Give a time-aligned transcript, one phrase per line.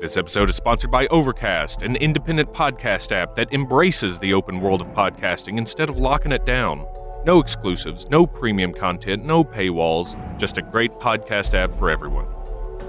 [0.00, 4.80] This episode is sponsored by Overcast, an independent podcast app that embraces the open world
[4.80, 6.86] of podcasting instead of locking it down.
[7.26, 12.26] No exclusives, no premium content, no paywalls, just a great podcast app for everyone.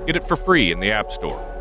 [0.06, 1.59] Get it for free in the App Store.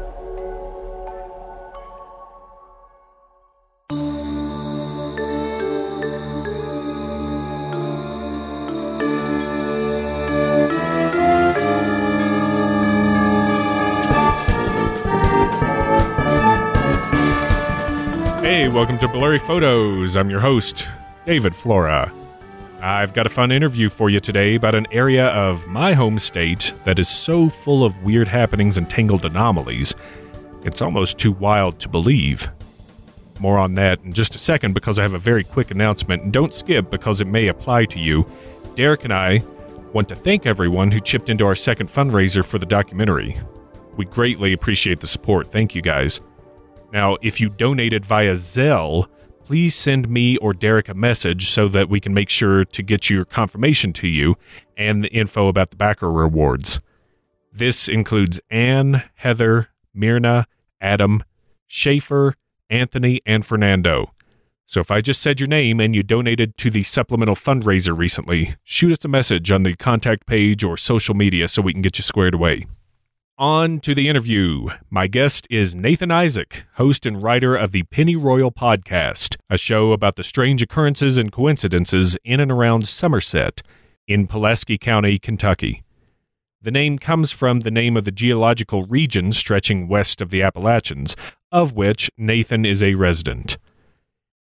[18.48, 20.16] Hey, welcome to Blurry Photos.
[20.16, 20.88] I'm your host,
[21.26, 22.10] David Flora.
[22.80, 26.72] I've got a fun interview for you today about an area of my home state
[26.84, 29.94] that is so full of weird happenings and tangled anomalies,
[30.64, 32.50] it's almost too wild to believe.
[33.38, 36.32] More on that in just a second because I have a very quick announcement, and
[36.32, 38.26] don't skip because it may apply to you.
[38.76, 39.42] Derek and I
[39.92, 43.38] want to thank everyone who chipped into our second fundraiser for the documentary.
[43.98, 45.52] We greatly appreciate the support.
[45.52, 46.22] Thank you guys.
[46.92, 49.06] Now, if you donated via Zelle,
[49.44, 53.08] please send me or Derek a message so that we can make sure to get
[53.10, 54.36] your confirmation to you
[54.76, 56.80] and the info about the backer rewards.
[57.52, 60.46] This includes Anne, Heather, Myrna,
[60.80, 61.22] Adam,
[61.66, 62.34] Schaefer,
[62.70, 64.12] Anthony, and Fernando.
[64.66, 68.54] So if I just said your name and you donated to the supplemental fundraiser recently,
[68.64, 71.98] shoot us a message on the contact page or social media so we can get
[71.98, 72.66] you squared away.
[73.40, 74.66] On to the interview.
[74.90, 79.92] My guest is Nathan Isaac, host and writer of the Penny Royal Podcast, a show
[79.92, 83.62] about the strange occurrences and coincidences in and around Somerset
[84.08, 85.84] in Pulaski County, Kentucky.
[86.62, 91.14] The name comes from the name of the geological region stretching west of the Appalachians,
[91.52, 93.56] of which Nathan is a resident.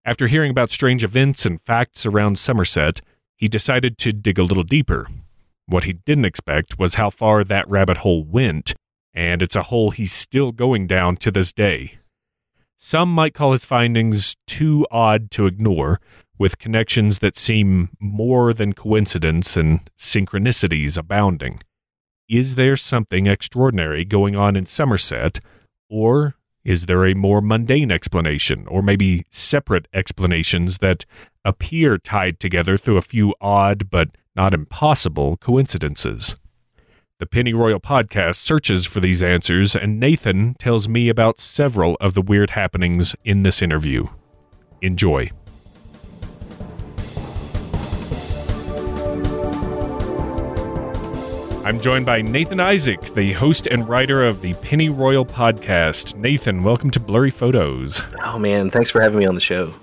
[0.06, 3.02] After hearing about strange events and facts around Somerset,
[3.36, 5.08] he decided to dig a little deeper.
[5.68, 8.74] What he didn't expect was how far that rabbit hole went
[9.18, 11.98] and it's a hole he's still going down to this day.
[12.76, 16.00] Some might call his findings too odd to ignore,
[16.38, 21.60] with connections that seem more than coincidence and synchronicities abounding.
[22.30, 25.40] Is there something extraordinary going on in Somerset,
[25.90, 31.06] or is there a more mundane explanation, or maybe separate explanations that
[31.44, 36.36] appear tied together through a few odd but not impossible coincidences?
[37.20, 42.14] The Penny Royal podcast searches for these answers, and Nathan tells me about several of
[42.14, 44.06] the weird happenings in this interview.
[44.84, 45.28] Enjoy.
[51.66, 56.16] I'm joined by Nathan Isaac, the host and writer of the Penny Royal podcast.
[56.18, 58.00] Nathan, welcome to Blurry Photos.
[58.24, 58.70] Oh, man.
[58.70, 59.74] Thanks for having me on the show.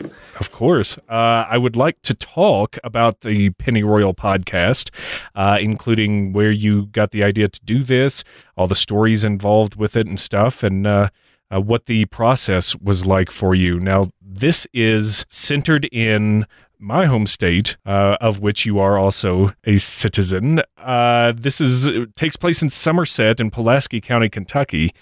[0.41, 0.99] Of course.
[1.09, 4.91] Uh, I would like to talk about the Penny Royal podcast,
[5.35, 8.25] uh, including where you got the idea to do this,
[8.57, 11.09] all the stories involved with it and stuff, and uh,
[11.55, 13.79] uh what the process was like for you.
[13.79, 16.47] Now, this is centered in
[16.79, 20.61] my home state, uh, of which you are also a citizen.
[20.77, 24.93] Uh, this is takes place in Somerset in Pulaski County, Kentucky.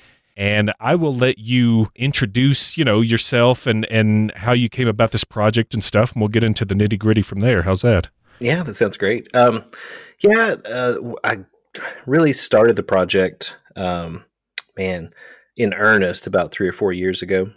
[0.42, 5.12] And I will let you introduce, you know, yourself and and how you came about
[5.12, 7.62] this project and stuff, and we'll get into the nitty gritty from there.
[7.62, 8.08] How's that?
[8.40, 9.28] Yeah, that sounds great.
[9.36, 9.62] Um,
[10.18, 11.44] yeah, uh, I
[12.06, 14.24] really started the project, um,
[14.76, 15.10] man,
[15.56, 17.52] in earnest about three or four years ago.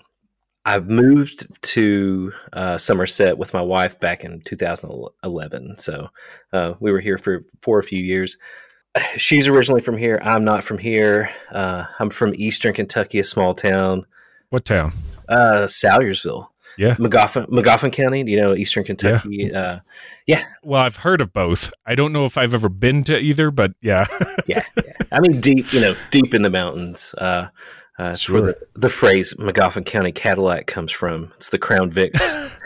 [0.63, 5.79] I moved to uh, Somerset with my wife back in 2011.
[5.79, 6.09] So
[6.53, 8.37] uh, we were here for for a few years.
[9.17, 10.19] She's originally from here.
[10.21, 11.29] I'm not from here.
[11.51, 14.05] Uh, I'm from Eastern Kentucky, a small town.
[14.49, 14.93] What town?
[15.27, 16.49] Uh, Salyersville.
[16.77, 18.23] Yeah, Magoffin, Magoffin County.
[18.25, 19.49] You know, Eastern Kentucky.
[19.51, 19.59] Yeah.
[19.59, 19.79] Uh,
[20.27, 20.43] yeah.
[20.61, 21.71] Well, I've heard of both.
[21.85, 24.05] I don't know if I've ever been to either, but yeah.
[24.47, 24.93] yeah, yeah.
[25.11, 27.15] I mean, deep, you know, deep in the mountains.
[27.17, 27.47] Uh,
[27.97, 28.41] uh, sure.
[28.41, 31.31] where the, the, phrase Magoffin County Cadillac comes from.
[31.37, 32.19] It's the Crown Vics.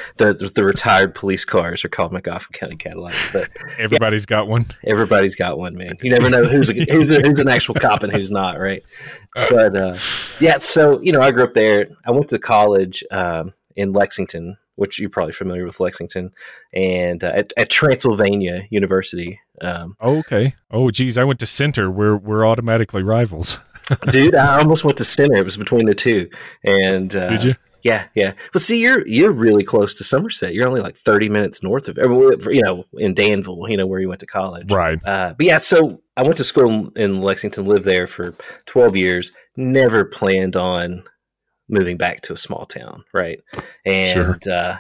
[0.18, 3.31] the, the, the retired police cars are called Magoffin County Cadillacs.
[3.31, 4.66] But everybody's yeah, got one.
[4.84, 5.98] Everybody's got one, man.
[6.02, 8.84] You never know who's a, who's, a, who's an actual cop and who's not, right?
[9.36, 9.98] But uh,
[10.40, 11.90] yeah, so you know, I grew up there.
[12.06, 16.32] I went to college um, in Lexington, which you're probably familiar with Lexington,
[16.74, 19.40] and uh, at, at, Transylvania University.
[19.62, 20.56] Um, oh, okay.
[20.72, 21.92] Oh, geez, I went to Centre.
[21.92, 23.60] We're we're automatically rivals.
[24.12, 24.36] Dude.
[24.36, 25.38] I almost went to Centre.
[25.38, 26.30] It was between the two.
[26.63, 27.56] And uh, did you?
[27.83, 28.33] Yeah, yeah.
[28.53, 30.53] Well, see, you're you're really close to Somerset.
[30.53, 34.09] You're only like 30 minutes north of, you know, in Danville, you know, where you
[34.09, 34.71] went to college.
[34.71, 35.00] Right.
[35.06, 39.31] Uh, but yeah, so I went to school in Lexington, lived there for 12 years.
[39.56, 41.03] Never planned on
[41.69, 43.41] moving back to a small town, right?
[43.86, 44.53] And sure.
[44.53, 44.77] uh,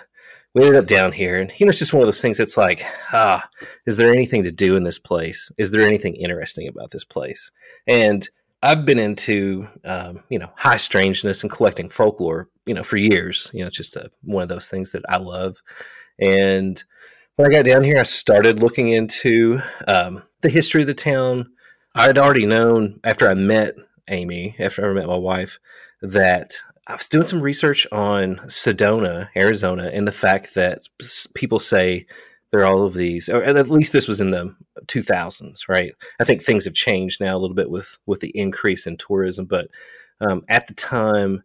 [0.53, 2.37] we ended up down here, and you know, it's just one of those things.
[2.37, 3.47] That's like, ah,
[3.85, 5.51] is there anything to do in this place?
[5.57, 7.51] Is there anything interesting about this place?
[7.87, 8.27] And
[8.61, 13.49] I've been into um, you know high strangeness and collecting folklore you know for years.
[13.53, 15.61] You know, it's just a, one of those things that I love.
[16.19, 16.81] And
[17.35, 21.49] when I got down here, I started looking into um, the history of the town.
[21.95, 23.75] I had already known after I met
[24.07, 25.57] Amy, after I met my wife,
[26.01, 26.53] that
[26.85, 30.83] I was doing some research on Sedona, Arizona, and the fact that
[31.33, 32.05] people say
[32.51, 34.55] there are all of these, or at least this was in the
[34.85, 35.93] 2000s, right?
[36.19, 39.45] I think things have changed now a little bit with with the increase in tourism,
[39.45, 39.67] but
[40.21, 41.43] um, at the time,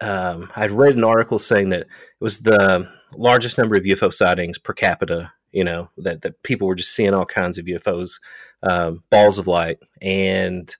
[0.00, 1.88] um, I'd read an article saying that it
[2.20, 5.32] was the largest number of UFO sightings per capita.
[5.52, 8.20] You know that that people were just seeing all kinds of UFOs,
[8.62, 10.74] um, balls of light, and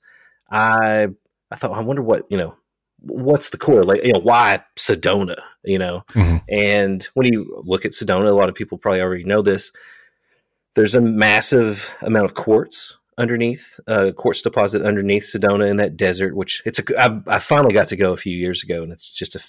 [0.51, 1.09] I
[1.51, 2.57] I thought I wonder what you know
[3.03, 3.83] what's the core?
[3.83, 6.05] Like you know why sedona you know?
[6.15, 6.39] Mm-hmm.
[6.49, 9.73] and when you look at sedona a lot of people probably already know this.
[10.77, 16.35] There's a massive amount of quartz underneath uh, quartz deposit underneath sedona in that desert
[16.35, 19.09] which it's a I, I finally got to go a few years ago and it's
[19.09, 19.41] just a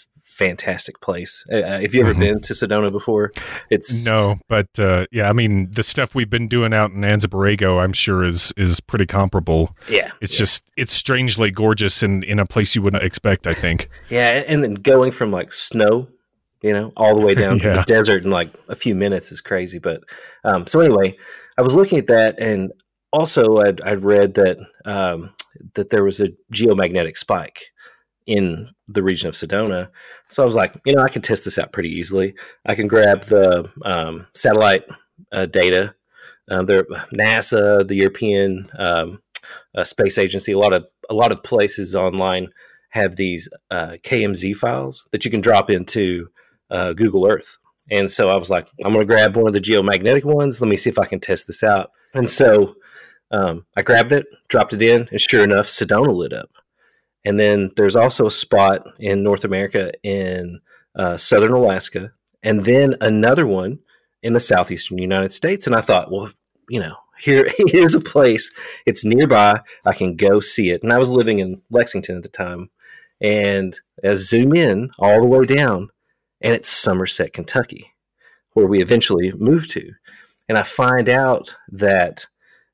[0.42, 1.46] fantastic place.
[1.52, 2.22] Uh, uh, have you ever mm-hmm.
[2.22, 3.32] been to Sedona before?
[3.70, 7.82] It's no, but uh, yeah, I mean the stuff we've been doing out in Anza-Borrego,
[7.82, 9.76] I'm sure is is pretty comparable.
[9.88, 10.40] Yeah, it's yeah.
[10.40, 13.46] just it's strangely gorgeous in in a place you wouldn't expect.
[13.48, 13.90] I think.
[14.10, 16.08] Yeah, and then going from like snow,
[16.62, 17.64] you know, all the way down yeah.
[17.64, 19.80] to the desert in like a few minutes is crazy.
[19.80, 20.02] But
[20.44, 21.16] um, so anyway,
[21.58, 22.72] I was looking at that, and
[23.12, 25.34] also I'd, I'd read that um,
[25.74, 27.72] that there was a geomagnetic spike
[28.26, 29.90] in the region of Sedona.
[30.30, 32.36] So I was like, you know, I can test this out pretty easily.
[32.66, 34.84] I can grab the um, satellite
[35.32, 35.96] uh, data.
[36.50, 39.22] Um, there, NASA, the European um,
[39.76, 42.50] uh, Space Agency, a lot of a lot of places online
[42.90, 46.30] have these uh, KMZ files that you can drop into
[46.70, 47.58] uh, Google Earth.
[47.90, 50.62] And so I was like, I'm going to grab one of the geomagnetic ones.
[50.62, 51.92] Let me see if I can test this out.
[52.14, 52.76] And so
[53.32, 56.50] um, I grabbed it, dropped it in, and sure enough, Sedona lit up.
[57.24, 60.60] And then there's also a spot in North America in
[60.96, 62.12] uh, southern Alaska,
[62.44, 63.80] and then another one
[64.24, 65.66] in the southeastern United States.
[65.66, 66.32] And I thought, well,
[66.70, 68.52] you know, here here's a place.
[68.86, 69.62] It's nearby.
[69.86, 70.84] I can go see it.
[70.84, 72.70] And I was living in Lexington at the time,
[73.22, 75.90] and I zoom in all the way down,
[76.42, 77.94] and it's Somerset, Kentucky,
[78.54, 79.92] where we eventually moved to.
[80.50, 82.26] And I find out that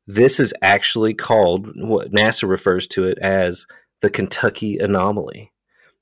[0.07, 3.67] this is actually called what NASA refers to it as
[4.01, 5.51] the Kentucky anomaly.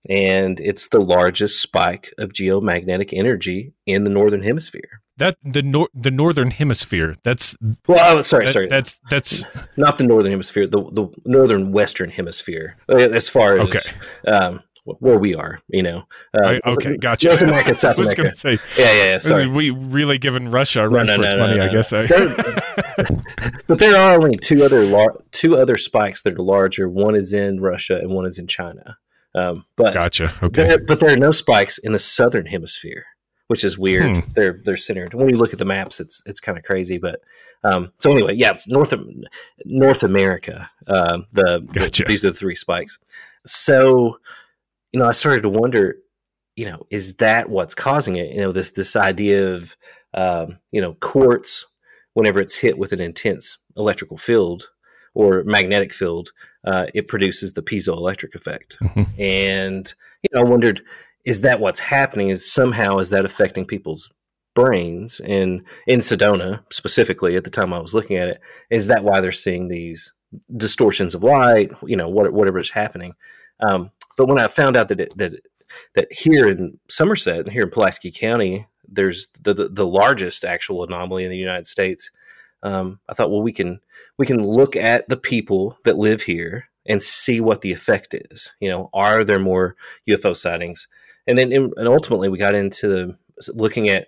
[0.07, 5.01] And it's the largest spike of geomagnetic energy in the northern hemisphere.
[5.17, 7.15] That the nor- the northern hemisphere.
[7.23, 7.55] That's
[7.87, 8.17] well.
[8.17, 8.67] Oh, sorry, that, sorry.
[8.67, 9.45] That's that's
[9.77, 10.67] not the northern hemisphere.
[10.67, 12.77] The the northern western hemisphere.
[12.89, 14.31] Uh, as far as okay.
[14.31, 16.03] Um, where we are, you know.
[16.33, 17.29] Uh, okay, gotcha.
[17.29, 18.21] North America, South America.
[18.21, 19.17] I was say, yeah, yeah, yeah.
[19.17, 21.91] Sorry, we really giving Russia a run no, no, for its no, money, I guess.
[23.67, 26.87] but there are only two other lar- two other spikes that are larger.
[26.87, 28.97] One is in Russia and one is in China.
[29.33, 30.33] Um, but gotcha.
[30.41, 33.05] Okay, there, but there are no spikes in the southern hemisphere,
[33.47, 34.17] which is weird.
[34.17, 34.31] Hmm.
[34.33, 35.13] They're they're centered.
[35.13, 36.97] When you look at the maps, it's it's kind of crazy.
[36.97, 37.21] But
[37.63, 38.93] um, so anyway, yeah, it's North
[39.65, 40.69] North America.
[40.87, 42.03] Uh, the, gotcha.
[42.03, 42.99] the these are the three spikes.
[43.45, 44.19] So
[44.95, 45.97] you know, I started to wonder,
[46.55, 48.33] you know, is that what's causing it?
[48.33, 49.75] You know, this this idea of
[50.13, 51.65] um, you know quartz
[52.13, 54.69] whenever it's hit with an intense electrical field
[55.13, 56.29] or magnetic field,
[56.65, 58.77] uh, it produces the piezoelectric effect.
[58.81, 59.03] Mm-hmm.
[59.19, 60.81] And you know, I wondered,
[61.25, 62.29] is that what's happening?
[62.29, 64.09] Is somehow is that affecting people's
[64.53, 65.19] brains?
[65.19, 69.19] And in Sedona specifically, at the time I was looking at it, is that why
[69.19, 70.13] they're seeing these
[70.55, 71.71] distortions of light?
[71.83, 73.15] You know, what, whatever is happening.
[73.59, 75.33] Um, but when I found out that it, that
[75.95, 81.23] that here in Somerset, here in Pulaski County, there's the, the, the largest actual anomaly
[81.23, 82.11] in the United States.
[82.63, 83.81] um, I thought, well, we can
[84.17, 88.53] we can look at the people that live here and see what the effect is.
[88.59, 89.75] You know, are there more
[90.07, 90.87] UFO sightings?
[91.27, 93.15] And then, and ultimately, we got into
[93.49, 94.07] looking at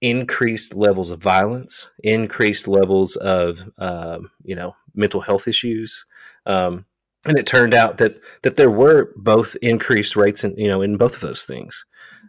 [0.00, 6.04] increased levels of violence, increased levels of um, you know mental health issues,
[6.46, 6.84] um,
[7.26, 10.96] and it turned out that that there were both increased rates in you know in
[10.96, 11.84] both of those things,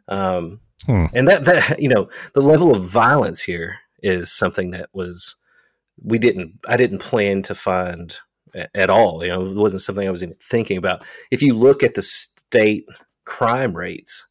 [0.08, 1.06] um, hmm.
[1.14, 5.36] and that that you know the level of violence here is something that was
[6.04, 8.18] we didn't I didn't plan to find
[8.76, 9.24] at all.
[9.24, 11.04] You know, it wasn't something I was even thinking about.
[11.32, 12.86] If you look at the state
[13.26, 14.26] crime rates,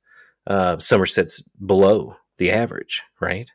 [0.46, 3.50] uh, Somerset's below the average, right?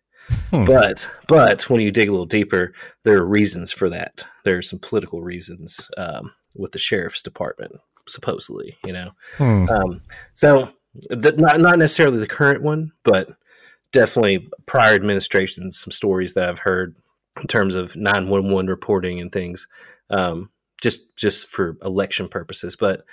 [0.49, 0.65] Hmm.
[0.65, 4.25] But but when you dig a little deeper, there are reasons for that.
[4.43, 7.73] There are some political reasons um, with the sheriff's department,
[8.07, 8.77] supposedly.
[8.85, 9.69] You know, hmm.
[9.69, 10.01] um,
[10.33, 10.71] so
[11.09, 13.29] the, not not necessarily the current one, but
[13.91, 15.79] definitely prior administrations.
[15.79, 16.95] Some stories that I've heard
[17.41, 19.67] in terms of nine one one reporting and things,
[20.09, 20.49] um,
[20.81, 22.75] just just for election purposes.
[22.75, 23.05] But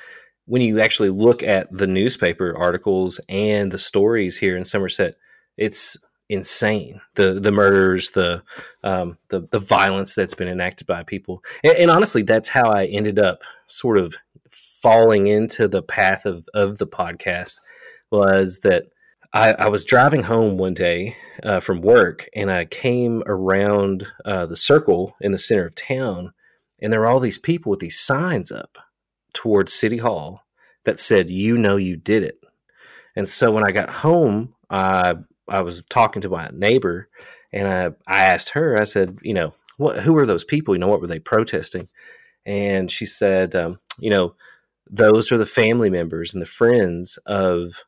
[0.47, 5.17] when you actually look at the newspaper articles and the stories here in Somerset,
[5.57, 5.97] it's
[6.33, 7.01] insane.
[7.15, 8.43] The the murders, the
[8.83, 12.87] um, the the violence that's been enacted by people, and, and, honestly, that's how I
[12.87, 14.17] ended up sort of
[14.51, 17.61] falling into the path of of the podcast.
[18.11, 18.85] Was that
[19.33, 24.47] I, I was driving home one day uh, from work, and I came around uh,
[24.47, 26.33] the circle in the center of town,
[26.81, 28.79] and there were all these people with these signs up
[29.35, 30.45] towards City Hall
[30.85, 32.39] that said, "You know, you did it."
[33.15, 35.15] And so when I got home, I
[35.53, 37.09] I was talking to my neighbor,
[37.53, 38.81] and I I asked her.
[38.81, 40.75] I said, you know, what who are those people?
[40.75, 41.89] You know, what were they protesting?
[42.47, 44.35] And she said, um, you know,
[44.91, 47.85] those are the family members and the friends of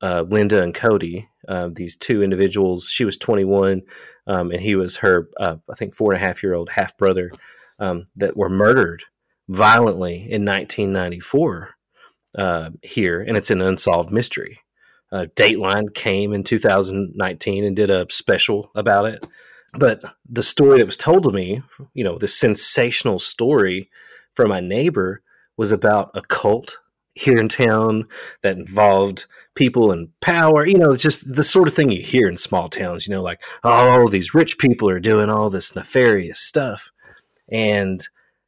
[0.00, 1.28] uh, Linda and Cody.
[1.48, 2.86] Uh, these two individuals.
[2.88, 3.82] She was 21,
[4.26, 6.96] um, and he was her, uh, I think, four and a half year old half
[6.98, 7.30] brother
[7.78, 9.04] um, that were murdered
[9.48, 11.70] violently in 1994
[12.36, 14.60] uh, here, and it's an unsolved mystery.
[15.10, 19.26] Uh, Dateline came in 2019 and did a special about it.
[19.72, 21.62] But the story that was told to me,
[21.94, 23.90] you know, the sensational story
[24.34, 25.22] from my neighbor
[25.56, 26.78] was about a cult
[27.14, 28.06] here in town
[28.42, 30.66] that involved people in power.
[30.66, 33.42] You know, just the sort of thing you hear in small towns, you know, like,
[33.64, 36.90] oh, these rich people are doing all this nefarious stuff.
[37.50, 38.06] And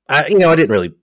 [0.08, 0.94] I, you know, I didn't really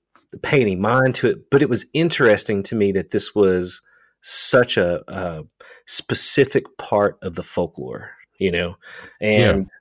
[0.42, 3.82] pay any mind to it, but it was interesting to me that this was
[4.28, 5.46] such a, a
[5.86, 8.78] specific part of the folklore, you know,
[9.22, 9.60] and.
[9.60, 9.74] Yeah.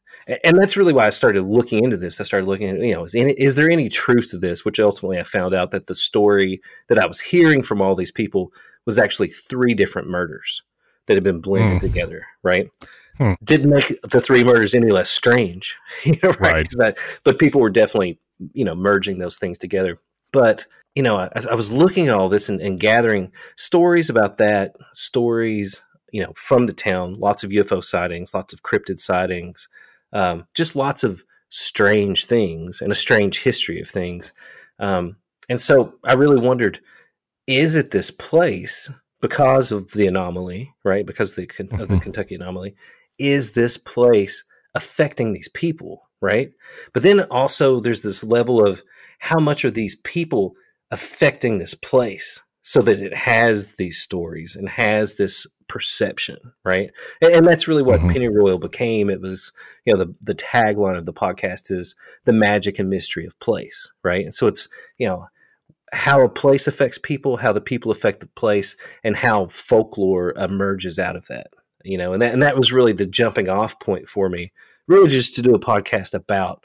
[0.42, 2.20] And that's really why I started looking into this.
[2.20, 4.64] I started looking at, you know, is, any, is there any truth to this?
[4.64, 8.10] Which ultimately I found out that the story that I was hearing from all these
[8.10, 8.52] people
[8.86, 10.64] was actually three different murders
[11.06, 11.80] that had been blended mm.
[11.80, 12.68] together, right?
[13.18, 13.34] Hmm.
[13.44, 16.40] Didn't make the three murders any less strange, you know, right?
[16.40, 16.68] right.
[16.76, 18.18] But, but people were definitely,
[18.52, 20.00] you know, merging those things together.
[20.32, 24.38] But you know, I, I was looking at all this and, and, gathering stories about
[24.38, 29.68] that, stories, you know, from the town, lots of UFO sightings, lots of cryptid sightings,
[30.14, 34.32] um, just lots of strange things and a strange history of things.
[34.78, 35.16] Um,
[35.50, 36.80] and so I really wondered,
[37.46, 41.04] is it this place because of the anomaly, right?
[41.04, 41.80] Because of the, mm-hmm.
[41.80, 42.74] of the Kentucky anomaly,
[43.18, 46.52] is this place affecting these people, right?
[46.94, 48.82] But then also there's this level of
[49.18, 50.54] how much are these people
[50.90, 56.90] affecting this place so that it has these stories and has this perception, right?
[57.20, 58.10] And, and that's really what mm-hmm.
[58.10, 59.10] Pennyroyal became.
[59.10, 59.52] It was,
[59.84, 63.92] you know, the the tagline of the podcast is the magic and mystery of place,
[64.02, 64.24] right?
[64.24, 65.28] And so it's, you know,
[65.92, 70.98] how a place affects people, how the people affect the place, and how folklore emerges
[70.98, 71.48] out of that.
[71.84, 74.52] You know, and that and that was really the jumping off point for me,
[74.88, 76.64] really just to do a podcast about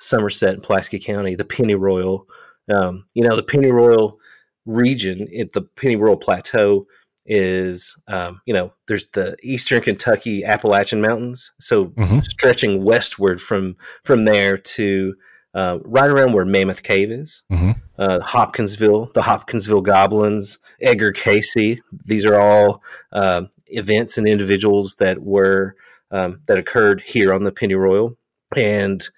[0.00, 2.26] Somerset and Pulaski County, the Pennyroyal
[2.72, 4.18] um, you know, the Pennyroyal
[4.64, 6.86] region, at the Pennyroyal Plateau
[7.24, 12.20] is, um, you know, there's the Eastern Kentucky Appalachian Mountains, so mm-hmm.
[12.20, 15.14] stretching westward from from there to
[15.54, 17.72] uh, right around where Mammoth Cave is, mm-hmm.
[17.98, 22.82] uh, Hopkinsville, the Hopkinsville Goblins, Edgar Cayce These are all
[23.12, 25.74] uh, events and individuals that were
[26.10, 28.16] um, that occurred here on the Pennyroyal,
[28.54, 29.08] and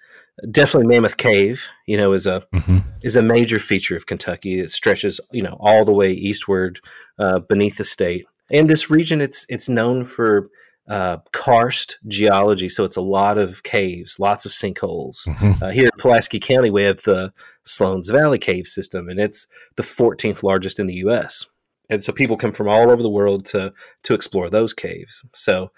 [0.49, 2.79] definitely Mammoth Cave, you know, is a mm-hmm.
[3.01, 4.59] is a major feature of Kentucky.
[4.59, 6.79] It stretches, you know, all the way eastward
[7.17, 8.25] uh, beneath the state.
[8.51, 10.49] And this region, it's it's known for
[10.87, 15.27] uh, karst geology, so it's a lot of caves, lots of sinkholes.
[15.27, 15.63] Mm-hmm.
[15.63, 17.31] Uh, here in Pulaski County, we have the
[17.63, 21.45] Sloan's Valley Cave System, and it's the 14th largest in the U.S.
[21.91, 25.23] And so people come from all over the world to to explore those caves.
[25.33, 25.71] So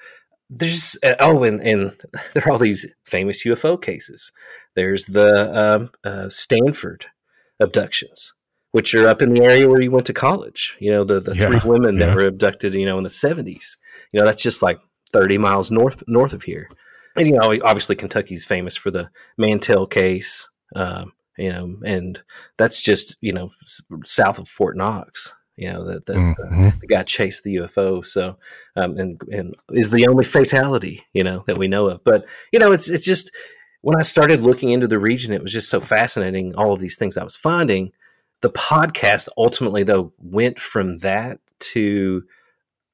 [0.52, 1.98] there's oh, and, and
[2.34, 4.32] there are all these famous UFO cases.
[4.76, 7.08] There's the um, uh, Stanford
[7.60, 8.34] abductions,
[8.72, 10.76] which are up in the area where you went to college.
[10.80, 12.08] You know, the the Yeah, three women yeah.
[12.08, 12.74] that were abducted.
[12.74, 13.78] You know, in the seventies.
[14.12, 14.80] You know, that's just like
[15.14, 16.70] thirty miles north north of here.
[17.16, 20.48] And you know, obviously Kentucky's famous for the Mantell case.
[20.76, 22.22] Um, you know, and
[22.58, 23.52] that's just you know
[24.04, 25.34] south of Fort Knox.
[25.62, 26.80] You know that that Mhm.
[26.80, 28.04] the guy chased the UFO.
[28.04, 28.38] So,
[28.76, 32.04] um, and and is the only fatality you know that we know of.
[32.04, 33.32] But you know, it's it's just
[33.82, 36.56] when I started looking into the region, it was just so fascinating.
[36.56, 37.92] All of these things I was finding.
[38.42, 41.40] The podcast ultimately, though, went from that
[41.74, 42.24] to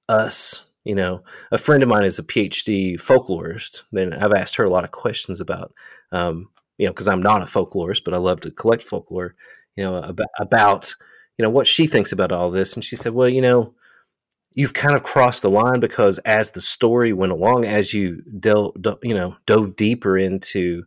[0.10, 0.66] us.
[0.84, 3.84] You know, a friend of mine is a PhD folklorist.
[3.94, 5.74] and I've asked her a lot of questions about,
[6.12, 9.36] um, you know, because I'm not a folklorist, but I love to collect folklore.
[9.78, 10.96] You know, about, about
[11.38, 13.74] you know what she thinks about all this, and she said, well, you know,
[14.52, 18.74] you've kind of crossed the line because as the story went along, as you del,
[19.04, 20.84] you know, dove deeper into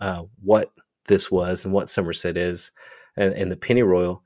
[0.00, 0.72] uh, what
[1.06, 2.70] this was and what Somerset is,
[3.16, 4.22] and, and the pennyroyal,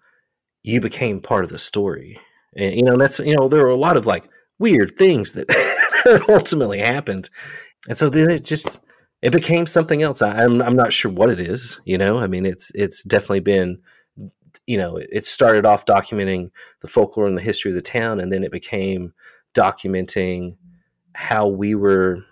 [0.62, 2.18] you became part of the story.
[2.56, 6.24] And you know, that's you know, there were a lot of like weird things that
[6.28, 7.28] ultimately happened,
[7.88, 8.80] and so then it just
[9.20, 10.22] it became something else.
[10.22, 11.80] I, I'm I'm not sure what it is.
[11.84, 13.78] You know, I mean, it's it's definitely been
[14.66, 18.32] you know, it started off documenting the folklore and the history of the town, and
[18.32, 19.12] then it became
[19.54, 20.56] documenting
[21.14, 22.24] how we were,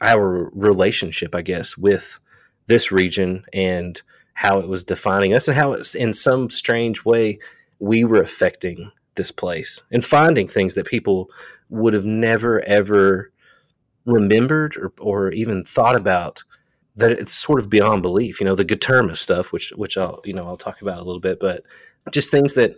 [0.00, 2.18] our relationship, I guess, with
[2.66, 4.00] this region and
[4.34, 7.38] how it was defining us, and how it's in some strange way
[7.78, 11.30] we were affecting this place and finding things that people
[11.68, 13.32] would have never ever
[14.06, 16.42] remembered or, or even thought about
[17.00, 18.40] that it's sort of beyond belief.
[18.40, 21.20] You know, the Guterma stuff, which which I'll you know I'll talk about a little
[21.20, 21.64] bit, but
[22.10, 22.76] just things that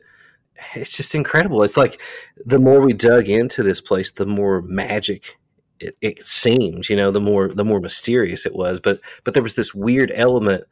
[0.75, 1.63] it's just incredible.
[1.63, 2.01] It's like
[2.45, 5.39] the more we dug into this place, the more magic
[5.81, 6.89] it, it seemed.
[6.89, 8.81] You know, the more the more mysterious it was.
[8.81, 10.65] But but there was this weird element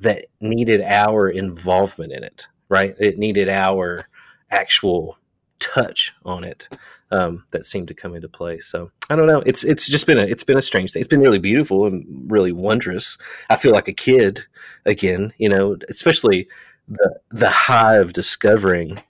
[0.00, 2.46] that needed our involvement in it.
[2.68, 2.96] Right?
[2.98, 4.08] It needed our
[4.50, 5.18] actual
[5.58, 6.68] touch on it
[7.10, 8.58] um, that seemed to come into play.
[8.58, 9.42] So I don't know.
[9.46, 11.00] It's it's just been a it's been a strange thing.
[11.00, 13.18] It's been really beautiful and really wondrous.
[13.48, 14.44] I feel like a kid
[14.84, 15.32] again.
[15.38, 16.48] You know, especially
[16.88, 19.02] the the high of discovering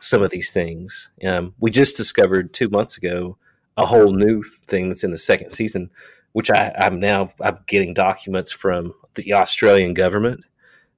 [0.00, 1.10] some of these things.
[1.24, 3.38] Um, we just discovered two months ago
[3.76, 5.90] a whole new thing that's in the second season,
[6.32, 10.44] which I, I'm now I'm getting documents from the Australian government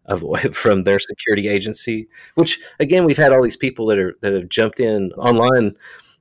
[0.07, 2.09] of from their security agency.
[2.35, 5.77] Which again, we've had all these people that are that have jumped in online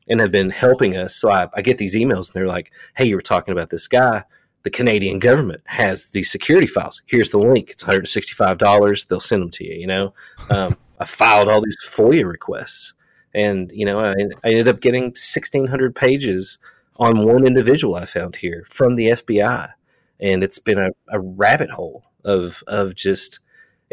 [0.08, 1.16] and have been helping us.
[1.16, 3.88] So I, I get these emails and they're like, "Hey, you were talking about this
[3.88, 4.24] guy.
[4.64, 7.02] The Canadian government has these security files.
[7.06, 7.70] Here's the link.
[7.70, 9.06] It's 165 dollars.
[9.06, 9.76] They'll send them to you.
[9.76, 10.14] You know."
[10.48, 12.94] Um, I filed all these FOIA requests,
[13.34, 14.12] and you know, I,
[14.44, 16.58] I ended up getting 1,600 pages
[16.98, 19.72] on one individual I found here from the FBI,
[20.20, 23.40] and it's been a, a rabbit hole of of just.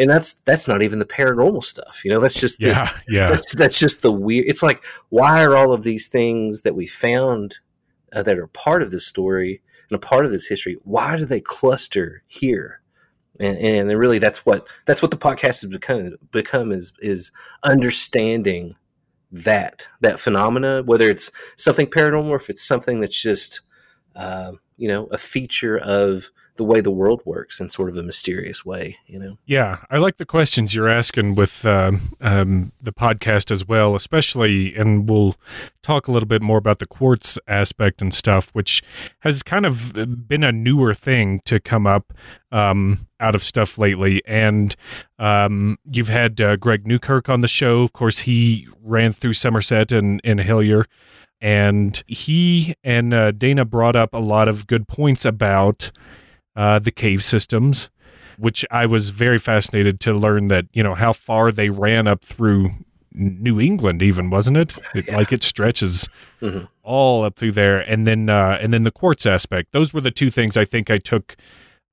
[0.02, 2.18] And that's that's not even the paranormal stuff, you know.
[2.18, 3.28] That's just this Yeah, yeah.
[3.28, 4.46] that's that's just the weird.
[4.48, 7.58] It's like why are all of these things that we found
[8.12, 10.76] uh, that are part of this story and a part of this history?
[10.82, 12.80] Why do they cluster here?
[13.38, 16.16] And, and really, that's what that's what the podcast has become.
[16.32, 17.30] Become is is
[17.62, 18.74] understanding
[19.30, 23.60] that that phenomena, whether it's something paranormal or if it's something that's just
[24.16, 28.02] uh, you know a feature of the way the world works in sort of a
[28.02, 28.98] mysterious way.
[29.06, 29.38] You know.
[29.46, 34.74] Yeah, I like the questions you're asking with um, um, the podcast as well, especially,
[34.74, 35.36] and we'll
[35.82, 38.82] talk a little bit more about the quartz aspect and stuff, which
[39.20, 39.92] has kind of
[40.28, 42.12] been a newer thing to come up
[42.50, 44.22] um, out of stuff lately.
[44.26, 44.76] And
[45.18, 47.82] um, you've had uh, Greg Newkirk on the show.
[47.82, 50.84] Of course, he ran through Somerset and, and Hellier.
[51.40, 55.90] And he and uh, Dana brought up a lot of good points about
[56.56, 57.90] uh, the cave systems
[58.38, 62.24] which I was very fascinated to learn that you know how far they ran up
[62.24, 62.70] through
[63.14, 64.74] New England, even wasn't it?
[64.94, 65.16] it Yeah.
[65.18, 66.08] Like it stretches
[66.40, 66.66] Mhm.
[66.82, 69.72] all up through there, and then uh, and then the quartz aspect.
[69.72, 71.36] Those were the two things I think I took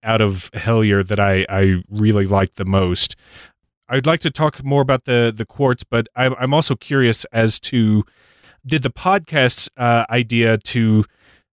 [0.01, 3.17] out of Hellier that I I really liked the most.
[3.89, 7.59] I'd like to talk more about the the quartz, but I'm I'm also curious as
[7.61, 8.05] to
[8.65, 11.03] did the podcast uh, idea to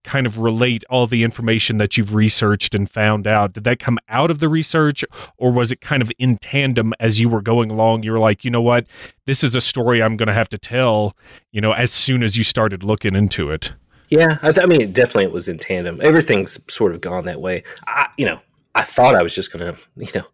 [0.07, 3.99] kind of relate all the information that you've researched and found out did that come
[4.09, 5.03] out of the research
[5.37, 8.43] or was it kind of in tandem as you were going along you were like
[8.45, 8.85] you know what
[9.25, 11.15] this is a story i'm going to have to tell
[11.51, 13.73] you know as soon as you started looking into it
[14.09, 15.99] Yeah, I, th- I mean, definitely it was in tandem.
[16.01, 17.63] Everything's sort of gone that way.
[17.87, 18.39] I, you know,
[18.73, 20.25] I thought I was just going to, you know,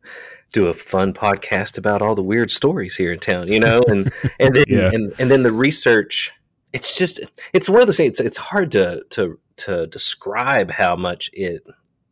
[0.51, 4.13] do a fun podcast about all the weird stories here in town, you know, and
[4.39, 4.91] and then Yeah.
[4.93, 6.31] and, and then the research.
[6.71, 7.19] It's just
[7.51, 8.19] it's one of those things.
[8.19, 11.63] It's, it's hard to to to describe how much it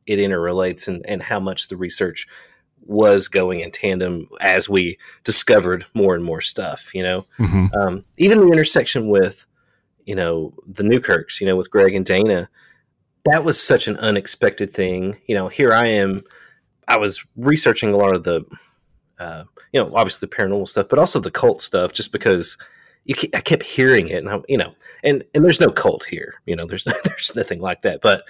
[0.08, 2.28] it interrelates and, and how much the research
[2.86, 6.94] was going in tandem as we discovered more and more stuff.
[6.94, 7.68] You know, mm-hmm.
[7.80, 9.46] um, even the intersection with
[10.06, 12.50] you know the Newkirks, you know, with Greg and Dana,
[13.26, 15.18] that was such an unexpected thing.
[15.28, 16.24] You know, here I am.
[16.88, 18.44] I was researching a lot of the,
[19.20, 22.58] uh, you know, obviously the paranormal stuff, but also the cult stuff, just because
[23.06, 26.36] you, I kept hearing it, and I, you know, and and there's no cult here.
[26.46, 28.24] You know, there's there's nothing like that, but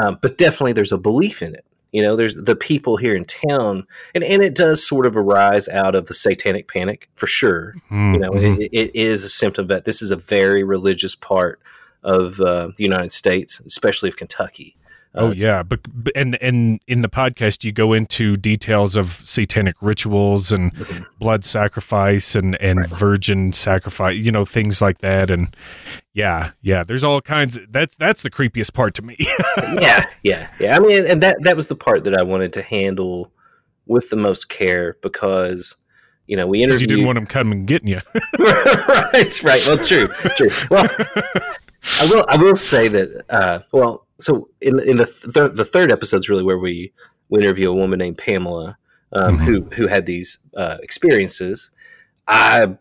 [0.00, 1.64] um, but definitely there's a belief in it.
[1.92, 5.68] You know, there's the people here in town, and, and it does sort of arise
[5.68, 7.74] out of the satanic panic for sure.
[7.90, 8.14] Mm-hmm.
[8.14, 11.60] You know, it, it is a symptom that this is a very religious part
[12.02, 14.74] of uh, the United States, especially of Kentucky.
[15.14, 15.80] Uh, oh yeah, but,
[16.14, 20.72] and and in the podcast you go into details of satanic rituals and
[21.18, 22.88] blood sacrifice and and right.
[22.88, 25.54] virgin sacrifice, you know, things like that and
[26.14, 29.16] yeah, yeah, there's all kinds of, that's that's the creepiest part to me.
[29.58, 30.48] yeah, yeah.
[30.58, 30.76] Yeah.
[30.76, 33.30] I mean and that that was the part that I wanted to handle
[33.86, 35.74] with the most care because
[36.26, 36.82] you know, we interviewed.
[36.82, 38.00] You didn't want them coming getting you.
[38.38, 39.66] right, right.
[39.66, 40.48] Well, true, true.
[40.70, 40.88] Well,
[42.00, 42.24] I will.
[42.28, 43.24] I will say that.
[43.28, 46.92] Uh, well, so in in the th- the third episode is really where we
[47.28, 48.78] we interview a woman named Pamela
[49.12, 49.44] um, mm-hmm.
[49.44, 51.70] who who had these uh, experiences.
[52.28, 52.76] I,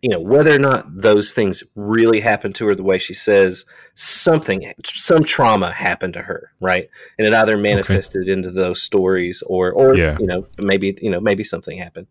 [0.00, 3.66] you know, whether or not those things really happened to her the way she says,
[3.94, 6.88] something, some trauma happened to her, right?
[7.18, 8.32] And it either manifested okay.
[8.32, 10.16] into those stories or, or yeah.
[10.20, 12.06] you know, maybe you know, maybe something happened.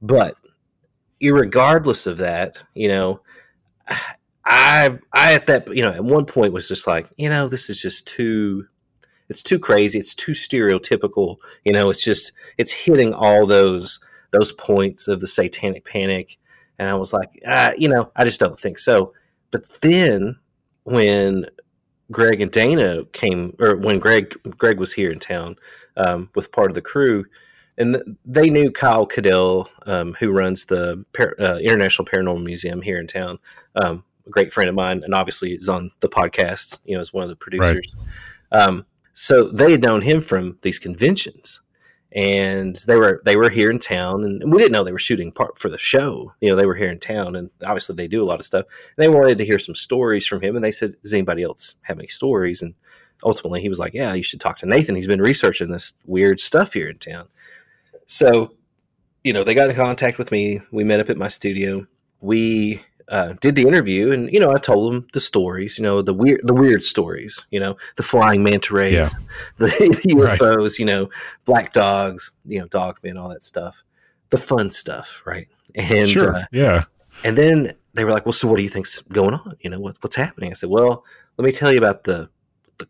[0.00, 0.36] But,
[1.20, 3.20] regardless of that, you know,
[4.48, 7.68] I I at that you know at one point was just like you know this
[7.68, 8.66] is just too
[9.28, 9.98] it's too crazy.
[9.98, 11.36] It's too stereotypical.
[11.64, 16.38] You know it's just it's hitting all those those points of the satanic panic.
[16.78, 19.12] And I was like ah, you know I just don't think so.
[19.50, 20.38] But then
[20.84, 21.46] when
[22.10, 25.56] Greg and Dana came or when Greg Greg was here in town
[25.98, 27.26] um, with part of the crew
[27.76, 32.98] and they knew Kyle Cadell, um, who runs the Par- uh, International Paranormal Museum here
[32.98, 33.38] in town.
[33.76, 36.78] Um, a great friend of mine, and obviously is on the podcast.
[36.84, 37.88] You know, as one of the producers.
[38.52, 38.62] Right.
[38.62, 41.60] Um, so they had known him from these conventions,
[42.12, 45.32] and they were they were here in town, and we didn't know they were shooting
[45.32, 46.34] part for the show.
[46.40, 48.66] You know, they were here in town, and obviously they do a lot of stuff.
[48.66, 51.74] And they wanted to hear some stories from him, and they said, "Does anybody else
[51.82, 52.74] have any stories?" And
[53.24, 54.94] ultimately, he was like, "Yeah, you should talk to Nathan.
[54.94, 57.28] He's been researching this weird stuff here in town."
[58.06, 58.54] So,
[59.24, 60.60] you know, they got in contact with me.
[60.70, 61.86] We met up at my studio.
[62.20, 65.78] We uh, did the interview, and you know, I told them the stories.
[65.78, 67.44] You know, the weird, the weird stories.
[67.50, 69.08] You know, the flying manta rays, yeah.
[69.56, 70.58] the, the, UFOs.
[70.60, 70.78] Right.
[70.78, 71.10] You know,
[71.44, 72.30] black dogs.
[72.44, 73.82] You know, dog men, all that stuff.
[74.30, 75.48] The fun stuff, right?
[75.74, 76.84] And sure, uh, yeah.
[77.24, 79.56] And then they were like, "Well, so what do you think's going on?
[79.60, 81.04] You know, what, what's happening?" I said, "Well,
[81.38, 82.28] let me tell you about the
[82.76, 82.88] the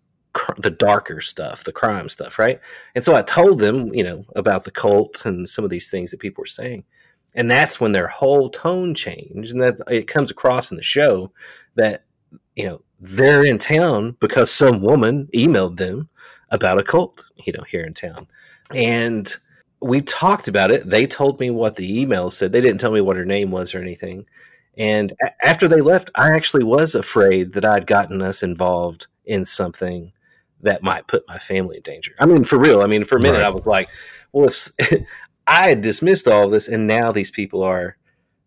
[0.59, 2.61] the darker stuff, the crime stuff, right?"
[2.97, 6.11] And so I told them, you know, about the cult and some of these things
[6.11, 6.85] that people were saying
[7.35, 11.31] and that's when their whole tone changed and that it comes across in the show
[11.75, 12.05] that
[12.57, 16.09] you know they're in town because some woman emailed them
[16.51, 18.27] about a cult you know here in town.
[18.75, 19.35] And
[19.81, 20.89] we talked about it.
[20.89, 22.53] They told me what the email said.
[22.53, 24.27] They didn't tell me what her name was or anything.
[24.77, 29.45] And a- after they left i actually was afraid that i'd gotten us involved in
[29.45, 30.13] something
[30.61, 32.13] that might put my family in danger.
[32.19, 32.83] I mean for real.
[32.83, 33.47] I mean for a minute right.
[33.47, 33.89] i was like
[34.33, 34.71] well if
[35.49, 37.97] I had dismissed all of this, and now these people are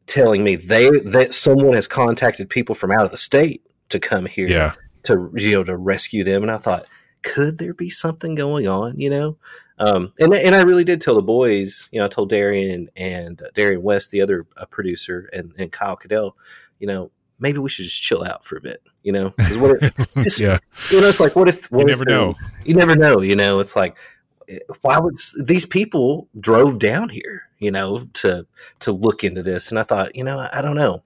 [0.06, 4.26] telling me they that someone has contacted people from out of the state to come
[4.26, 4.74] here yeah.
[5.04, 6.44] to you know to rescue them.
[6.44, 6.86] And I thought,
[7.24, 9.00] could there be something going on?
[9.00, 9.38] You know,
[9.80, 11.90] um, and and I really did tell the boys.
[11.92, 15.54] You know, I told Darian and, and uh, Darian West, the other uh, producer, and,
[15.58, 16.38] and Kyle Cadell.
[16.80, 18.84] You know, maybe we should just chill out for a bit.
[19.02, 20.60] You know, what if, just, yeah.
[20.92, 22.36] You know, it's like what if what you if never know.
[22.64, 23.22] You never know.
[23.22, 23.98] You know, it's like
[24.82, 28.46] why would these people drove down here, you know, to
[28.80, 29.70] to look into this?
[29.70, 31.04] And I thought, you know, I, don't know.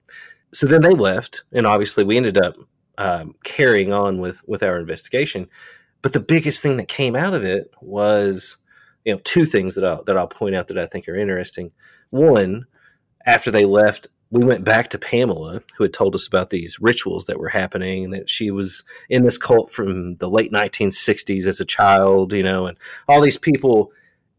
[0.52, 2.56] So then they left, and obviously we ended up
[2.98, 5.48] um, carrying on with with our investigation.
[6.02, 8.58] But the biggest thing that came out of it was,
[9.04, 11.72] you know, two things that I'll that I'll point out that I think are interesting.
[12.10, 12.66] One,
[13.24, 17.26] after they left, we went back to Pamela, who had told us about these rituals
[17.26, 21.60] that were happening, and that she was in this cult from the late 1960s as
[21.60, 22.76] a child, you know, and
[23.08, 23.92] all these people,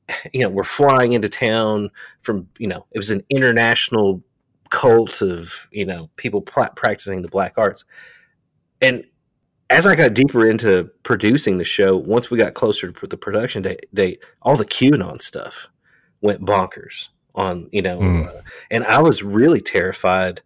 [0.33, 1.89] you know, were flying into town
[2.21, 4.21] from, you know, it was an international
[4.69, 7.85] cult of, you know, people practicing the black arts.
[8.81, 9.05] And
[9.69, 13.61] as I got deeper into producing the show, once we got closer to the production
[13.61, 15.69] date, date all the QAnon stuff
[16.21, 18.27] went bonkers on you know mm.
[18.27, 20.41] uh, and i was really terrified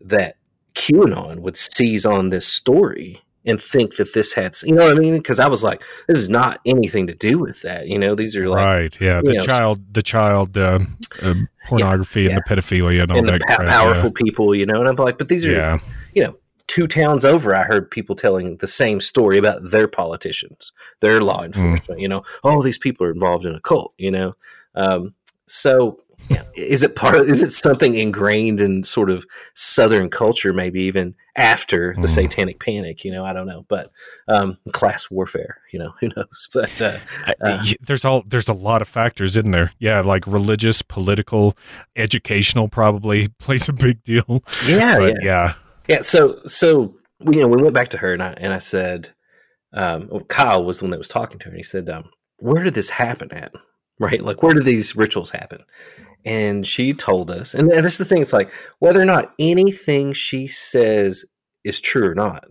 [0.00, 0.36] that
[0.74, 5.00] qanon would seize on this story and think that this had, you know what I
[5.00, 5.16] mean?
[5.16, 7.86] Because I was like, this is not anything to do with that.
[7.86, 10.80] You know, these are like, right, yeah, the know, child, the child uh,
[11.22, 11.34] uh,
[11.68, 13.40] pornography yeah, and the pedophilia and all and that.
[13.42, 14.22] crap, powerful yeah.
[14.24, 14.80] people, you know.
[14.80, 15.78] And I'm like, but these are, Yeah.
[16.12, 17.54] you know, two towns over.
[17.54, 21.46] I heard people telling the same story about their politicians, their law Mm.
[21.46, 22.00] enforcement.
[22.00, 23.94] You know, oh, these people are involved in a cult.
[23.96, 24.36] You know,
[24.74, 25.14] um,
[25.46, 25.98] so.
[26.28, 30.82] Yeah, Is it part of, is it something ingrained in sort of Southern culture, maybe
[30.82, 32.10] even after the Mm.
[32.10, 33.04] satanic panic?
[33.04, 33.90] You know, I don't know, but
[34.26, 36.48] um, class warfare, you know, who knows?
[36.52, 36.98] But uh,
[37.40, 39.72] Uh, there's all there's a lot of factors in there.
[39.78, 41.56] Yeah, like religious, political,
[41.94, 44.42] educational probably plays a big deal.
[44.66, 45.24] yeah, But yeah.
[45.24, 45.54] yeah,
[45.88, 48.58] Yeah, so so we, you know we went back to her and I and I
[48.58, 49.10] said,
[49.72, 52.10] um, well, Kyle was the one that was talking to her and he said, um,
[52.38, 53.52] where did this happen at?
[53.98, 55.62] Right, like where did these rituals happen?
[56.26, 58.20] And she told us, and that's the thing.
[58.20, 61.24] It's like whether or not anything she says
[61.64, 62.44] is true or not.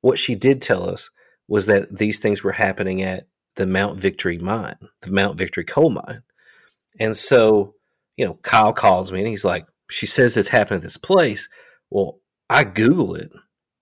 [0.00, 1.10] What she did tell us
[1.48, 5.90] was that these things were happening at the Mount Victory mine, the Mount Victory coal
[5.90, 6.22] mine.
[6.98, 7.74] And so,
[8.16, 11.48] you know, Kyle calls me and he's like, she says it's happened at this place.
[11.90, 13.30] Well, I Google it,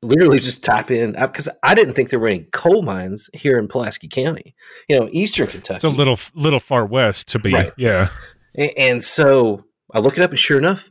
[0.03, 3.69] literally just type in because I didn't think there were any coal mines here in
[3.69, 4.55] Pulaski County,
[4.89, 5.77] you know, Eastern Kentucky.
[5.77, 7.53] it's a little little far west to be.
[7.53, 7.73] Right.
[7.77, 8.11] Yeah,
[8.57, 10.91] And so I look it up, and sure enough,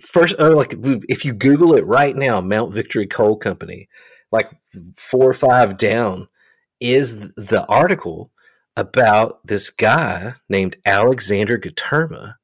[0.00, 0.74] first, oh, like
[1.08, 3.88] if you Google it right now, Mount Victory Coal Company,
[4.30, 4.50] like
[4.96, 6.28] four or five down,
[6.80, 8.30] is the article
[8.76, 12.34] about this guy named Alexander Guterma,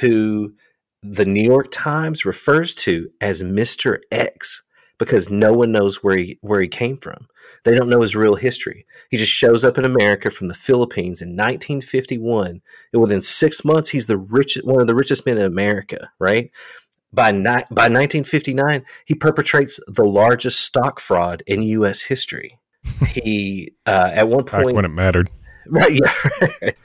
[0.00, 0.54] who
[1.02, 4.62] the New York Times refers to as Mister X
[5.00, 7.26] because no one knows where he where he came from.
[7.64, 8.86] They don't know his real history.
[9.10, 13.88] He just shows up in America from the Philippines in 1951 and within six months,
[13.90, 16.10] he's the richest, one of the richest men in America.
[16.20, 16.50] Right
[17.12, 22.02] by ni- by 1959, he perpetrates the largest stock fraud in U.S.
[22.02, 22.58] history.
[23.08, 25.28] He uh, at one back point, when it mattered.
[25.66, 25.90] right?
[26.02, 26.14] Yeah,
[26.62, 26.76] right.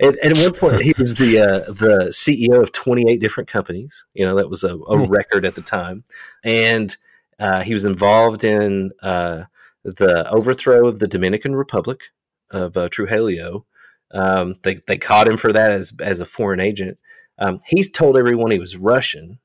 [0.00, 4.04] And, and at one point, he was the uh, the CEO of 28 different companies.
[4.14, 5.04] You know, that was a, a Hmm.
[5.10, 6.04] record at the time,
[6.44, 6.96] and
[7.38, 9.44] uh, he was involved in uh,
[9.84, 12.02] the overthrow of the Dominican Republic
[12.50, 13.66] of uh, Trujillo.
[14.12, 16.98] Um, they they caught him for that as as a foreign agent.
[17.38, 19.38] Um, he's told everyone he was Russian,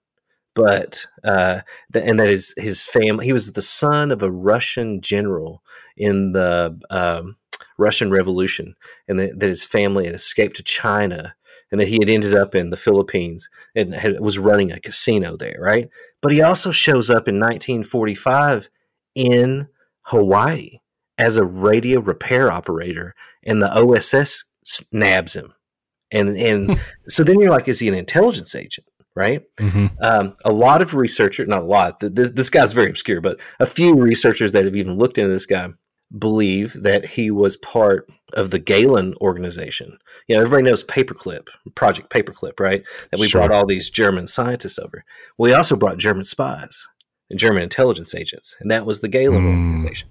[0.56, 3.26] but uh, th- and that his his family.
[3.26, 5.64] He was the son of a Russian general
[5.98, 7.38] in the um,
[7.78, 8.76] Russian Revolution,
[9.08, 11.36] and that, that his family had escaped to China,
[11.74, 15.36] and that he had ended up in the Philippines and had, was running a casino
[15.36, 15.90] there, right?
[16.22, 18.70] But he also shows up in 1945
[19.16, 19.68] in
[20.04, 20.82] Hawaii
[21.18, 24.44] as a radio repair operator, and the OSS
[24.92, 25.56] nabs him,
[26.12, 29.42] and and so then you're like, is he an intelligence agent, right?
[29.60, 33.20] hmm um, a lot of researchers, not a lot, th- this, this guy's very obscure,
[33.20, 35.70] but a few researchers that have even looked into this guy
[36.18, 39.98] believe that he was part of the Gehlen organization.
[40.28, 42.84] You know, everybody knows Paperclip, Project Paperclip, right?
[43.12, 43.42] That we Sure.
[43.42, 45.04] brought all these German scientists over.
[45.38, 46.88] We also brought German spies
[47.30, 49.48] and German intelligence agents, and that was the Gehlen Hmm.
[49.72, 50.10] organization.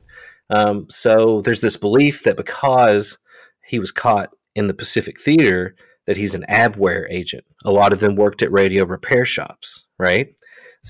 [0.51, 3.19] Um, so there's this belief that because
[3.65, 5.75] he was caught in the Pacific Theater,
[6.07, 7.45] that he's an Abwehr agent.
[7.65, 10.35] A lot of them worked at radio repair shops, right?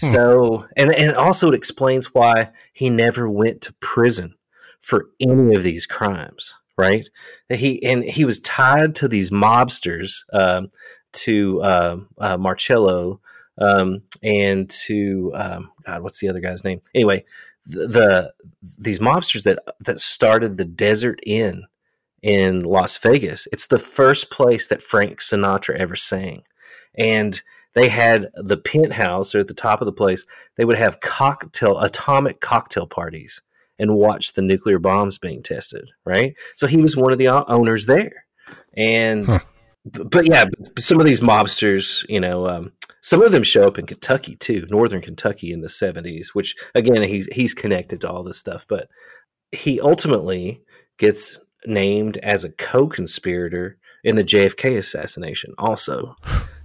[0.00, 0.06] Hmm.
[0.06, 4.34] So, and and also it explains why he never went to prison
[4.82, 7.08] for any of these crimes, right?
[7.48, 10.68] He and he was tied to these mobsters, um,
[11.12, 13.20] to um uh, Marcello,
[13.58, 16.80] um, and to um, God, what's the other guy's name?
[16.94, 17.24] Anyway,
[17.64, 18.34] the, the
[18.78, 21.64] these mobsters that that started the Desert Inn
[22.22, 23.48] in Las Vegas.
[23.52, 26.42] It's the first place that Frank Sinatra ever sang.
[26.96, 27.42] And
[27.74, 30.24] they had the penthouse or at the top of the place,
[30.56, 33.42] they would have cocktail atomic cocktail parties
[33.82, 36.34] and watch the nuclear bombs being tested, right?
[36.54, 38.24] So he was one of the owners there.
[38.74, 39.40] And Huh.
[39.84, 40.44] but yeah,
[40.78, 44.64] some of these mobsters, you know, um, some of them show up in Kentucky too,
[44.70, 48.88] northern Kentucky in the 70s, which again he's he's connected to all this stuff, but
[49.50, 50.62] he ultimately
[50.98, 56.16] gets named as a co-conspirator in the JFK assassination, also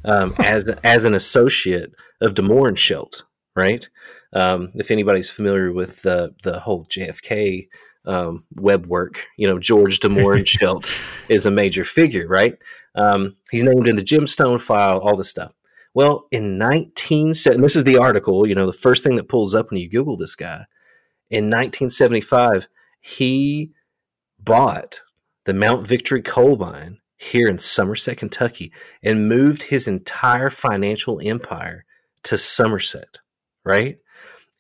[0.06, 3.24] um, as as an associate of Demore and Mohrenschildt,
[3.58, 3.90] right?
[4.34, 7.68] Um, if anybody's familiar with the the whole JFK
[8.06, 10.92] um, web work, you know George De Mohrenschildt
[11.30, 12.58] is a major figure, right?
[12.96, 15.54] Um, he's named in the Gemstone file, all this stuff.
[15.94, 19.56] Well, in 19, and this is the article, you know, the first thing that pulls
[19.56, 20.66] up when you Google this guy.
[21.30, 22.68] In 1975,
[23.02, 23.72] he
[24.40, 25.02] bought
[25.46, 31.86] the Mount Victory coal mine here in Somerset, Kentucky, and moved his entire financial empire
[32.24, 33.18] to Somerset,
[33.68, 33.98] right?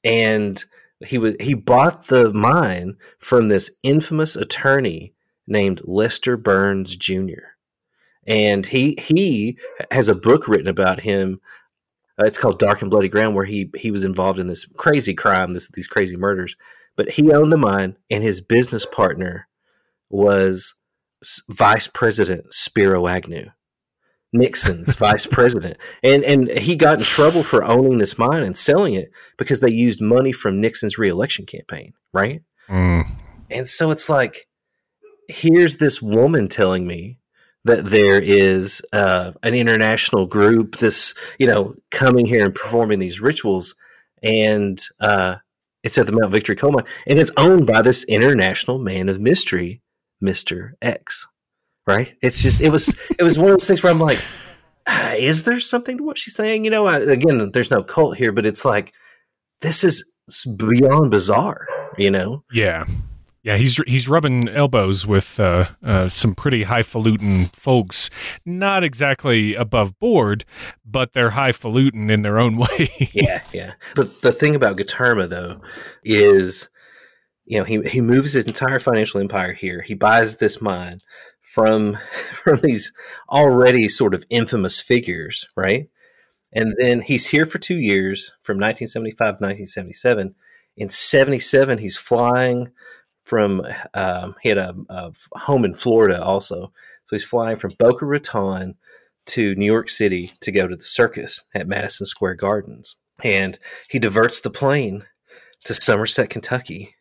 [0.03, 0.63] And
[1.05, 5.13] he was he bought the mine from this infamous attorney
[5.47, 7.55] named Lester Burns Jr.
[8.25, 9.57] And he he
[9.91, 11.39] has a book written about him.
[12.19, 15.13] Uh, it's called Dark and Bloody Ground, where he he was involved in this crazy
[15.13, 16.55] crime, this these crazy murders.
[16.95, 19.47] But he owned the mine, and his business partner
[20.09, 20.73] was
[21.49, 23.49] Vice President Spiro Agnew.
[24.37, 28.93] Nixon's vice president, and and he got in trouble for owning this mine and selling
[28.93, 32.41] it because they used money from Nixon's reelection campaign, right?
[32.69, 33.09] Mm.
[33.49, 34.47] And so it's like,
[35.27, 37.19] here's this woman telling me
[37.63, 43.19] that there is uh, an international group, this you know, coming here and performing these
[43.19, 43.75] rituals,
[44.23, 45.35] and uh,
[45.83, 49.19] it's at the Mount Victory coal mine, and it's owned by this international man of
[49.19, 49.81] mystery,
[50.21, 51.27] Mister X
[51.87, 52.13] right?
[52.21, 54.23] It's just it was it was one of those things where I'm like,
[54.85, 56.65] ah, is there something to what she's saying?
[56.65, 58.93] You know, I, again, there's no cult here, but it's like
[59.61, 60.03] this is
[60.55, 61.65] beyond bizarre.
[61.97, 62.43] You know?
[62.51, 62.85] Yeah.
[63.43, 68.09] Yeah, he's he's rubbing elbows with uh, uh, some pretty highfalutin folks.
[68.45, 70.43] Not exactly above board,
[70.83, 72.89] but they're highfalutin in their own way.
[73.13, 73.73] yeah, yeah.
[73.95, 75.61] But the thing about Guterma though
[76.03, 76.67] is,
[77.45, 79.81] you know, he he moves his entire financial empire here.
[79.81, 80.99] He buys this mine
[81.47, 81.97] from
[82.33, 82.91] from these
[83.29, 85.89] already sort of infamous figures, right?
[86.53, 90.35] And then he's here for two years, from 1975 to 1977.
[90.77, 92.71] In 77, he's flying
[93.25, 96.71] from, um, he had a, a, home in Florida also.
[97.05, 98.75] So he's flying from Boca Raton
[99.27, 102.95] to New York City to go to the circus at Madison Square Gardens.
[103.23, 105.05] And he diverts the plane
[105.65, 106.95] to Somerset, Kentucky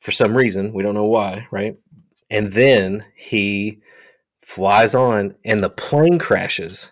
[0.00, 0.72] for some reason.
[0.72, 1.76] We don't know why, right?
[2.32, 3.80] And then he
[4.38, 6.90] flies on, and the plane crashes,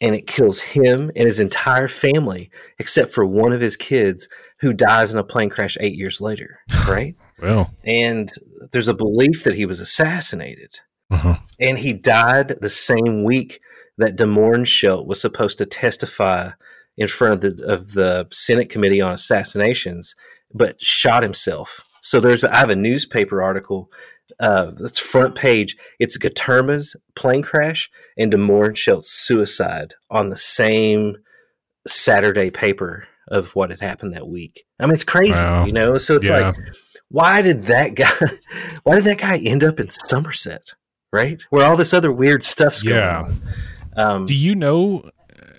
[0.00, 4.28] and it kills him and his entire family, except for one of his kids
[4.60, 6.60] who dies in a plane crash eight years later.
[6.88, 7.16] Right?
[7.42, 8.30] well, and
[8.72, 11.36] there's a belief that he was assassinated, uh-huh.
[11.60, 13.60] and he died the same week
[13.98, 16.52] that De Mohrenschildt was supposed to testify
[16.96, 20.14] in front of the of the Senate Committee on Assassinations,
[20.54, 21.84] but shot himself.
[22.00, 23.90] So there's I have a newspaper article
[24.40, 25.76] uh, it's front page.
[25.98, 31.16] It's Guterma's plane crash and De Mohrenschildt's suicide on the same
[31.86, 34.64] Saturday paper of what had happened that week.
[34.80, 35.64] I mean, it's crazy, wow.
[35.64, 35.98] you know.
[35.98, 36.48] So it's yeah.
[36.48, 36.56] like,
[37.08, 38.12] why did that guy?
[38.84, 40.74] Why did that guy end up in Somerset?
[41.12, 43.22] Right, where all this other weird stuff's yeah.
[43.22, 43.42] going
[43.96, 44.12] on.
[44.12, 45.10] Um, do you know?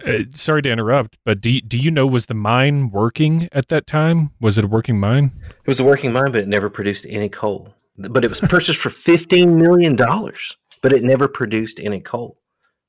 [0.06, 3.88] Uh, sorry to interrupt, but do do you know was the mine working at that
[3.88, 4.32] time?
[4.40, 5.32] Was it a working mine?
[5.50, 8.80] It was a working mine, but it never produced any coal but it was purchased
[8.80, 12.38] for fifteen million dollars, but it never produced any coal.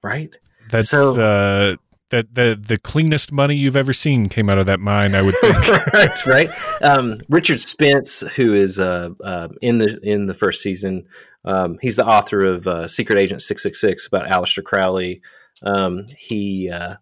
[0.02, 0.34] Right.
[0.70, 1.76] That's so, uh,
[2.10, 5.14] that the the cleanest money you've ever seen came out of that mine.
[5.14, 5.56] I would think.
[5.92, 6.26] right.
[6.26, 6.50] Right.
[6.82, 11.06] Um, Richard Spence, who is uh, uh, in the in the first season,
[11.44, 15.22] um, he's the author of uh, Secret Agent Six Six Six about Aleister Crowley.
[15.62, 16.96] Um, he uh,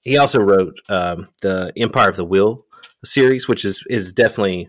[0.00, 2.66] he also wrote um, the Empire of the Will
[3.04, 4.68] series, which is is definitely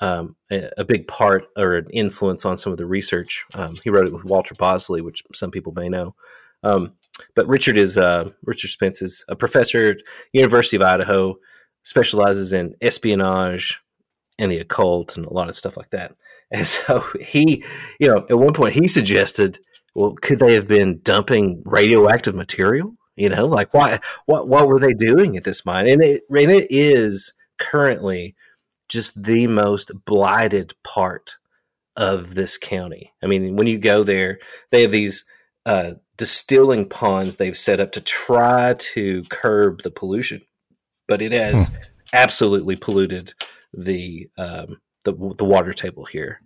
[0.00, 3.44] um, a, big part or an influence on some of the research.
[3.54, 6.14] Um, he wrote it with Walter Bosley, which some people may know.
[6.62, 6.94] Um,
[7.34, 11.36] but Richard is uh, Richard Spence is a professor at University of Idaho,
[11.82, 13.80] specializes in espionage
[14.38, 16.12] and the occult and a lot of stuff like that.
[16.52, 17.64] And so he,
[18.00, 19.60] you know, at one point he suggested,
[19.94, 22.96] well, could they have been dumping radioactive material?
[23.14, 25.88] You know, like why, what, what were they doing at this mine?
[25.88, 28.34] And it, and it is currently
[28.90, 31.36] just the most blighted part
[31.96, 33.12] of this county.
[33.22, 34.38] I mean, when you go there,
[34.70, 35.24] they have these
[35.64, 40.42] uh, distilling ponds they've set up to try to curb the pollution,
[41.08, 41.74] but it has hmm.
[42.12, 43.32] absolutely polluted
[43.72, 46.40] the, um, the the water table here.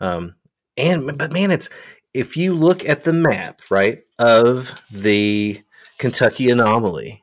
[0.00, 0.34] Um,
[0.76, 1.68] and but man, it's
[2.14, 5.62] if you look at the map right of the
[5.98, 7.22] Kentucky anomaly,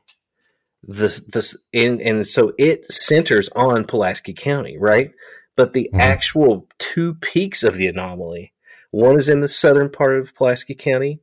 [0.82, 5.12] this this and, and so it centers on Pulaski County, right?
[5.56, 6.00] But the mm-hmm.
[6.00, 8.52] actual two peaks of the anomaly,
[8.90, 11.20] one is in the southern part of Pulaski County,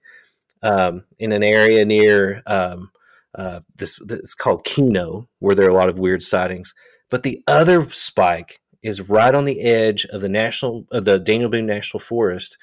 [0.61, 2.91] um, in an area near um,
[3.33, 3.99] uh, this.
[4.09, 6.73] It's called Keno, where there are a lot of weird sightings.
[7.09, 11.49] But the other spike is right on the edge of the national, of the Daniel
[11.49, 12.57] Boone National Forest,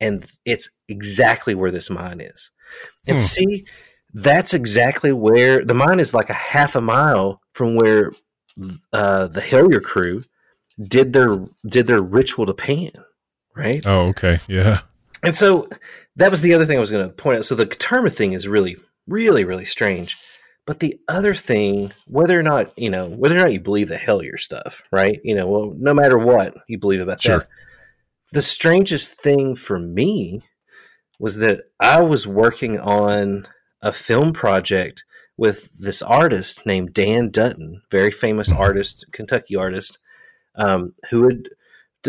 [0.00, 2.50] and it's exactly where this mine is.
[3.06, 3.22] And hmm.
[3.22, 3.64] see,
[4.12, 8.12] that's exactly where the mine is like a half a mile from where
[8.92, 10.22] uh, the Hellier crew
[10.80, 12.92] did their did their ritual to Pan,
[13.56, 13.84] right?
[13.86, 14.80] Oh, okay, yeah.
[15.22, 15.68] And so
[16.16, 17.44] that was the other thing I was going to point out.
[17.44, 20.16] So the Guterma thing is really, really, really strange.
[20.66, 23.96] But the other thing, whether or not, you know, whether or not you believe the
[23.96, 25.20] Hellier stuff, right?
[25.24, 27.38] You know, well, no matter what you believe about sure.
[27.38, 27.48] that.
[28.32, 30.42] The strangest thing for me
[31.18, 33.46] was that I was working on
[33.82, 35.04] a film project
[35.36, 38.60] with this artist named Dan Dutton, very famous mm-hmm.
[38.60, 39.98] artist, Kentucky artist,
[40.54, 41.48] um, who had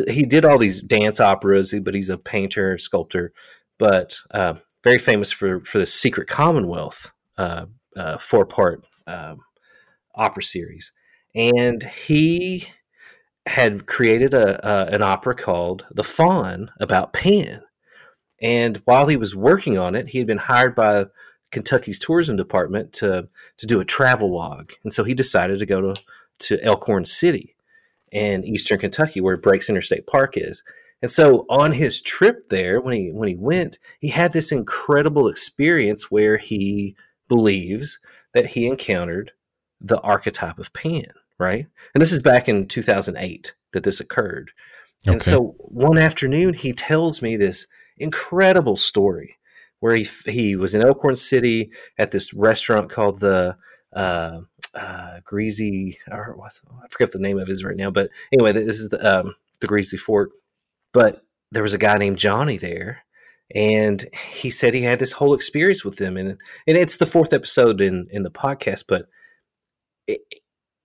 [0.09, 3.33] he did all these dance operas, but he's a painter, sculptor,
[3.77, 7.65] but uh, very famous for for the Secret Commonwealth uh,
[7.95, 9.39] uh, four part um,
[10.15, 10.91] opera series,
[11.33, 12.67] and he
[13.47, 17.63] had created a, an opera called The Faun about Pan.
[18.41, 21.05] And while he was working on it, he had been hired by
[21.51, 23.27] Kentucky's tourism department to
[23.57, 26.01] to do a travel log, and so he decided to go to
[26.39, 27.55] to Elkhorn City
[28.11, 30.63] in eastern Kentucky, where Breaks Interstate Park is.
[31.01, 35.27] And so on his trip there, when he when he went, he had this incredible
[35.27, 36.95] experience where he
[37.27, 37.99] believes
[38.33, 39.31] that he encountered
[39.79, 41.65] the archetype of Pan, right?
[41.93, 44.51] And this is back in 2008 that this occurred.
[45.07, 45.13] Okay.
[45.13, 47.65] And so one afternoon, he tells me this
[47.97, 49.37] incredible story
[49.81, 53.57] where he he was in Elkhorn City at this restaurant called the
[53.93, 54.41] uh,
[54.73, 58.79] uh, Greasy, or I forget the name of it is right now, but anyway, this
[58.79, 60.31] is the um, the Greasy Fork.
[60.93, 63.03] But there was a guy named Johnny there,
[63.53, 67.33] and he said he had this whole experience with them, and and it's the fourth
[67.33, 69.07] episode in in the podcast, but
[70.07, 70.21] it,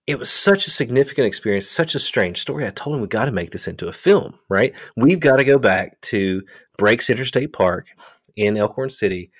[0.06, 2.66] it was such a significant experience, such a strange story.
[2.66, 4.72] I told him we got to make this into a film, right?
[4.96, 6.42] We've got to go back to
[6.78, 7.88] Breaks Interstate Park
[8.36, 9.30] in Elkhorn City,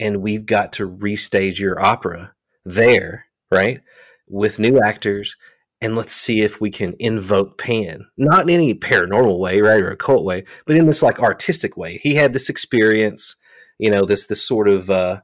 [0.00, 2.32] and we've got to restage your opera
[2.64, 3.80] there, right?
[4.28, 5.36] With new actors,
[5.80, 8.06] and let's see if we can invoke Pan.
[8.16, 11.98] Not in any paranormal way, right, or occult way, but in this like artistic way.
[12.02, 13.36] He had this experience,
[13.78, 15.20] you know, this this sort of uh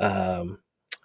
[0.00, 0.58] um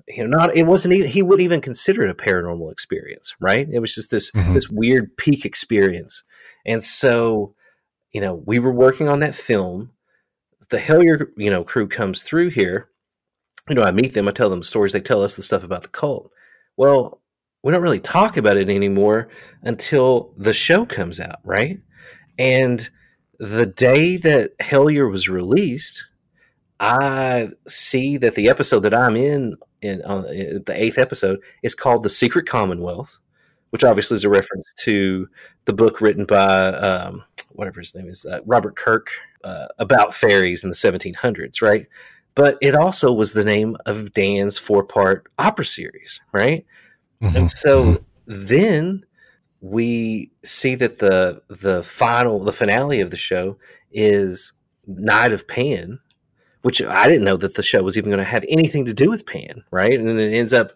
[0.07, 3.67] you know, not it wasn't even he wouldn't even consider it a paranormal experience, right?
[3.71, 4.53] It was just this mm-hmm.
[4.53, 6.23] this weird peak experience.
[6.65, 7.55] And so,
[8.11, 9.91] you know, we were working on that film.
[10.69, 12.89] The Hellier, you know, crew comes through here
[13.69, 15.81] you know, I meet them, I tell them stories, they tell us the stuff about
[15.81, 16.31] the cult.
[16.77, 17.21] Well,
[17.63, 19.29] we don't really talk about it anymore
[19.63, 21.79] until the show comes out, right?
[22.37, 22.87] And
[23.39, 26.05] the day that Hellier was released,
[26.79, 32.03] I see that the episode that I'm in, in uh, the eighth episode, is called
[32.03, 33.17] "The Secret Commonwealth,"
[33.71, 35.27] which obviously is a reference to
[35.63, 37.23] the book written by um,
[37.55, 39.09] whatever his name is, uh, Robert Kirk,
[39.43, 41.87] uh, about fairies in the 1700s, right?
[42.35, 46.65] but it also was the name of Dan's four part opera series, right?
[47.21, 47.37] Mm-hmm.
[47.37, 48.03] And so mm-hmm.
[48.27, 49.05] then
[49.61, 53.57] we see that the the final the finale of the show
[53.91, 54.51] is
[54.85, 55.99] Night of Pan,
[56.61, 59.09] which I didn't know that the show was even going to have anything to do
[59.09, 59.97] with Pan, right?
[59.97, 60.73] And then it ends up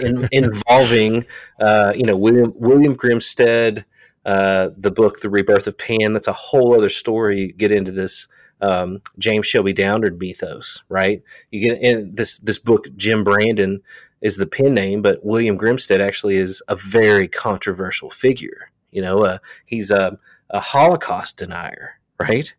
[0.00, 1.26] in, involving,
[1.60, 3.84] uh, you know, William William Grimstad,
[4.24, 6.12] uh, the book The Rebirth of Pan.
[6.12, 7.52] That's a whole other story.
[7.56, 8.28] Get into this
[8.60, 11.22] um, James Shelby Downard mythos, right?
[11.50, 12.86] You get in this this book.
[12.96, 13.82] Jim Brandon
[14.22, 18.70] is the pen name, but William Grimstad actually is a very controversial figure.
[18.90, 20.18] You know, uh, he's a,
[20.50, 22.54] a Holocaust denier, right?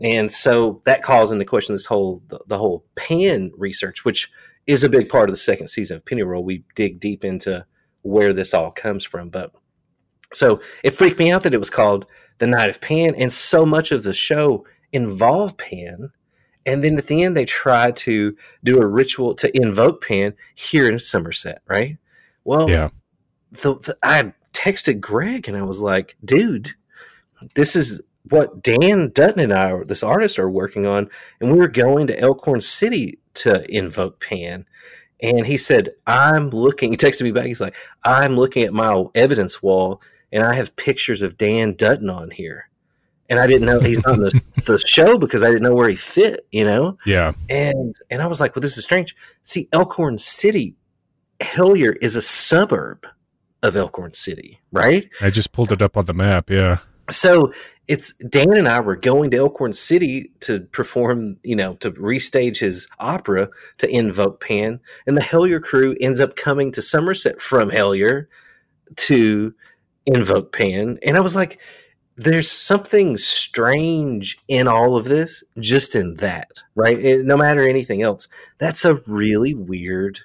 [0.00, 4.30] And so that calls into question this whole the, the whole pan research, which
[4.66, 6.42] is a big part of the second season of Pennyroyal.
[6.42, 7.64] We dig deep into
[8.02, 9.52] where this all comes from, but
[10.34, 12.06] so it freaked me out that it was called
[12.38, 16.10] the Night of Pan, and so much of the show involved Pan.
[16.66, 20.88] And then at the end, they try to do a ritual to invoke Pan here
[20.88, 21.98] in Somerset, right?
[22.44, 22.88] Well, yeah.
[23.52, 26.70] The, the, I texted Greg and I was like, dude,
[27.54, 31.10] this is what Dan Dutton and I, this artist, are working on.
[31.40, 34.64] And we were going to Elkhorn City to invoke Pan.
[35.20, 37.46] And he said, I'm looking, he texted me back.
[37.46, 40.00] He's like, I'm looking at my evidence wall
[40.34, 42.68] and I have pictures of Dan Dutton on here
[43.28, 45.96] and I didn't know he's on the, the show because I didn't know where he
[45.96, 46.98] fit, you know?
[47.06, 47.32] Yeah.
[47.48, 49.16] And and I was like, well, this is strange.
[49.42, 50.74] See, Elkhorn City,
[51.40, 53.06] Hellier is a suburb
[53.62, 55.08] of Elkhorn City, right?
[55.20, 56.78] I just pulled it up on the map, yeah.
[57.10, 57.52] So
[57.86, 62.58] it's Dan and I were going to Elkhorn City to perform, you know, to restage
[62.58, 67.70] his opera to invoke Pan, and the Hellier crew ends up coming to Somerset from
[67.70, 68.26] Hellier
[68.96, 69.54] to
[70.06, 71.60] invoke Pan, and I was like,
[72.16, 76.98] there's something strange in all of this, just in that, right?
[76.98, 78.28] It, no matter anything else,
[78.58, 80.20] that's a really weird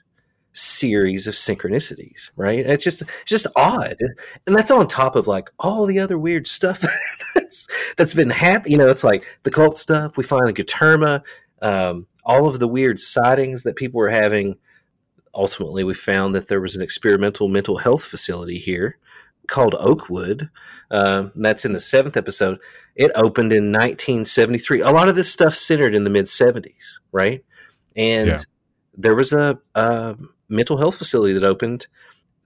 [0.53, 2.65] series of synchronicities, right?
[2.65, 3.95] It's just just odd,
[4.45, 6.83] and that's on top of like all the other weird stuff
[7.35, 7.67] that's
[7.97, 8.73] that's been happening.
[8.73, 10.17] You know, it's like the cult stuff.
[10.17, 11.23] We find the Guterma,
[11.61, 14.57] um, all of the weird sightings that people were having
[15.33, 18.97] ultimately we found that there was an experimental mental health facility here
[19.49, 20.49] called Oakwood.
[20.89, 22.59] Uh, that's in the seventh episode.
[22.95, 24.81] It opened in 1973.
[24.81, 27.43] A lot of this stuff centered in the mid 70s, right?
[27.95, 28.37] And yeah.
[28.97, 30.15] there was a, a,
[30.47, 31.87] mental health facility that opened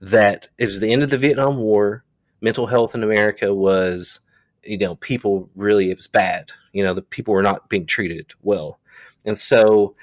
[0.00, 2.04] that it was the end of the Vietnam War.
[2.40, 4.20] Mental health in America was,
[4.62, 6.50] you know, people really, it was bad.
[6.72, 8.78] You know, the people were not being treated well.
[9.24, 9.94] And so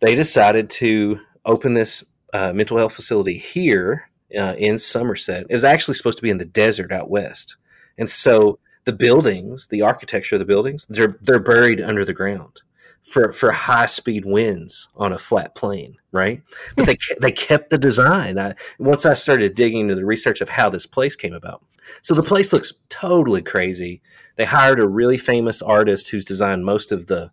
[0.00, 5.46] they decided to open this uh, mental health facility here uh, in Somerset.
[5.48, 7.56] It was actually supposed to be in the desert out west,
[7.98, 12.62] and so the buildings, the architecture of the buildings, they're they're buried under the ground
[13.02, 16.42] for for high speed winds on a flat plane, right?
[16.76, 18.38] But they they kept the design.
[18.38, 21.62] I, once I started digging into the research of how this place came about,
[22.02, 24.02] so the place looks totally crazy.
[24.36, 27.30] They hired a really famous artist who's designed most of the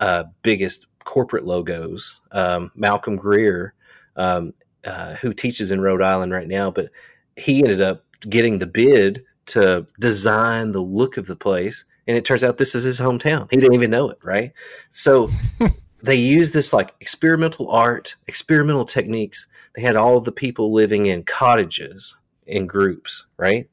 [0.00, 3.74] uh, biggest corporate logos, um, Malcolm Grear,
[4.16, 4.52] um,
[4.86, 6.90] uh, who teaches in Rhode Island right now, but
[7.36, 11.84] he ended up getting the bid to design the look of the place.
[12.06, 13.48] And it turns out this is his hometown.
[13.50, 14.52] He didn't even know it, right?
[14.90, 15.30] So
[16.02, 19.46] they used this like experimental art, experimental techniques.
[19.74, 22.14] They had all of the people living in cottages
[22.46, 23.68] in groups, right?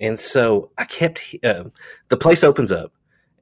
[0.00, 1.64] And so I kept, uh,
[2.08, 2.92] the place opens up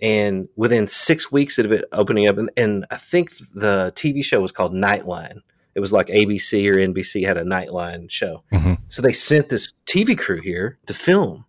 [0.00, 4.40] and within six weeks of it opening up, and, and, I think the TV show
[4.40, 5.40] was called Nightline.
[5.74, 8.42] It was like ABC or NBC had a Nightline show.
[8.52, 8.74] Mm-hmm.
[8.88, 11.44] So they sent this TV crew here to film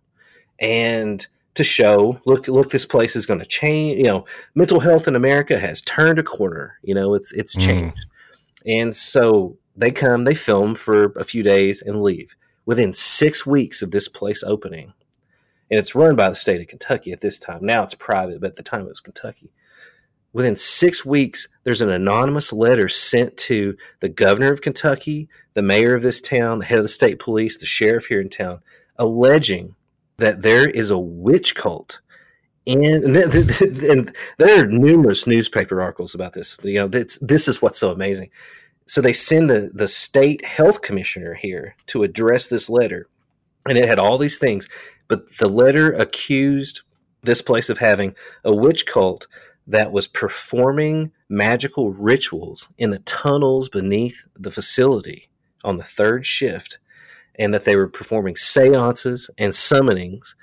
[0.58, 3.98] and to show, look, look, this place is going to change.
[3.98, 6.78] You know, mental health in America has turned a corner.
[6.82, 7.64] You know, it's it's mm.
[7.64, 8.06] changed.
[8.66, 8.80] Mm.
[8.80, 12.36] And so they come, they film for a few days and leave.
[12.66, 14.92] Within six weeks of this place opening,
[15.70, 17.60] and it's run by the state of Kentucky at this time.
[17.62, 19.50] Now it's private, but at the time it was Kentucky.
[20.32, 25.94] Within six weeks, there's an anonymous letter sent to the governor of Kentucky, the mayor
[25.94, 28.60] of this town, the head of the state police, the sheriff here in town,
[28.96, 29.74] alleging
[30.18, 32.00] that there is a witch cult.
[32.66, 32.84] And,
[33.16, 36.56] and there are numerous newspaper articles about this.
[36.62, 38.30] You know, this, this is what's so amazing.
[38.86, 43.08] So they send the, the state health commissioner here to address this letter.
[43.66, 44.68] And it had all these things.
[45.08, 46.82] But the letter accused
[47.22, 48.14] this place of having
[48.44, 49.26] a witch cult
[49.66, 55.28] that was performing magical rituals in the tunnels beneath the facility
[55.62, 56.78] on the third shift,
[57.38, 60.34] and that they were performing seances and summonings,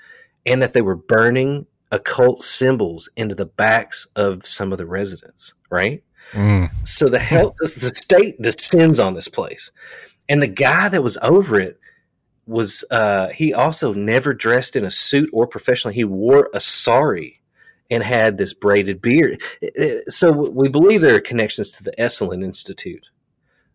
[0.46, 5.54] and that they were burning occult symbols into the backs of some of the residents,
[5.70, 6.02] right?
[6.32, 6.68] Mm.
[6.86, 9.70] So the health, the state descends on this place.
[10.28, 11.80] And the guy that was over it
[12.46, 15.94] was uh, he also never dressed in a suit or professionally.
[15.94, 17.37] He wore a sari
[17.90, 19.42] and had this braided beard.
[20.08, 23.10] So we believe there are connections to the Esalen Institute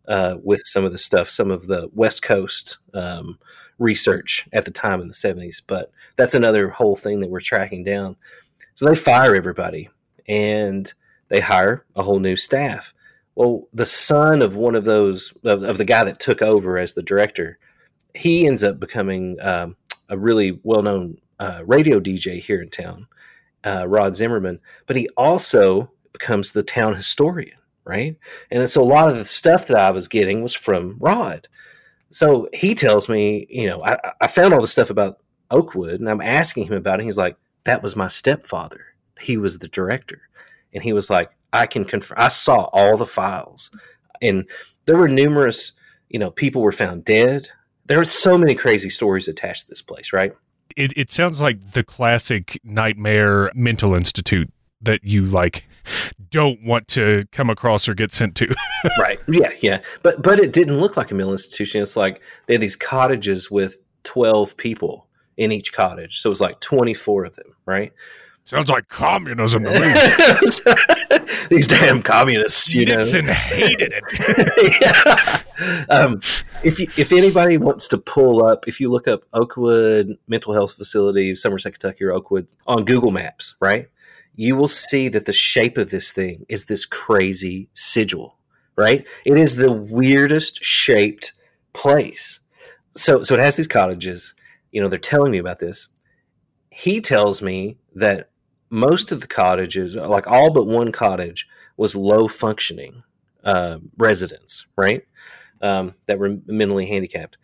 [0.08, 3.40] uh, with some of the stuff, some of the West Coast um,
[3.80, 5.62] research at the time in the 70s.
[5.66, 8.16] But that's another whole thing that we're tracking down.
[8.76, 9.90] So they fire everybody
[10.28, 10.92] and
[11.30, 12.94] they hire a whole new staff.
[13.36, 16.94] Well, the son of one of those, of, of the guy that took over as
[16.94, 17.58] the director,
[18.14, 19.76] he ends up becoming um,
[20.10, 23.08] a really well known uh, radio DJ here in town,
[23.66, 24.60] uh, Rod Zimmerman.
[24.86, 28.18] But he also becomes the town historian, right?
[28.52, 31.48] And so a lot of the stuff that I was getting was from Rod.
[32.10, 36.10] So he tells me, you know, I, I found all the stuff about Oakwood, and
[36.10, 37.06] I'm asking him about it.
[37.06, 38.86] he's like, "That was my stepfather.
[39.20, 40.22] He was the director."
[40.74, 42.18] And he was like, "I can confirm.
[42.20, 43.72] I saw all the files,
[44.22, 44.48] and
[44.86, 45.74] there were numerous."
[46.10, 47.50] You know, people were found dead
[47.86, 50.34] there are so many crazy stories attached to this place, right?
[50.76, 54.52] It, it sounds like the classic nightmare mental institute
[54.82, 55.64] that you like
[56.30, 58.54] don't want to come across or get sent to.
[59.00, 59.20] right.
[59.28, 59.82] Yeah, yeah.
[60.02, 61.82] But but it didn't look like a mental institution.
[61.82, 65.08] It's like they had these cottages with 12 people
[65.38, 66.20] in each cottage.
[66.20, 67.92] So it was like 24 of them, right?
[68.46, 71.38] Sounds like communism to me.
[71.50, 73.34] These damn communists, you Nixon know.
[73.34, 75.44] hated it.
[75.60, 75.86] yeah.
[75.90, 76.20] um,
[76.62, 80.74] if you, if anybody wants to pull up, if you look up Oakwood Mental Health
[80.74, 83.88] Facility, Somerset, Kentucky, or Oakwood on Google Maps, right,
[84.36, 88.36] you will see that the shape of this thing is this crazy sigil,
[88.76, 89.08] right?
[89.26, 91.32] It is the weirdest shaped
[91.72, 92.42] place.
[92.92, 94.34] So, so it has these cottages.
[94.72, 95.88] You know, they're telling me about this.
[96.70, 98.30] He tells me that
[98.74, 101.48] most of the cottages, like all but one cottage,
[101.78, 103.04] was low functioning
[103.44, 105.06] uh, residents, right?
[105.62, 107.38] Um, that were mentally handicapped.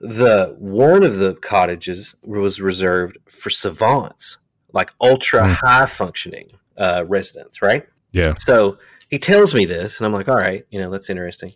[0.00, 4.38] The one of the cottages was reserved for savants,
[4.72, 5.52] like ultra hmm.
[5.52, 7.86] high functioning uh, residents, right?
[8.12, 8.32] Yeah.
[8.38, 8.78] So
[9.10, 11.52] he tells me this, and I'm like, all right, you know, that's interesting.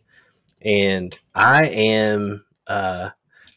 [0.60, 3.10] and I am uh,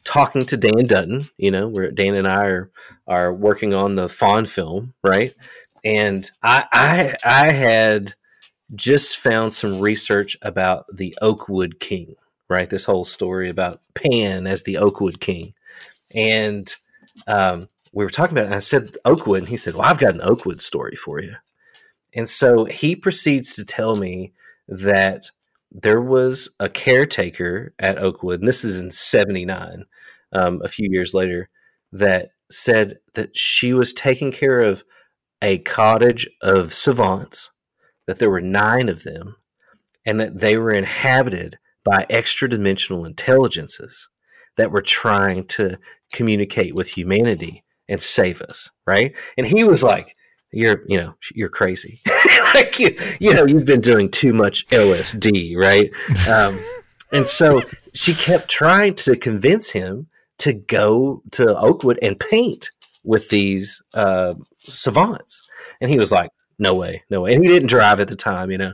[0.04, 1.30] talking to Dan Dutton.
[1.38, 2.72] You know, where Dan and I are
[3.08, 5.34] are working on the Faun film, right?
[5.84, 8.14] And I I, I had
[8.74, 12.16] just found some research about the Oakwood King,
[12.49, 12.70] right?
[12.70, 15.54] This whole story about Pan as the Oakwood King,
[16.14, 16.74] and
[17.28, 18.47] um, we were talking about it.
[18.47, 21.36] And I said Oakwood, and he said, "Well, I've got an Oakwood story for you."
[22.14, 24.34] And so he proceeds to tell me
[24.68, 25.32] that
[25.72, 29.86] there was a caretaker at Oakwood, and this is in '79,
[30.34, 31.50] um, a few years later,
[31.92, 34.84] that said that she was taking care of
[35.42, 37.52] a cottage of savants,
[38.08, 39.36] that there were nine of them,
[40.06, 44.10] and that they were inhabited by extra dimensional intelligences
[44.58, 45.78] that were trying to
[46.14, 49.16] communicate with humanity and save us, right?
[49.38, 50.16] And he was like,
[50.52, 52.02] you're you know you're crazy
[52.54, 55.90] like you, you know you've been doing too much lsd right
[56.28, 56.60] um,
[57.12, 57.62] and so
[57.94, 60.08] she kept trying to convince him
[60.42, 62.72] to go to oakwood and paint
[63.04, 64.34] with these uh,
[64.68, 65.42] savants.
[65.80, 67.34] And he was like no way no way.
[67.34, 68.74] And he didn't drive at the time you know?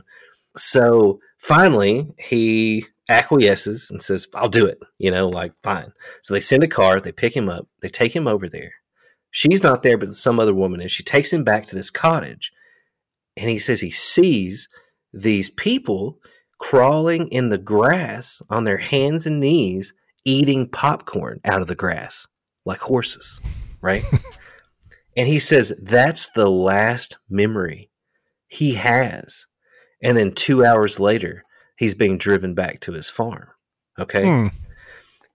[0.56, 5.92] So finally he acquiesces and says i'll do it you know like fine.
[6.22, 8.72] So they send a car they pick him up they take him over there.
[9.30, 10.90] She's not there, but some other woman is.
[10.90, 12.52] She takes him back to this cottage,
[13.36, 14.68] and he says he sees
[15.12, 16.18] these people
[16.58, 19.92] crawling in the grass on their hands and knees,
[20.24, 22.26] eating popcorn out of the grass
[22.64, 23.40] like horses,
[23.80, 24.04] right?
[25.16, 27.90] and he says that's the last memory
[28.46, 29.46] he has.
[30.02, 31.44] And then two hours later,
[31.76, 33.48] he's being driven back to his farm.
[33.98, 34.24] Okay.
[34.24, 34.46] Hmm.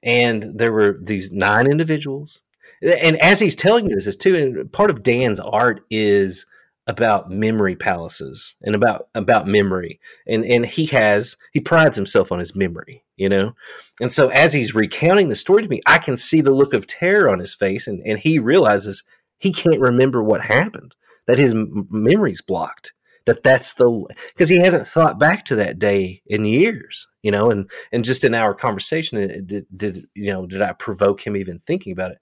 [0.01, 2.43] And there were these nine individuals
[2.83, 6.45] and as he's telling me this is too, and part of Dan's art is
[6.85, 9.99] about memory palaces and about about memory.
[10.27, 13.53] And and he has he prides himself on his memory you know?
[14.01, 16.87] And so as he's recounting the story to me i can see the look of
[16.87, 19.03] terror on his face and and he realizes
[19.37, 20.95] he can't remember what happened
[21.27, 22.93] that his m- memory's blocked
[23.25, 27.49] that that's the because he hasn't thought back to that day in years you know?
[27.49, 31.59] And and just in our conversation did, did you know did i provoke him even
[31.59, 32.19] thinking about it?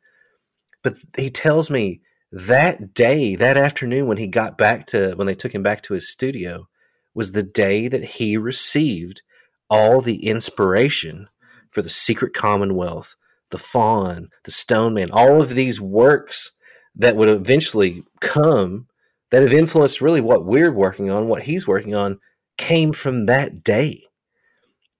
[0.84, 2.01] But he tells me
[2.32, 5.93] that day, that afternoon, when he got back to, when they took him back to
[5.93, 6.67] his studio,
[7.13, 9.21] was the day that he received
[9.69, 11.27] all the inspiration
[11.69, 13.15] for the Secret Commonwealth,
[13.49, 16.51] the Faun, the Stone Man, all of these works
[16.95, 18.88] that would eventually come
[19.29, 22.19] that have influenced really what we're working on, what he's working on,
[22.57, 24.03] came from that day.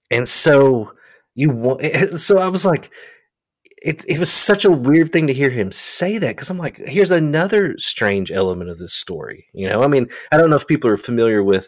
[0.10, 0.94] And so
[1.36, 1.82] you want,
[2.20, 2.92] so I was like,
[3.82, 6.78] it, it was such a weird thing to hear him say that because I'm like,
[6.78, 9.48] here's another strange element of this story.
[9.54, 11.68] You know, I mean, I don't know if people are familiar with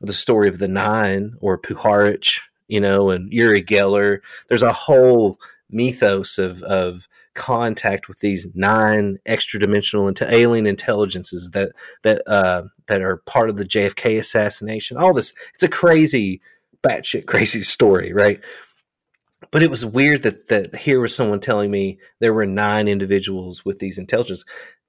[0.00, 4.18] the story of the Nine or Puharich, you know, and Uri Geller.
[4.48, 5.38] There's a whole
[5.70, 11.70] mythos of of contact with these nine extra dimensional into alien intelligences that
[12.02, 14.96] that uh, that are part of the JFK assassination.
[14.96, 16.40] All this, it's a crazy,
[16.82, 18.40] batshit crazy story, right?
[19.50, 23.64] But it was weird that that here was someone telling me there were nine individuals
[23.64, 24.44] with these intelligence.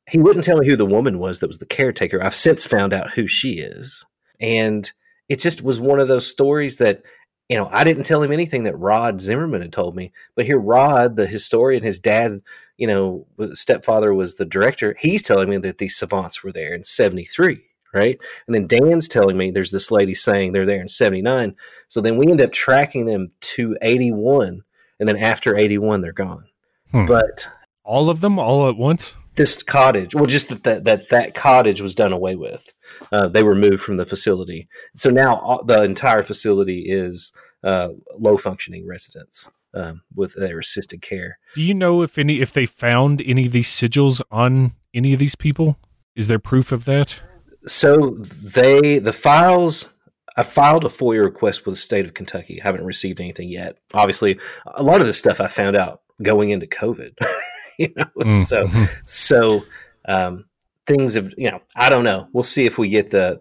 [0.09, 2.21] He wouldn't tell me who the woman was that was the caretaker.
[2.21, 4.05] I've since found out who she is,
[4.39, 4.89] and
[5.29, 7.03] it just was one of those stories that
[7.49, 10.59] you know I didn't tell him anything that Rod Zimmerman had told me, but here
[10.59, 12.41] Rod, the historian, his dad,
[12.77, 14.95] you know, stepfather was the director.
[14.99, 17.63] He's telling me that these savants were there in '73
[17.93, 18.19] right?
[18.47, 21.55] And then Dan's telling me there's this lady saying they're there in 79.
[21.87, 24.63] So then we end up tracking them to 81.
[24.99, 26.45] And then after 81, they're gone.
[26.91, 27.05] Hmm.
[27.05, 27.47] But
[27.83, 29.13] all of them all at once?
[29.35, 32.71] This cottage, well, just that that, that, that cottage was done away with.
[33.11, 34.67] Uh, they were moved from the facility.
[34.95, 37.31] So now all, the entire facility is
[37.63, 39.49] uh, low functioning residents.
[39.75, 41.39] Um, with their assisted care.
[41.55, 45.19] Do you know if any if they found any of these sigils on any of
[45.19, 45.79] these people?
[46.15, 47.21] Is there proof of that?
[47.67, 49.89] So they the files.
[50.35, 52.59] I filed a FOIA request with the state of Kentucky.
[52.61, 53.77] haven't received anything yet.
[53.93, 57.15] Obviously, a lot of this stuff I found out going into COVID.
[57.77, 58.41] you know, mm-hmm.
[58.41, 58.69] so
[59.05, 59.65] so
[60.07, 60.45] um,
[60.85, 62.27] things have you know I don't know.
[62.33, 63.39] We'll see if we get the.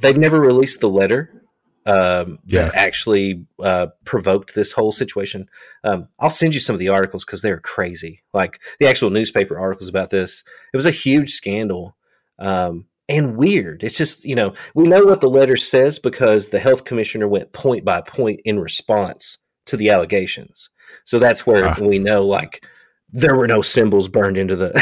[0.00, 1.44] They've never released the letter
[1.86, 2.64] um, yeah.
[2.64, 5.48] that actually uh, provoked this whole situation.
[5.82, 8.22] Um, I'll send you some of the articles because they're crazy.
[8.32, 10.44] Like the actual newspaper articles about this.
[10.72, 11.96] It was a huge scandal.
[12.38, 13.82] Um, and weird.
[13.82, 17.52] It's just, you know, we know what the letter says because the health commissioner went
[17.52, 20.70] point by point in response to the allegations.
[21.04, 21.76] So that's where ah.
[21.80, 22.64] we know, like,
[23.14, 24.72] there were no symbols burned into the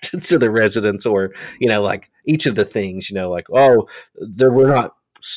[0.22, 3.88] to the residents, or you know, like each of the things, you know, like oh,
[4.14, 4.94] there were not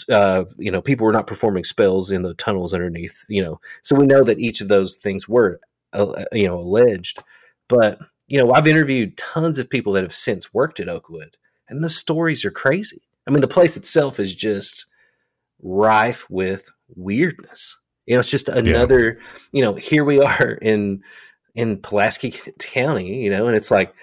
[0.09, 3.25] uh, you know, people were not performing spells in the tunnels underneath.
[3.27, 5.59] You know, so we know that each of those things were,
[5.93, 7.19] uh, you know, alleged.
[7.67, 11.37] But you know, I've interviewed tons of people that have since worked at Oakwood,
[11.69, 13.01] and the stories are crazy.
[13.27, 14.85] I mean, the place itself is just
[15.61, 17.77] rife with weirdness.
[18.05, 19.19] You know, it's just another.
[19.19, 19.39] Yeah.
[19.51, 21.03] You know, here we are in
[21.55, 23.23] in Pulaski County.
[23.23, 23.93] You know, and it's like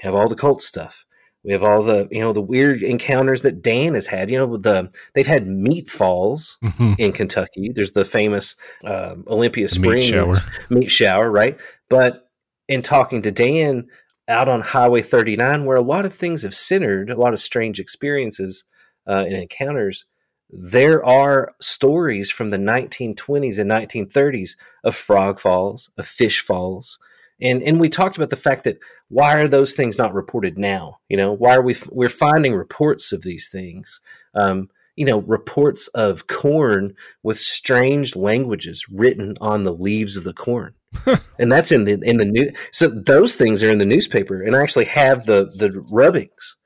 [0.00, 1.06] have all the cult stuff
[1.44, 4.30] we have all the you know the weird encounters that Dan has had.
[4.30, 6.94] You know the they've had meat falls mm-hmm.
[6.98, 7.70] in Kentucky.
[7.72, 10.34] There's the famous uh, Olympia Springs meat shower.
[10.68, 11.58] meat shower, right?
[11.88, 12.28] But
[12.68, 13.86] in talking to Dan
[14.28, 17.80] out on Highway 39, where a lot of things have centered, a lot of strange
[17.80, 18.64] experiences
[19.06, 20.04] uh, and encounters,
[20.50, 26.98] there are stories from the 1920s and 1930s of frog falls, of fish falls,
[27.40, 30.98] and and we talked about the fact that why are those things not reported now?
[31.08, 34.00] You know, why are we we're finding reports of these things?
[34.34, 36.92] Um, you know, reports of corn
[37.22, 40.74] with strange languages written on the leaves of the corn,
[41.38, 42.50] and that's in the in the new.
[42.72, 46.56] So those things are in the newspaper, and I actually have the the rubbings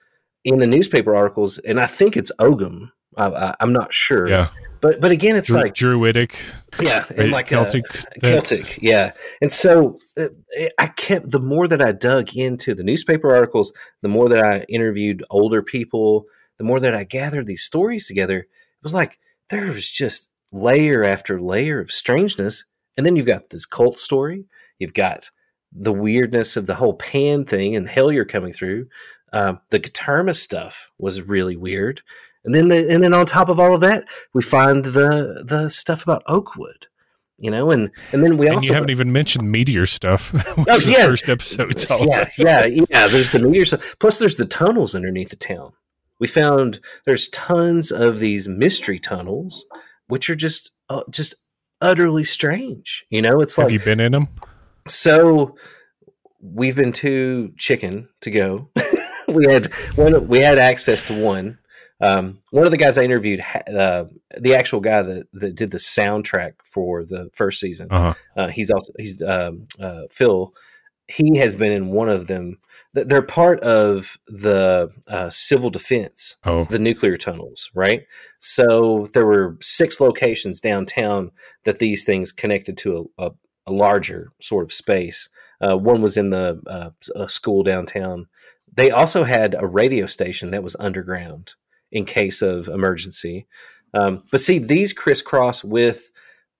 [0.45, 2.91] in the newspaper articles, and I think it's Ogham.
[3.19, 4.27] I, am not sure.
[4.27, 4.49] Yeah.
[4.81, 6.37] But but again, it's Dru- like Druidic,
[6.81, 7.85] yeah, and like Celtic,
[8.17, 9.13] a, Celtic, yeah.
[9.41, 10.29] And so uh,
[10.79, 14.65] I kept the more that I dug into the newspaper articles, the more that I
[14.69, 16.25] interviewed older people,
[16.63, 18.39] the more that I gathered these stories together.
[18.39, 19.19] It was like
[19.51, 24.45] there was just layer after layer of strangeness, and then you've got this cult story.
[24.79, 25.31] You've got
[25.73, 28.87] the weirdness of the whole pan thing and Hellier coming through.
[29.33, 32.03] Um, the Guterma stuff was really weird.
[32.45, 35.69] And then the, and then on top of all of that, we find the the
[35.69, 36.87] stuff about Oakwood.
[37.39, 40.31] You know, and and then we and also you haven't even mentioned meteor stuff.
[40.57, 41.75] oh yeah, first episode.
[42.07, 43.09] Yeah, yeah, yeah.
[43.09, 43.97] There's the meteor stuff.
[43.99, 45.73] Plus, there's the tunnels underneath the town.
[46.23, 49.67] We found there's tons of these mystery tunnels,
[50.07, 51.35] which are just uh, just
[51.81, 53.05] utterly strange.
[53.11, 54.29] You know, it's like have you been in them?
[54.87, 55.57] So
[56.41, 58.71] we've been too chicken to go.
[59.27, 59.67] we had
[59.97, 60.29] one.
[60.29, 61.59] We had access to one
[62.03, 64.05] um, one of the guys I interviewed, uh,
[64.37, 68.15] the actual guy that, that did the soundtrack for the first season, uh-huh.
[68.37, 70.53] uh, he's also he's um, uh, Phil.
[71.13, 72.59] He has been in one of them.
[72.95, 76.65] They're part of the uh, civil defense, oh.
[76.71, 78.05] the nuclear tunnels, right?
[78.39, 81.31] So there were six locations downtown
[81.65, 83.31] that these things connected to a, a,
[83.67, 85.29] a larger sort of space.
[85.61, 86.61] Uh, one was in the
[87.15, 88.27] uh, school downtown.
[88.75, 91.55] They also had a radio station that was underground
[91.91, 93.47] in case of emergency.
[93.95, 96.11] Um, but see, these crisscross with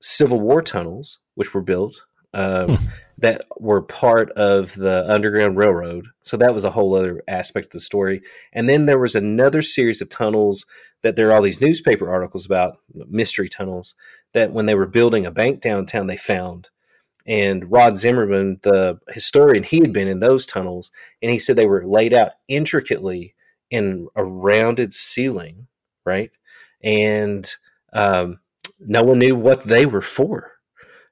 [0.01, 2.03] Civil War tunnels, which were built
[2.35, 2.87] um, hmm.
[3.23, 6.09] That were part of the Underground Railroad.
[6.23, 8.21] So that was a whole other aspect of the story.
[8.53, 10.67] And then there was another series of tunnels
[11.03, 13.95] that there are all these newspaper articles about mystery tunnels
[14.33, 16.69] that when they were building a bank downtown, they found.
[17.25, 20.91] And Rod Zimmerman, the historian, he had been in those tunnels,
[21.23, 23.37] and he said they were laid out intricately
[23.71, 25.69] in a rounded ceiling,
[26.05, 26.33] right?
[26.83, 27.49] And
[27.93, 28.41] um,
[28.81, 30.52] no one knew what they were for.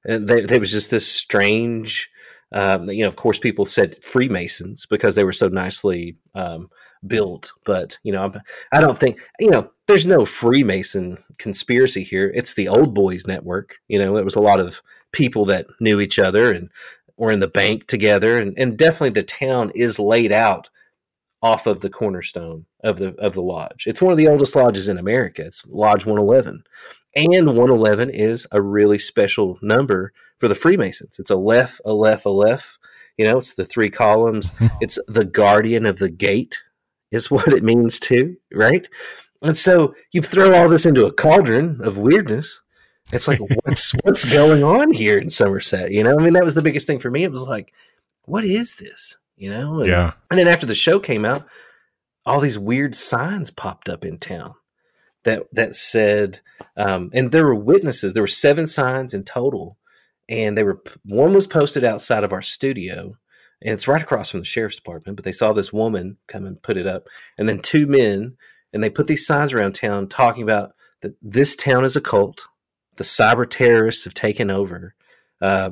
[0.04, 2.10] And they, there was just this strange,
[2.52, 6.70] um, you know, of course, people said Freemasons because they were so nicely um,
[7.06, 7.52] built.
[7.64, 8.32] But, you know,
[8.72, 12.30] I don't think, you know, there's no Freemason conspiracy here.
[12.34, 13.78] It's the Old Boys Network.
[13.88, 14.82] You know, it was a lot of
[15.12, 16.70] people that knew each other and
[17.16, 18.38] were in the bank together.
[18.38, 20.70] And, and definitely the town is laid out
[21.42, 23.84] off of the cornerstone of the of the lodge.
[23.86, 25.42] It's one of the oldest lodges in America.
[25.42, 26.64] It's Lodge 111.
[27.14, 31.18] And 111 is a really special number for the Freemasons.
[31.18, 32.78] It's a left, a left, a left.
[33.16, 34.50] You know, it's the three columns.
[34.52, 34.68] Hmm.
[34.80, 36.58] It's the guardian of the gate,
[37.10, 38.88] is what it means too, right?
[39.42, 42.60] And so you throw all this into a cauldron of weirdness.
[43.12, 45.90] It's like, what's what's going on here in Somerset?
[45.90, 47.24] You know, I mean, that was the biggest thing for me.
[47.24, 47.72] It was like,
[48.26, 49.16] what is this?
[49.40, 49.80] you know?
[49.80, 50.12] And, yeah.
[50.30, 51.46] And then after the show came out,
[52.24, 54.54] all these weird signs popped up in town
[55.24, 56.40] that that said,
[56.76, 58.12] um, and there were witnesses.
[58.12, 59.78] There were seven signs in total,
[60.28, 63.16] and they were one was posted outside of our studio,
[63.62, 65.16] and it's right across from the sheriff's department.
[65.16, 67.06] But they saw this woman come and put it up,
[67.38, 68.36] and then two men,
[68.72, 72.46] and they put these signs around town talking about that this town is a cult.
[72.96, 74.94] The cyber terrorists have taken over,
[75.40, 75.70] uh,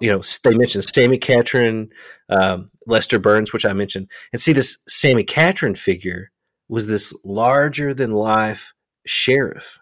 [0.00, 1.90] you know, they mentioned Sammy Catron,
[2.30, 6.30] um, Lester Burns, which I mentioned, and see this Sammy Catron figure
[6.68, 8.72] was this larger than life
[9.06, 9.78] sheriff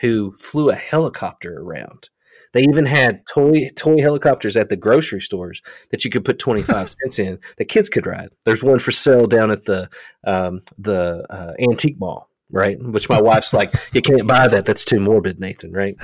[0.00, 2.08] who flew a helicopter around.
[2.52, 6.62] They even had toy toy helicopters at the grocery stores that you could put twenty
[6.62, 8.30] five cents in that kids could ride.
[8.44, 9.88] There's one for sale down at the
[10.26, 12.82] um, the uh, antique mall, right?
[12.82, 14.66] Which my wife's like, you can't buy that.
[14.66, 15.96] That's too morbid, Nathan, right?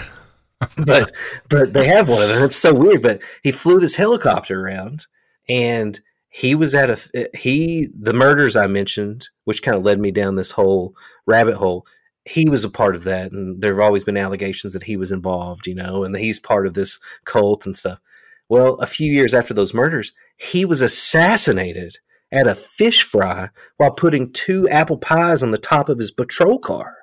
[0.76, 1.10] but
[1.50, 2.44] but they have one of them.
[2.44, 3.02] It's so weird.
[3.02, 5.06] But he flew this helicopter around,
[5.48, 5.98] and
[6.28, 10.36] he was at a he the murders I mentioned, which kind of led me down
[10.36, 10.94] this whole
[11.26, 11.86] rabbit hole.
[12.26, 15.12] He was a part of that, and there have always been allegations that he was
[15.12, 18.00] involved, you know, and he's part of this cult and stuff.
[18.48, 21.98] Well, a few years after those murders, he was assassinated
[22.32, 26.58] at a fish fry while putting two apple pies on the top of his patrol
[26.58, 26.96] car.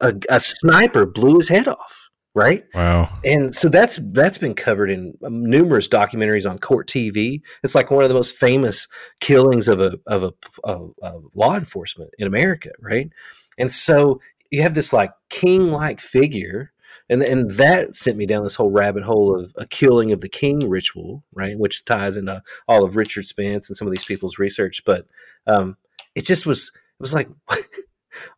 [0.00, 2.08] A, a sniper blew his head off.
[2.32, 2.64] Right.
[2.74, 3.18] Wow.
[3.24, 7.42] And so that's that's been covered in numerous documentaries on court TV.
[7.64, 8.86] It's like one of the most famous
[9.18, 10.32] killings of a of a,
[10.62, 12.70] of, of law enforcement in America.
[12.80, 13.10] Right.
[13.58, 16.72] And so you have this like king like figure
[17.10, 20.28] and and that sent me down this whole rabbit hole of a killing of the
[20.28, 21.58] king ritual, right?
[21.58, 24.84] Which ties into all of Richard Spence and some of these people's research.
[24.86, 25.06] But
[25.46, 25.76] um,
[26.14, 27.28] it just was it was like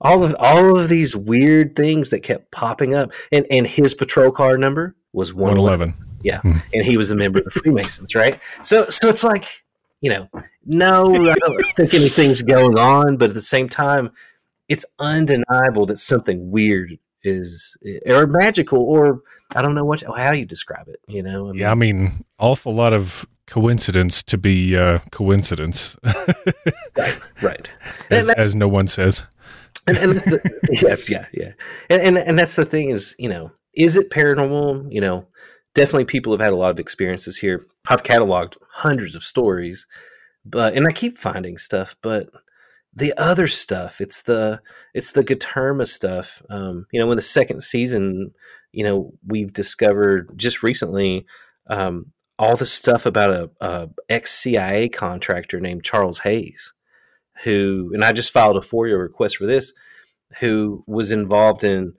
[0.01, 4.33] all of all of these weird things that kept popping up, and and his patrol
[4.33, 5.95] car number was one eleven.
[6.23, 6.59] Yeah, hmm.
[6.73, 8.41] and he was a member of the Freemasons, right?
[8.63, 9.45] So so it's like
[10.01, 10.29] you know,
[10.65, 14.11] no, I don't think anything's going on, but at the same time,
[14.69, 19.23] it's undeniable that something weird is or magical or
[19.55, 21.01] I don't know what how you describe it.
[21.07, 25.97] You know, I mean, yeah, I mean, awful lot of coincidence to be uh, coincidence.
[26.97, 27.71] right, right.
[28.11, 29.25] As, as, no one says.
[29.87, 31.53] And, and that's the, yeah, yeah, yeah.
[31.91, 34.93] And, and and that's the thing is, you know, is it paranormal?
[34.93, 35.27] You know,
[35.75, 37.67] definitely people have had a lot of experiences here.
[37.89, 39.87] I've cataloged hundreds of stories,
[40.45, 42.31] but and I keep finding stuff, but
[42.95, 44.01] the other stuff.
[44.01, 44.61] It's the
[44.95, 46.43] it's the Guterma stuff.
[46.51, 48.33] Um, you know in the second season
[48.73, 51.27] you know we've discovered just recently
[51.69, 56.73] um, all the stuff about a, a ex CIA contractor named Charles Hayes
[57.45, 59.73] who and I just filed a FOIA request for this
[60.41, 61.95] who was involved in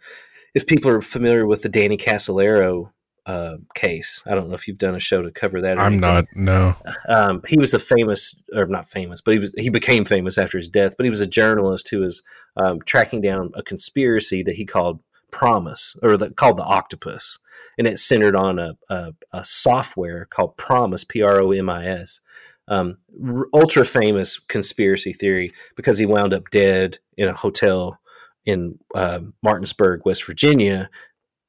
[0.53, 2.91] if people are familiar with the Danny Casolaro
[3.25, 4.23] uh, case.
[4.25, 5.79] I don't know if you've done a show to cover that.
[5.79, 6.01] I'm anything.
[6.01, 6.25] not.
[6.35, 6.75] No.
[7.07, 10.57] Um, he was a famous, or not famous, but he was he became famous after
[10.57, 10.95] his death.
[10.97, 12.21] But he was a journalist who was
[12.57, 14.99] um, tracking down a conspiracy that he called
[15.31, 17.39] Promise, or the, called the Octopus,
[17.77, 21.87] and it centered on a, a, a software called Promise, P R O M I
[21.87, 22.19] S.
[22.67, 27.99] Um, r- ultra famous conspiracy theory because he wound up dead in a hotel
[28.45, 30.89] in uh, Martinsburg, West Virginia,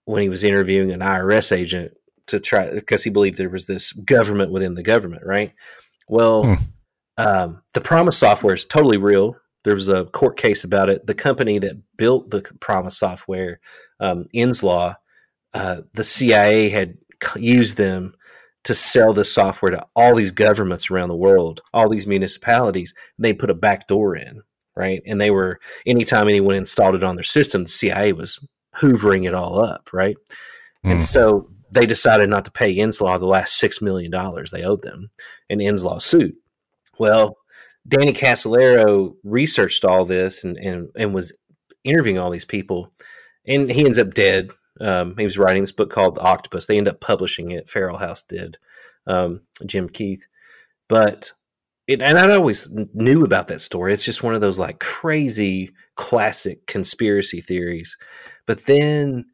[0.04, 1.92] when he was interviewing an IRS agent
[2.26, 5.52] to try because he believed there was this government within the government, right?
[6.08, 6.54] Well, hmm.
[7.18, 9.36] um, the Promise software is totally real.
[9.64, 11.06] There was a court case about it.
[11.06, 13.60] The company that built the Promise software,
[14.00, 14.96] um, Inslaw,
[15.54, 16.98] uh, the CIA had
[17.36, 18.14] used them
[18.64, 22.94] to sell this software to all these governments around the world, all these municipalities.
[23.18, 24.42] They put a back door in,
[24.74, 25.02] right?
[25.06, 28.38] And they were anytime anyone installed it on their system, the CIA was
[28.80, 30.16] hoovering it all up, right?
[30.84, 30.92] Mm.
[30.92, 31.04] And hmm.
[31.04, 35.10] so they decided not to pay Inslaw the last six million dollars they owed them,
[35.48, 36.36] and Inslaw sued.
[36.98, 37.38] Well,
[37.86, 41.32] Danny Casolaro researched all this and, and, and was
[41.82, 42.92] interviewing all these people,
[43.46, 44.50] and he ends up dead.
[44.80, 46.66] Um, he was writing this book called The Octopus.
[46.66, 47.68] They end up publishing it.
[47.68, 48.56] Feral House did,
[49.06, 50.26] um, Jim Keith.
[50.88, 51.32] But
[51.86, 53.92] it, and I always knew about that story.
[53.92, 57.96] It's just one of those like crazy classic conspiracy theories.
[58.46, 59.26] But then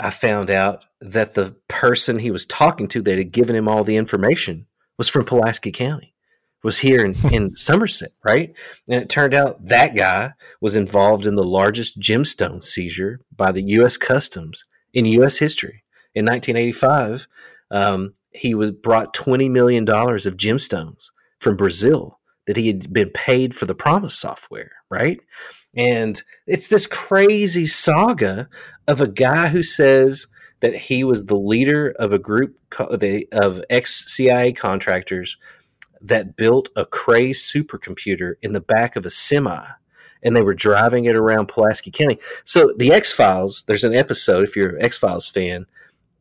[0.00, 3.84] I found out that the person he was talking to that had given him all
[3.84, 4.66] the information
[4.96, 6.14] was from Pulaski County,
[6.62, 8.52] was here in, in Somerset, right?
[8.88, 13.62] And it turned out that guy was involved in the largest gemstone seizure by the
[13.62, 13.96] U.S.
[13.96, 15.38] Customs in U.S.
[15.38, 15.84] history.
[16.14, 17.28] In 1985,
[17.70, 23.54] um, he was brought $20 million of gemstones from Brazil that he had been paid
[23.54, 25.20] for the promise software, right?
[25.76, 28.48] And it's this crazy saga
[28.86, 30.26] of a guy who says
[30.60, 35.36] that he was the leader of a group of ex CIA contractors
[36.00, 39.66] that built a Cray supercomputer in the back of a semi
[40.22, 42.18] and they were driving it around Pulaski County.
[42.44, 45.66] So the X Files, there's an episode if you're an X Files fan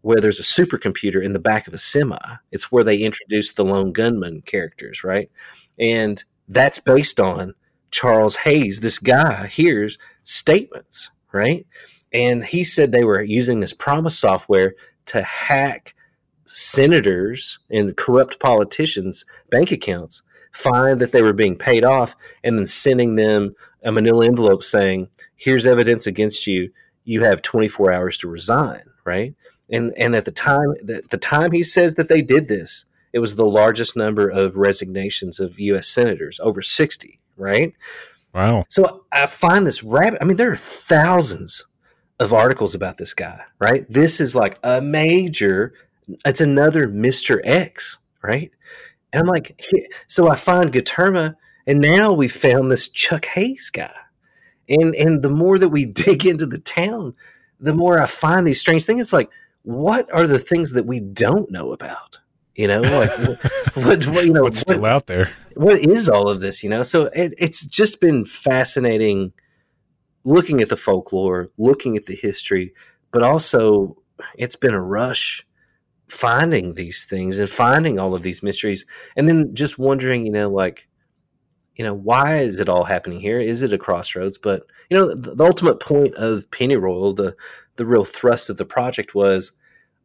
[0.02, 2.18] where there's a supercomputer in the back of a semi.
[2.52, 5.32] It's where they introduced the lone gunman characters, right?
[5.80, 7.56] And that's based on
[7.92, 11.66] Charles Hayes, this guy hears statements, right?
[12.14, 14.76] And he said they were using this promise software
[15.08, 15.94] to hack
[16.46, 20.22] senators and corrupt politicians' bank accounts,
[20.52, 25.10] find that they were being paid off, and then sending them a manila envelope saying,
[25.36, 26.72] Here's evidence against you.
[27.04, 29.36] You have 24 hours to resign, right?
[29.70, 33.20] And and at the time that the time he says that they did this, it
[33.20, 37.74] was the largest number of resignations of US senators, over 60 right?
[38.34, 38.66] Wow.
[38.70, 40.20] So I find this rabbit.
[40.22, 41.66] I mean, there are thousands
[42.20, 43.86] of articles about this guy, right?
[43.90, 45.74] This is like a major,
[46.26, 47.40] it's another Mr.
[47.44, 48.52] X, right?
[49.14, 49.60] And I'm like,
[50.08, 51.36] so I find Guterma,
[51.66, 53.94] and now we found this Chuck Hayes guy.
[54.70, 57.16] And and the more that we dig into the town,
[57.60, 59.02] the more I find these strange things.
[59.02, 59.30] It's like,
[59.64, 62.20] what are the things that we don't know about?
[62.58, 63.12] You know, like
[63.76, 65.30] what, what, you know, what's still out there?
[65.54, 66.64] What is all of this?
[66.64, 69.32] You know, so it, it's just been fascinating
[70.26, 72.74] looking at the folklore, looking at the history,
[73.12, 73.96] but also
[74.38, 75.46] it's been a rush
[76.08, 78.86] finding these things and finding all of these mysteries,
[79.16, 80.88] and then just wondering, you know, like,
[81.76, 83.40] you know, why is it all happening here?
[83.40, 84.40] Is it a crossroads?
[84.40, 87.36] But you know, the, the ultimate point of Pennyroyal, the
[87.76, 89.52] the real thrust of the project was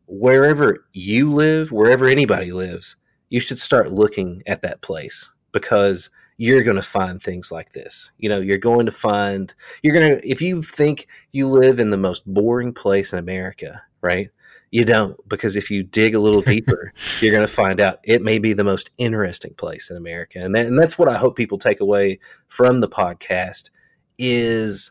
[0.06, 2.96] wherever you live, wherever anybody lives,
[3.28, 8.10] you should start looking at that place because you're going to find things like this.
[8.18, 11.90] You know, you're going to find, you're going to, if you think you live in
[11.90, 14.30] the most boring place in America, right?
[14.70, 18.22] You don't, because if you dig a little deeper, you're going to find out it
[18.22, 20.40] may be the most interesting place in America.
[20.40, 23.70] And, that, and that's what I hope people take away from the podcast
[24.18, 24.90] is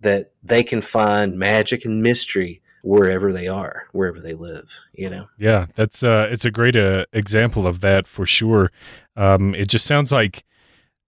[0.00, 4.70] that they can find magic and mystery wherever they are, wherever they live.
[4.92, 5.28] You know.
[5.38, 8.70] Yeah, that's uh, it's a great uh, example of that for sure.
[9.16, 10.44] Um, it just sounds like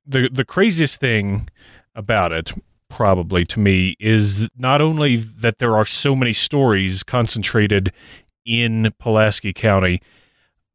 [0.06, 1.48] the the craziest thing
[1.94, 2.52] about it
[2.88, 7.92] probably to me is not only that there are so many stories concentrated
[8.44, 10.00] in Pulaski County,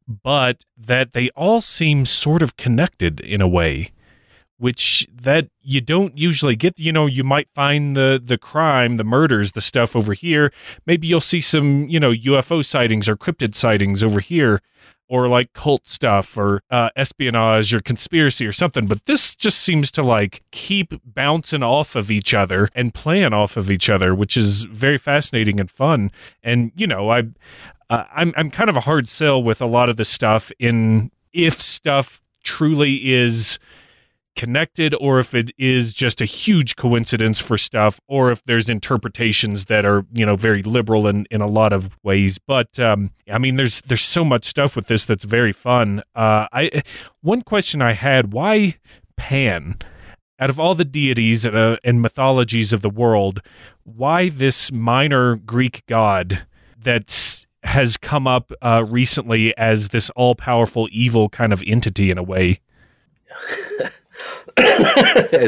[0.06, 3.90] but that they all seem sort of connected in a way
[4.60, 6.78] which that you don't usually get.
[6.78, 10.52] You know you might find the the crime the murders the stuff over here.
[10.86, 14.60] Maybe you'll see some you know UFO sightings or cryptid sightings over here
[15.08, 18.86] or like cult stuff or uh, espionage or conspiracy or something.
[18.86, 23.56] But this just seems to like keep bouncing off of each other and playing off
[23.56, 26.10] of each other which is very fascinating and fun.
[26.42, 27.24] And you know I
[27.88, 31.10] uh, I'm I'm kind of a hard sell with a lot of the stuff in
[31.32, 33.58] if stuff truly is
[34.36, 39.66] connected or if it is just a huge coincidence for stuff or if there's interpretations
[39.66, 42.38] that are you know very liberal in in a lot of ways.
[42.38, 46.02] But um i mean there's there's so much stuff with this that's very fun.
[46.14, 46.82] Uh i
[47.20, 48.76] one question i had why
[49.16, 49.78] pan?
[50.38, 53.42] Out of all the deities uh, and mythologies of the world
[53.84, 56.46] why this minor greek god
[56.78, 62.22] that's has come up uh, recently as this all-powerful evil kind of entity in a
[62.22, 62.58] way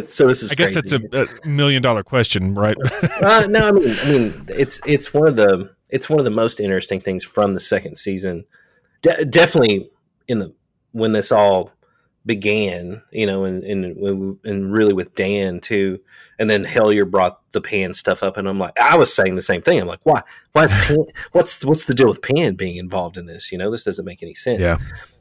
[0.08, 0.52] so this is.
[0.52, 0.80] I guess crazy.
[0.80, 2.76] that's a, a, million dollar question, right?
[3.22, 6.30] uh, no, I mean, I mean, it's it's one of the it's one of the
[6.30, 8.44] most interesting things from the second season.
[9.02, 9.90] De- definitely
[10.28, 10.54] in the
[10.92, 11.72] when this all
[12.24, 16.00] began, you know, and and and really with Dan too,
[16.38, 19.42] and then Hellier brought the Pan stuff up, and I'm like, I was saying the
[19.42, 19.80] same thing.
[19.80, 20.22] I'm like, why?
[20.52, 21.04] Why is Pan?
[21.32, 23.52] what's what's the deal with Pan being involved in this?
[23.52, 24.60] You know, this doesn't make any sense.
[24.60, 24.78] Yeah.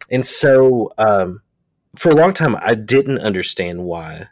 [0.09, 1.41] And so, um,
[1.95, 4.27] for a long time, I didn't understand why.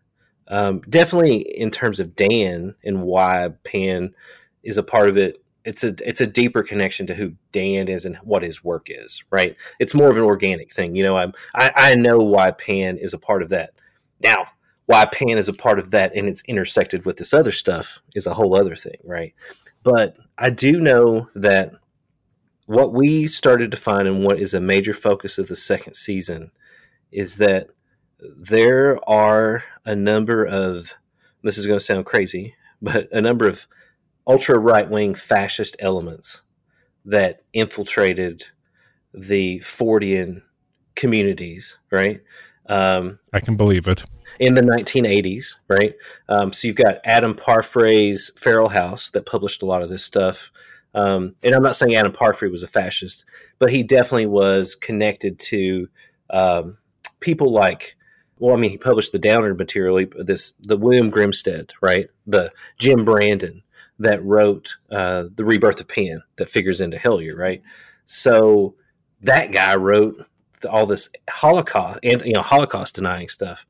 [0.47, 4.15] Um, definitely in terms of Dan and why Pan
[4.63, 5.43] is a part of it.
[5.65, 9.23] It's a it's a deeper connection to who Dan is and what his work is.
[9.29, 9.55] Right.
[9.79, 10.95] It's more of an organic thing.
[10.95, 13.71] You know, I'm, I I know why Pan is a part of that.
[14.21, 14.47] Now,
[14.85, 18.25] why Pan is a part of that and it's intersected with this other stuff is
[18.25, 18.97] a whole other thing.
[19.03, 19.35] Right.
[19.83, 21.73] But I do know that
[22.65, 26.51] what we started to find and what is a major focus of the second season
[27.11, 27.69] is that
[28.19, 30.95] there are a number of
[31.43, 33.67] this is going to sound crazy, but a number of
[34.27, 36.41] ultra right wing fascist elements
[37.05, 38.45] that infiltrated
[39.13, 40.41] the Fortean
[40.95, 42.21] communities, right?
[42.67, 44.03] Um, I can believe it.
[44.39, 45.95] In the 1980s, right?
[46.27, 50.51] Um, so you've got Adam Parfrey's Feral House that published a lot of this stuff.
[50.93, 53.25] Um, and I'm not saying Adam Parfrey was a fascist,
[53.57, 55.87] but he definitely was connected to
[56.29, 56.77] um,
[57.19, 57.95] people like
[58.39, 60.05] well, I mean, he published the Downard material.
[60.17, 62.07] This the William Grimstad, right?
[62.25, 63.63] The Jim Brandon
[63.99, 67.61] that wrote uh, the Rebirth of Pan that figures into Hellier, right?
[68.05, 68.75] So
[69.21, 70.25] that guy wrote
[70.69, 73.65] all this Holocaust and you know Holocaust denying stuff.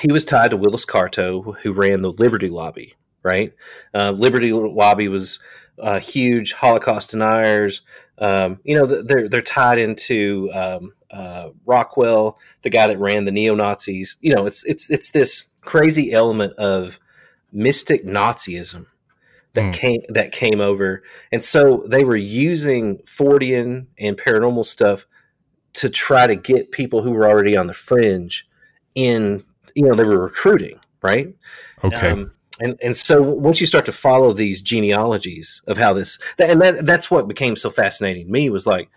[0.00, 3.52] He was tied to Willis Carto, who ran the Liberty Lobby, right?
[3.94, 5.38] Uh, Liberty Lobby was
[5.80, 7.82] uh, huge Holocaust deniers.
[8.18, 13.32] Um, you know, they're they're tied into um, uh, Rockwell, the guy that ran the
[13.32, 14.16] neo Nazis.
[14.20, 16.98] You know, it's it's it's this crazy element of
[17.52, 18.86] mystic Nazism
[19.54, 19.74] that mm.
[19.74, 21.02] came that came over,
[21.32, 25.06] and so they were using Fortean and paranormal stuff
[25.72, 28.48] to try to get people who were already on the fringe
[28.94, 29.42] in.
[29.74, 31.34] You know, they were recruiting right?
[31.84, 32.10] Okay.
[32.10, 36.50] Um, and and so once you start to follow these genealogies of how this that,
[36.50, 38.90] and that that's what became so fascinating to me was like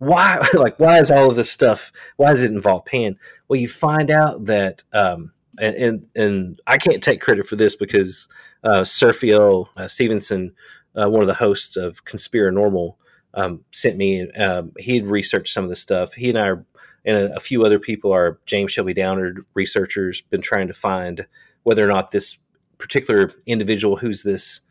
[0.00, 3.68] why like why is all of this stuff why does it involve pan well you
[3.68, 5.30] find out that um
[5.60, 8.26] and and, and i can't take credit for this because
[8.64, 10.52] uh uh, stevenson
[11.00, 12.96] uh, one of the hosts of conspiranormal
[13.34, 16.14] um, sent me um, he had researched some of this stuff.
[16.14, 16.64] He and i are,
[17.04, 21.26] and a, a few other people are james shelby downard researchers been trying to find
[21.62, 22.38] whether or not this
[22.78, 24.62] particular individual who's this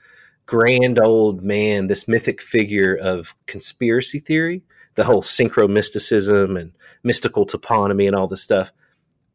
[0.50, 4.64] grand old man, this mythic figure of conspiracy theory,
[4.96, 6.74] the whole synchro mysticism and
[7.04, 8.72] mystical toponymy and all this stuff.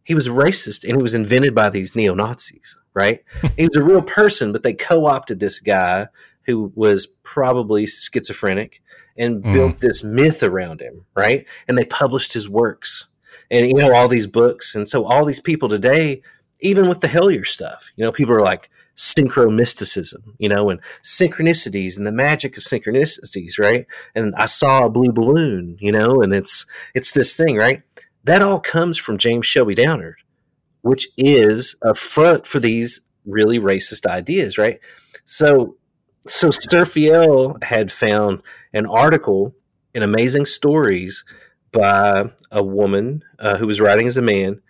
[0.04, 3.24] He was racist and he was invented by these neo Nazis, right?
[3.56, 6.08] he was a real person, but they co opted this guy
[6.42, 8.82] who was probably schizophrenic
[9.16, 9.52] and mm.
[9.52, 11.46] built this myth around him, right?
[11.66, 13.06] And they published his works
[13.50, 14.74] and, you know, all these books.
[14.74, 16.20] And so all these people today,
[16.60, 20.80] even with the Hellier stuff, you know, people are like, synchro mysticism, you know, and
[21.02, 23.86] synchronicities and the magic of synchronicities, right?
[24.14, 27.82] And I saw a blue balloon, you know, and it's it's this thing, right?
[28.24, 30.16] That all comes from James Shelby Downard,
[30.82, 34.80] which is a front for these really racist ideas, right?
[35.24, 35.76] So
[36.26, 38.42] so Seraphiel had found
[38.72, 39.54] an article
[39.92, 41.24] in Amazing Stories
[41.70, 44.62] by a woman uh, who was writing as a man,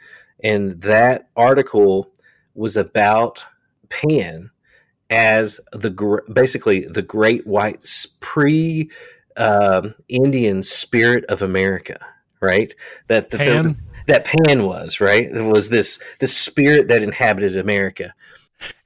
[0.42, 2.10] and that article
[2.54, 3.44] was about
[3.90, 4.50] Pan
[5.10, 5.90] as the
[6.32, 7.84] basically the great white
[8.20, 8.90] pre
[9.36, 11.98] uh, Indian spirit of America,
[12.40, 12.74] right?
[13.08, 13.76] That the, Pan?
[14.06, 15.24] that Pan was right.
[15.24, 18.14] It was this this spirit that inhabited America.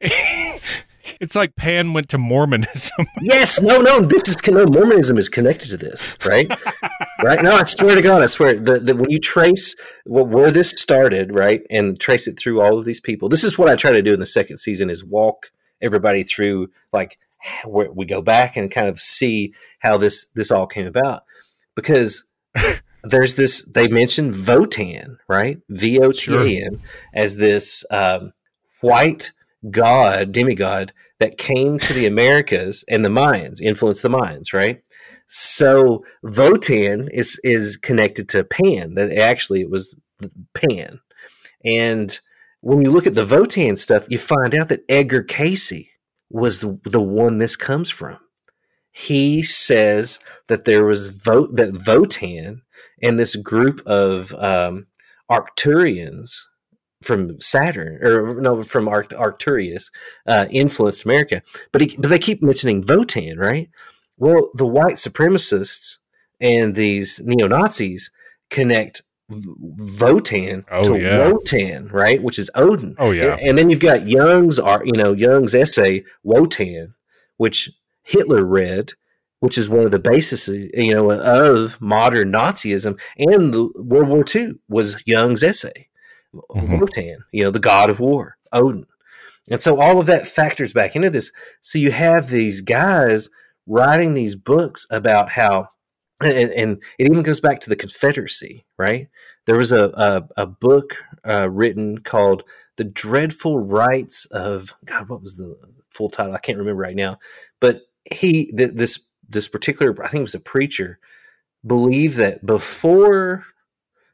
[1.20, 3.06] it's like Pan went to Mormonism.
[3.20, 4.00] yes, no, no.
[4.00, 6.50] This is no Mormonism is connected to this, right?
[7.22, 7.42] right?
[7.42, 9.74] No, I swear to God, I swear that when you trace
[10.06, 13.28] where this started, right, and trace it through all of these people.
[13.28, 15.50] This is what I try to do in the second season: is walk
[15.80, 17.18] everybody through like
[17.64, 21.22] where we go back and kind of see how this this all came about
[21.74, 22.24] because.
[23.04, 26.80] there's this they mentioned votan right v-o-t-a-n sure.
[27.14, 28.32] as this um,
[28.80, 29.30] white
[29.70, 34.82] god, demigod that came to the Americas and the Mayans, influenced the Mayans, right?
[35.26, 38.94] So Votan is is connected to Pan.
[38.94, 39.94] That actually it was
[40.54, 41.00] Pan,
[41.64, 42.18] and
[42.60, 45.86] when you look at the Votan stuff, you find out that Edgar Cayce
[46.30, 48.18] was the, the one this comes from.
[48.90, 52.62] He says that there was vote that Votan
[53.02, 54.86] and this group of um,
[55.30, 56.46] Arcturians
[57.02, 59.90] from Saturn or no from Arct- Arcturus
[60.26, 61.42] uh, influenced America.
[61.72, 63.70] But he, but they keep mentioning Votan, right?
[64.16, 65.98] Well, the white supremacists
[66.40, 68.10] and these neo Nazis
[68.50, 71.28] connect Votan oh, to yeah.
[71.28, 72.22] Wotan, right?
[72.22, 72.96] Which is Odin.
[72.98, 73.32] Oh yeah.
[73.34, 76.94] And, and, then you've got Jung's art, you know, Jung's essay Wotan,
[77.36, 77.70] which
[78.02, 78.94] Hitler read,
[79.40, 84.24] which is one of the bases, you know, of modern Nazism, and the World War
[84.34, 85.88] II was Jung's essay
[86.34, 86.78] mm-hmm.
[86.78, 88.86] Wotan, you know, the god of war, Odin.
[89.50, 91.32] And so all of that factors back into this.
[91.60, 93.28] So you have these guys
[93.66, 95.68] writing these books about how,
[96.20, 99.08] and, and it even goes back to the Confederacy, right?
[99.46, 102.44] There was a, a, a book uh, written called
[102.76, 105.56] The Dreadful Rights of, God, what was the
[105.90, 106.34] full title?
[106.34, 107.18] I can't remember right now.
[107.60, 110.98] But he, th- this, this particular, I think it was a preacher,
[111.66, 113.46] believed that before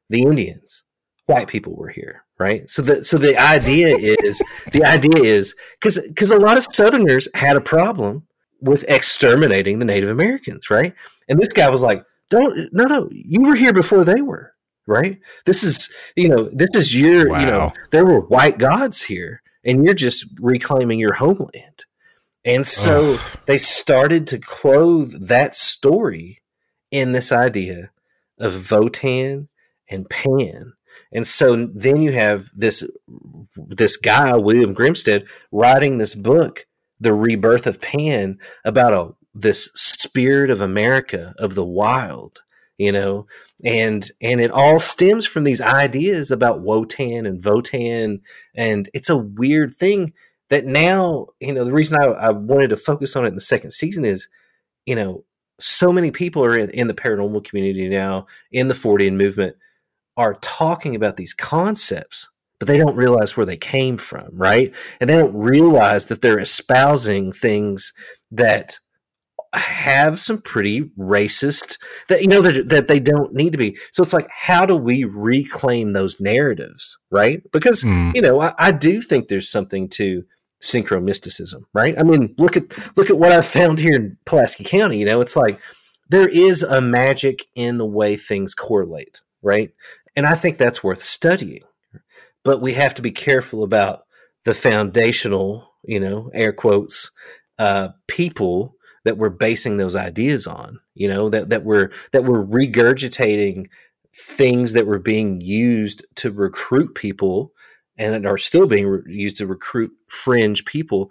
[0.09, 0.85] the Indians,
[1.27, 2.69] white people were here, right?
[2.69, 7.29] So the so the idea is the idea is because because a lot of Southerners
[7.35, 8.27] had a problem
[8.61, 10.95] with exterminating the Native Americans, right?
[11.29, 14.53] And this guy was like, "Don't no no, you were here before they were."
[14.87, 15.19] Right.
[15.47, 17.41] This is, you know, this is your, wow.
[17.41, 21.87] you know, there were white gods here and you're just reclaiming your homeland.
[22.45, 26.43] And so they started to clothe that story
[26.91, 27.93] in this idea
[28.39, 29.49] of Votan
[29.89, 30.75] and Pan
[31.15, 32.85] and so then you have this
[33.57, 36.67] this guy William Grimstad writing this book,
[36.99, 42.43] The Rebirth of Pan, about a this spirit of America of the wild,
[42.79, 43.27] you know,
[43.65, 48.21] and and it all stems from these ideas about Wotan and Votan,
[48.55, 50.13] and it's a weird thing
[50.51, 53.41] that now you know the reason I, I wanted to focus on it in the
[53.41, 54.29] second season is
[54.85, 55.25] you know
[55.61, 59.57] so many people are in, in the paranormal community now in the Fortean movement
[60.17, 62.29] are talking about these concepts,
[62.59, 64.73] but they don't realize where they came from, right?
[65.01, 67.93] And they don't realize that they're espousing things
[68.31, 68.79] that
[69.55, 71.79] have some pretty racist
[72.09, 73.79] that you know that, that they don't need to be.
[73.93, 77.41] So it's like how do we reclaim those narratives right?
[77.53, 78.15] Because mm.
[78.15, 80.25] you know I, I, do think there's something to
[80.61, 81.97] synchromysticism right?
[81.99, 82.65] I mean look at
[82.97, 85.21] look at what i found here in pulaski county you know?
[85.21, 85.61] It's like
[86.09, 89.73] there is a magic in the way things correlate right
[90.17, 91.63] and i think that's worth studying.
[92.45, 94.05] But we have to be careful about
[94.45, 97.11] the foundational you know air quotes
[97.59, 98.75] uh, people
[99.05, 103.67] that we're basing those ideas on you know that that we're that we're regurgitating
[104.15, 107.53] things that were being used to recruit people
[107.97, 111.11] and are still being re- used to recruit fringe people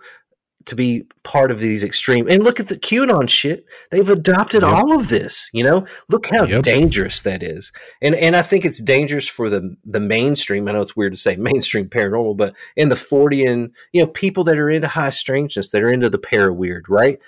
[0.65, 3.65] to be part of these extreme and look at the QAnon shit.
[3.91, 4.71] They've adopted yep.
[4.71, 5.85] all of this, you know?
[6.09, 6.63] Look how yep.
[6.63, 7.71] dangerous that is.
[8.01, 10.67] And and I think it's dangerous for the the mainstream.
[10.67, 14.43] I know it's weird to say mainstream paranormal, but in the Fortean you know, people
[14.45, 17.19] that are into high strangeness, that are into the para weird, right?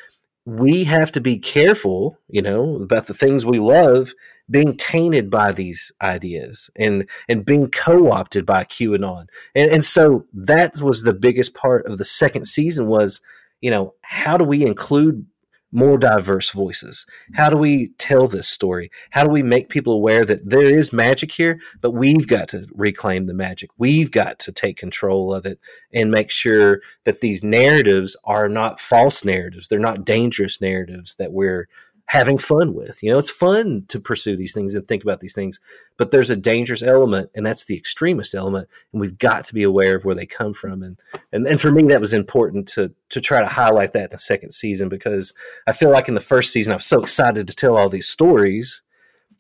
[0.46, 4.14] we have to be careful, you know, about the things we love
[4.50, 9.28] being tainted by these ideas and and being co-opted by QAnon.
[9.56, 13.22] And and so that was the biggest part of the second season was,
[13.62, 15.26] you know, how do we include
[15.72, 17.06] more diverse voices?
[17.34, 18.90] How do we tell this story?
[19.10, 22.66] How do we make people aware that there is magic here, but we've got to
[22.74, 23.72] reclaim the magic?
[23.78, 25.60] We've got to take control of it
[25.92, 29.68] and make sure that these narratives are not false narratives.
[29.68, 31.68] They're not dangerous narratives that we're
[32.08, 33.02] having fun with.
[33.02, 35.60] You know, it's fun to pursue these things and think about these things,
[35.98, 39.64] but there's a dangerous element, and that's the extremist element, and we've got to be
[39.64, 40.84] aware of where they come from.
[40.84, 41.00] And
[41.32, 44.20] and and for me, that was important to to try to highlight that in the
[44.20, 45.34] second season because
[45.68, 48.08] I feel like in the first season I was so excited to tell all these
[48.08, 48.82] stories,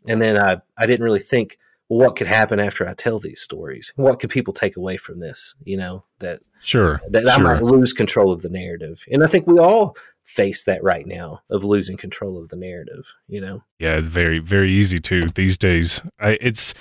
[0.08, 3.94] and then I I didn't really think what could happen after I tell these stories?
[3.96, 5.56] What could people take away from this?
[5.64, 7.34] You know that sure that sure.
[7.34, 11.06] I might lose control of the narrative, and I think we all face that right
[11.06, 13.14] now of losing control of the narrative.
[13.28, 16.02] You know, yeah, it's very very easy to these days.
[16.20, 16.74] I, it's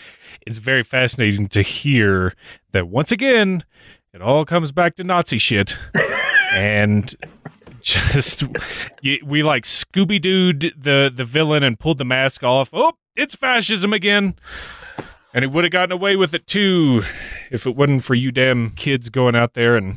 [0.47, 2.35] it's very fascinating to hear
[2.73, 3.65] that once again
[4.13, 5.77] it all comes back to Nazi shit,
[6.55, 7.15] and
[7.81, 8.45] just
[9.03, 12.71] we like Scooby Dooed the the villain and pulled the mask off.
[12.73, 14.37] Oh, it's fascism again.
[15.35, 17.03] And it would have gotten away with it too
[17.51, 19.97] if it wasn't for you damn kids going out there and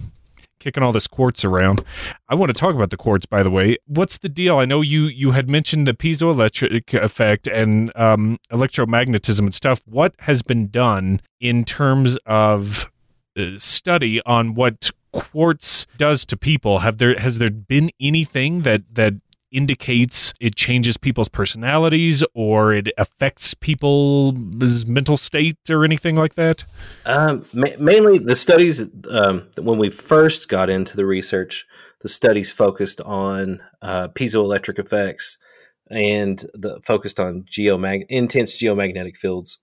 [0.59, 1.83] kicking all this quartz around.
[2.27, 3.77] I want to talk about the quartz, by the way.
[3.85, 4.57] What's the deal?
[4.57, 9.81] I know you you had mentioned the piezoelectric effect and um, electromagnetism and stuff.
[9.85, 12.91] What has been done in terms of
[13.37, 16.79] uh, study on what quartz does to people?
[16.79, 19.13] Have there has there been anything that that
[19.51, 26.63] indicates it changes people's personalities or it affects people's mental state or anything like that?
[27.05, 31.65] Um, ma- mainly the studies, um, when we first got into the research,
[32.01, 35.37] the studies focused on uh, piezoelectric effects
[35.89, 39.57] and the focused on geomag- intense geomagnetic fields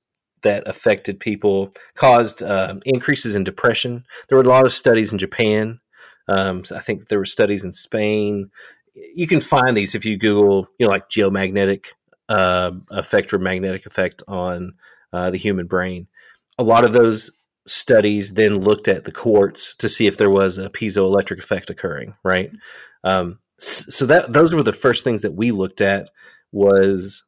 [0.44, 4.04] that affected people, caused uh, increases in depression.
[4.28, 5.80] There were a lot of studies in Japan.
[6.28, 8.50] Um, I think there were studies in Spain,
[8.94, 11.86] you can find these if you Google, you know, like geomagnetic
[12.28, 14.74] uh, effect or magnetic effect on
[15.12, 16.06] uh, the human brain.
[16.58, 17.30] A lot of those
[17.66, 22.14] studies then looked at the quartz to see if there was a piezoelectric effect occurring,
[22.22, 22.50] right?
[23.02, 26.10] Um, so that those were the first things that we looked at
[26.52, 27.22] was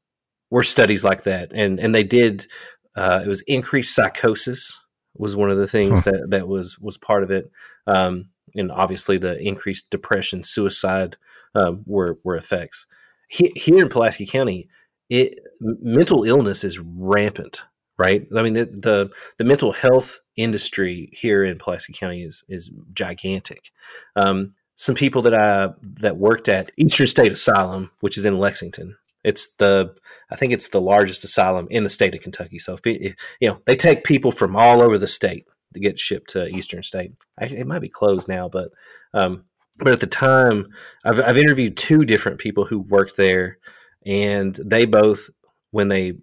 [0.51, 2.47] were studies like that, and and they did.
[2.95, 4.79] Uh, it was increased psychosis
[5.15, 6.11] was one of the things huh.
[6.11, 7.51] that that was was part of it,
[7.87, 11.17] um, and obviously the increased depression, suicide
[11.55, 12.87] um, were were effects.
[13.29, 14.69] He, here in Pulaski County,
[15.09, 17.63] it mental illness is rampant.
[17.99, 18.27] Right.
[18.37, 23.71] I mean, the, the, the mental health industry here in Pulaski County is is gigantic.
[24.17, 25.71] Um, some people that I
[26.01, 28.97] that worked at Eastern State Asylum, which is in Lexington.
[29.25, 29.95] It's the
[30.31, 32.59] I think it's the largest asylum in the state of Kentucky.
[32.59, 35.99] So if, it, you know they take people from all over the state to get
[35.99, 37.13] shipped to Eastern State.
[37.41, 38.69] Actually, it might be closed now, but
[39.15, 39.45] um,
[39.79, 40.69] but at the time,
[41.05, 43.59] I've, I've interviewed two different people who worked there,
[44.05, 45.31] and they both
[45.71, 46.15] when they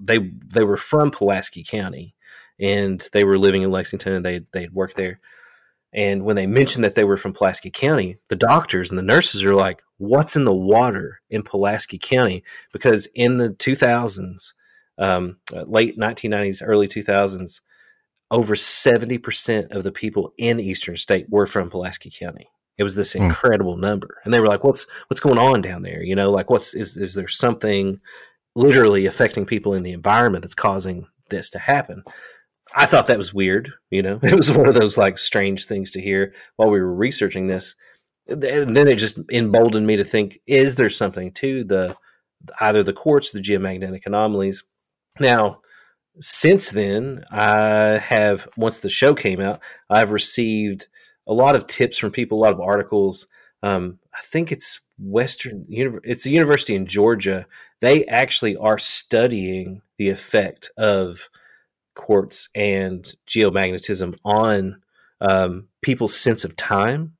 [0.00, 2.14] they they were from Pulaski County,
[2.60, 5.20] and they were living in Lexington, and they they worked there.
[5.92, 9.44] And when they mentioned that they were from Pulaski County, the doctors and the nurses
[9.44, 14.52] are like, "What's in the water in Pulaski County?" Because in the 2000s,
[14.98, 17.60] um, late 1990s, early 2000s,
[18.30, 22.48] over 70% of the people in Eastern State were from Pulaski County.
[22.78, 23.24] It was this hmm.
[23.24, 23.80] incredible mm.
[23.80, 26.02] number, and they were like, "What's what's going on down there?
[26.02, 28.00] You know, like what's is is there something
[28.54, 32.04] literally affecting people in the environment that's causing this to happen?"
[32.74, 33.72] I thought that was weird.
[33.90, 36.94] You know, it was one of those like strange things to hear while we were
[36.94, 37.74] researching this.
[38.28, 41.96] and then it just emboldened me to think: Is there something to the
[42.60, 44.62] either the quartz, the geomagnetic anomalies?
[45.18, 45.60] Now,
[46.20, 49.60] since then, I have once the show came out,
[49.90, 50.86] I've received
[51.28, 53.26] a lot of tips from people, a lot of articles.
[53.62, 55.66] Um, I think it's Western.
[55.68, 57.46] It's a university in Georgia.
[57.80, 61.28] They actually are studying the effect of
[61.94, 64.80] quartz and geomagnetism on
[65.20, 67.16] um, people's sense of time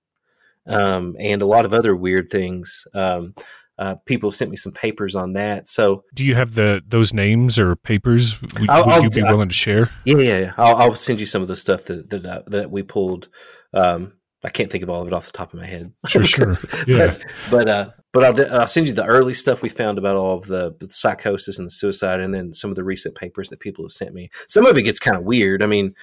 [0.67, 2.87] um, and a lot of other weird things.
[2.95, 3.35] Um,
[3.79, 5.69] uh, people sent me some papers on that.
[5.69, 8.41] So, do you have the those names or papers?
[8.43, 9.91] Would, would you be willing to share?
[10.05, 10.39] Yeah, yeah.
[10.39, 10.53] yeah.
[10.57, 13.29] I'll, I'll, send you some of the stuff that that, uh, that we pulled.
[13.75, 14.15] Um,
[14.45, 15.93] I can't think of all of it off the top of my head.
[16.07, 16.53] Sure, sure.
[16.87, 17.17] Yeah.
[17.17, 20.39] But but, uh, but I'll, I'll send you the early stuff we found about all
[20.39, 23.61] of the, the, psychosis and the suicide, and then some of the recent papers that
[23.61, 24.31] people have sent me.
[24.47, 25.63] Some of it gets kind of weird.
[25.63, 25.95] I mean,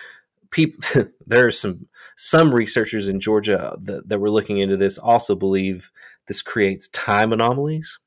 [0.51, 0.79] people
[1.27, 1.87] there are some
[2.17, 5.91] some researchers in Georgia that, that were looking into this also believe
[6.27, 7.99] this creates time anomalies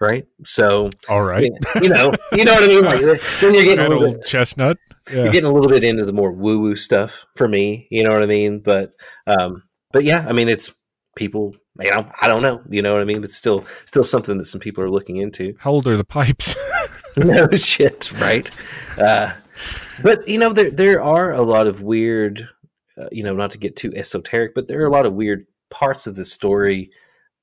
[0.00, 0.26] right?
[0.44, 1.50] So, all right,
[1.80, 2.84] you know, you know what I mean.
[2.84, 3.00] Like
[3.40, 4.78] then you're getting that a little old bit, chestnut.
[5.10, 5.16] Yeah.
[5.16, 7.86] You're getting a little bit into the more woo woo stuff for me.
[7.90, 8.60] You know what I mean?
[8.60, 8.92] But,
[9.26, 9.62] um,
[9.92, 10.72] but yeah, I mean, it's
[11.14, 11.54] people.
[11.80, 12.62] You know, I don't know.
[12.70, 13.20] You know what I mean?
[13.20, 15.54] But still, still something that some people are looking into.
[15.58, 16.56] How old are the pipes?
[17.16, 18.50] no shit, right?
[18.98, 19.32] Uh,
[20.02, 22.48] but you know, there there are a lot of weird.
[22.98, 25.46] Uh, you know, not to get too esoteric, but there are a lot of weird
[25.70, 26.90] parts of the story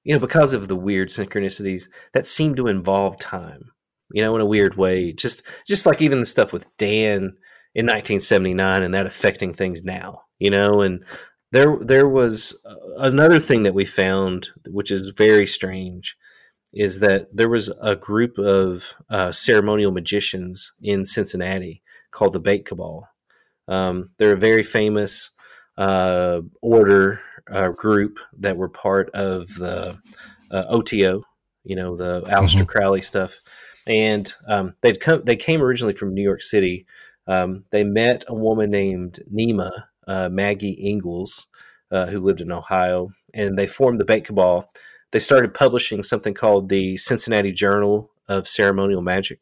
[0.04, 3.72] you know, because of the weird synchronicities that seem to involve time,
[4.12, 5.14] you know, in a weird way.
[5.14, 7.36] Just just like even the stuff with Dan
[7.76, 11.04] in 1979 and that affecting things now, you know, and
[11.52, 16.18] there there was uh, another thing that we found which is very strange
[16.74, 22.66] is that there was a group of uh, ceremonial magicians in Cincinnati called the Bate
[22.66, 23.08] Cabal.
[23.68, 25.30] Um, they're a very famous
[25.78, 27.22] uh, order
[27.52, 30.00] uh, group that were part of the
[30.52, 31.24] uh, OTO,
[31.64, 32.66] you know, the Aleister mm-hmm.
[32.66, 33.38] Crowley stuff,
[33.88, 35.24] and um, they'd come.
[35.24, 36.86] They came originally from New York City.
[37.28, 39.72] Um, they met a woman named Nema
[40.08, 41.48] uh, Maggie Ingalls,
[41.92, 44.68] uh, who lived in Ohio, and they formed the Bate Cabal.
[45.12, 49.40] They started publishing something called the Cincinnati Journal of Ceremonial Magic.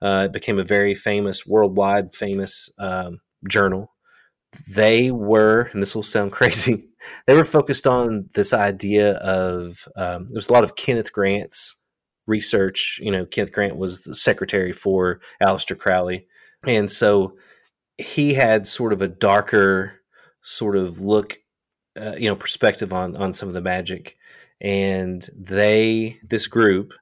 [0.00, 3.92] Uh, it became a very famous, worldwide famous um, journal.
[4.68, 6.88] They were, and this will sound crazy,
[7.26, 11.76] they were focused on this idea of um, there was a lot of Kenneth Grant's
[12.26, 12.98] research.
[13.02, 16.26] You know, Kenneth Grant was the secretary for Aleister Crowley,
[16.66, 17.36] and so
[17.98, 20.00] he had sort of a darker
[20.42, 21.38] sort of look,
[22.00, 24.16] uh, you know, perspective on on some of the magic.
[24.60, 26.92] And they, this group,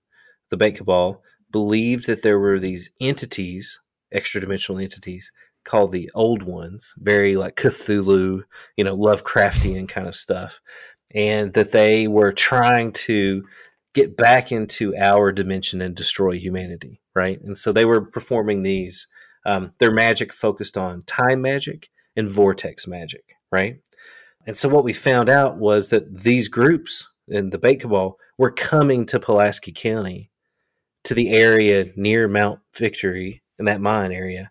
[0.48, 5.30] the Bate Cabal, believed that there were these entities, extra dimensional entities,
[5.64, 8.44] called the Old Ones, very like Cthulhu,
[8.76, 10.60] you know, Lovecraftian kind of stuff,
[11.14, 13.44] and that they were trying to
[13.94, 17.40] get back into our dimension and destroy humanity, right?
[17.42, 19.06] And so they were performing these.
[19.46, 23.80] Um, their magic focused on time magic and vortex magic, right?
[24.46, 28.50] And so what we found out was that these groups in the Bate Cabal were
[28.50, 30.30] coming to Pulaski County,
[31.04, 34.50] to the area near Mount Victory in that mine area,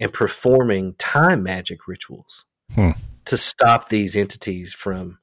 [0.00, 2.44] and performing time magic rituals
[2.74, 2.90] hmm.
[3.24, 5.18] to stop these entities from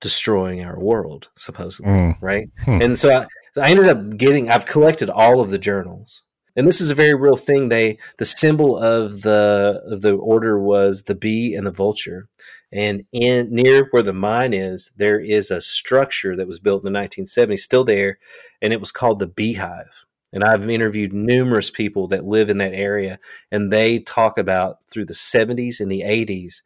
[0.00, 2.16] destroying our world, supposedly, mm.
[2.20, 2.48] right?
[2.64, 2.80] Hmm.
[2.82, 3.26] And so I,
[3.60, 4.50] I ended up getting.
[4.50, 6.22] I've collected all of the journals,
[6.56, 7.68] and this is a very real thing.
[7.68, 12.28] They the symbol of the of the order was the bee and the vulture,
[12.72, 16.92] and in near where the mine is, there is a structure that was built in
[16.92, 18.18] the 1970s, still there,
[18.60, 20.04] and it was called the beehive.
[20.32, 23.18] And I've interviewed numerous people that live in that area,
[23.50, 26.62] and they talk about through the 70s and the 80s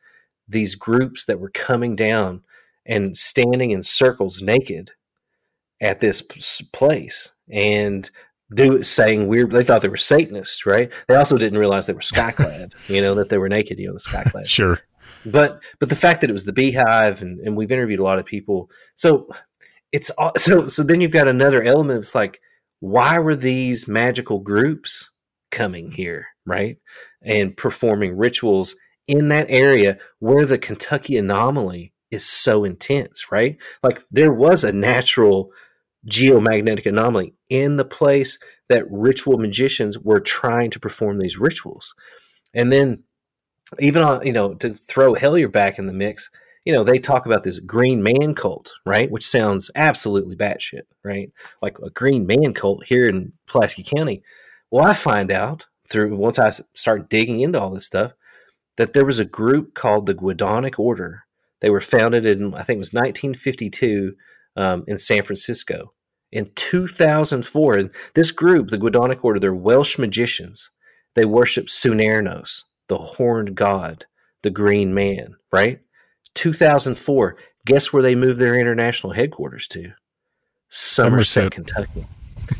[0.48, 2.42] these groups that were coming down
[2.86, 4.90] and standing in circles naked
[5.80, 6.22] at this
[6.72, 8.10] place and
[8.54, 10.92] do saying weird they thought they were satanists right?
[11.08, 13.94] They also didn't realize they were skyclad you know that they were naked you know
[13.94, 14.80] the skyclad sure.
[15.24, 18.18] But but the fact that it was the beehive and, and we've interviewed a lot
[18.18, 19.28] of people so
[19.90, 22.40] it's so so then you've got another element it's like
[22.82, 25.08] why were these magical groups
[25.52, 26.78] coming here, right?
[27.24, 28.74] And performing rituals
[29.06, 33.56] in that area where the Kentucky anomaly is so intense, right?
[33.84, 35.52] Like there was a natural
[36.10, 41.94] geomagnetic anomaly in the place that ritual magicians were trying to perform these rituals.
[42.52, 43.04] And then
[43.78, 46.30] even on, you know, to throw Hellier back in the mix,
[46.64, 49.10] you know, they talk about this green man cult, right?
[49.10, 51.32] Which sounds absolutely batshit, right?
[51.60, 54.22] Like a green man cult here in Pulaski County.
[54.70, 58.12] Well, I find out through once I start digging into all this stuff
[58.76, 61.24] that there was a group called the Guidonic Order
[61.60, 64.14] They were founded in, I think it was 1952
[64.56, 65.92] um, in San Francisco.
[66.30, 70.70] In 2004, this group, the Guadonic Order, they're Welsh magicians.
[71.14, 74.06] They worship Cernunnos, the horned god,
[74.42, 75.80] the green man, right?
[76.34, 77.36] 2004,
[77.66, 79.92] guess where they moved their international headquarters to?
[80.68, 81.50] Somerset, Somerset.
[81.52, 82.06] Kentucky.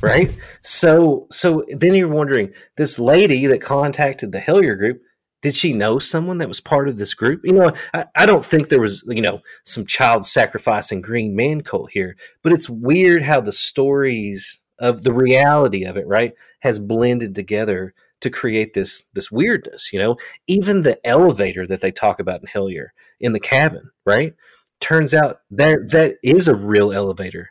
[0.01, 0.31] Right?
[0.63, 5.03] so so then you're wondering, this lady that contacted the Hellier group,
[5.43, 7.41] did she know someone that was part of this group?
[7.45, 11.63] You know, I, I, don't think there was, you know, some child sacrificing green man
[11.63, 16.79] cult here, but it's weird how the stories of the reality of it, right, has
[16.79, 20.17] blended together to create this this weirdness, you know.
[20.47, 22.89] Even the elevator that they talk about in Hellier
[23.23, 24.35] in the cabin, right?
[24.81, 27.51] Turns out that that is a real elevator.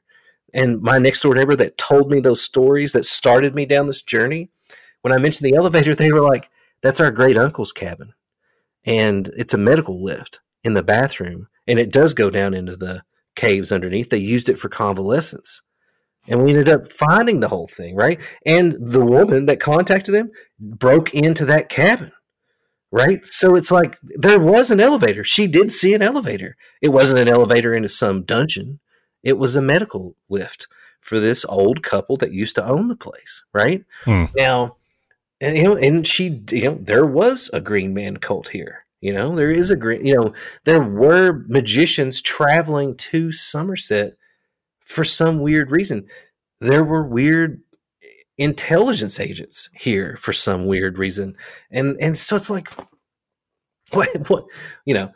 [0.53, 4.03] And my next door neighbor that told me those stories that started me down this
[4.03, 4.51] journey,
[5.01, 6.49] when I mentioned the elevator, they were like,
[6.81, 8.13] that's our great uncle's cabin.
[8.83, 11.47] And it's a medical lift in the bathroom.
[11.67, 13.03] And it does go down into the
[13.35, 14.09] caves underneath.
[14.09, 15.61] They used it for convalescence.
[16.27, 18.19] And we ended up finding the whole thing, right?
[18.45, 22.11] And the woman that contacted them broke into that cabin,
[22.91, 23.25] right?
[23.25, 25.23] So it's like there was an elevator.
[25.23, 26.57] She did see an elevator.
[26.81, 28.79] It wasn't an elevator into some dungeon,
[29.23, 30.67] it was a medical lift
[30.99, 33.83] for this old couple that used to own the place, right?
[34.03, 34.25] Hmm.
[34.35, 34.77] Now,
[35.39, 38.85] and you know, and she, you know, there was a Green Man cult here.
[39.01, 40.05] You know, there is a green.
[40.05, 44.13] You know, there were magicians traveling to Somerset
[44.85, 46.05] for some weird reason.
[46.59, 47.61] There were weird
[48.37, 51.35] intelligence agents here for some weird reason,
[51.69, 52.71] and and so it's like,
[53.91, 54.45] what, what,
[54.85, 55.11] you know,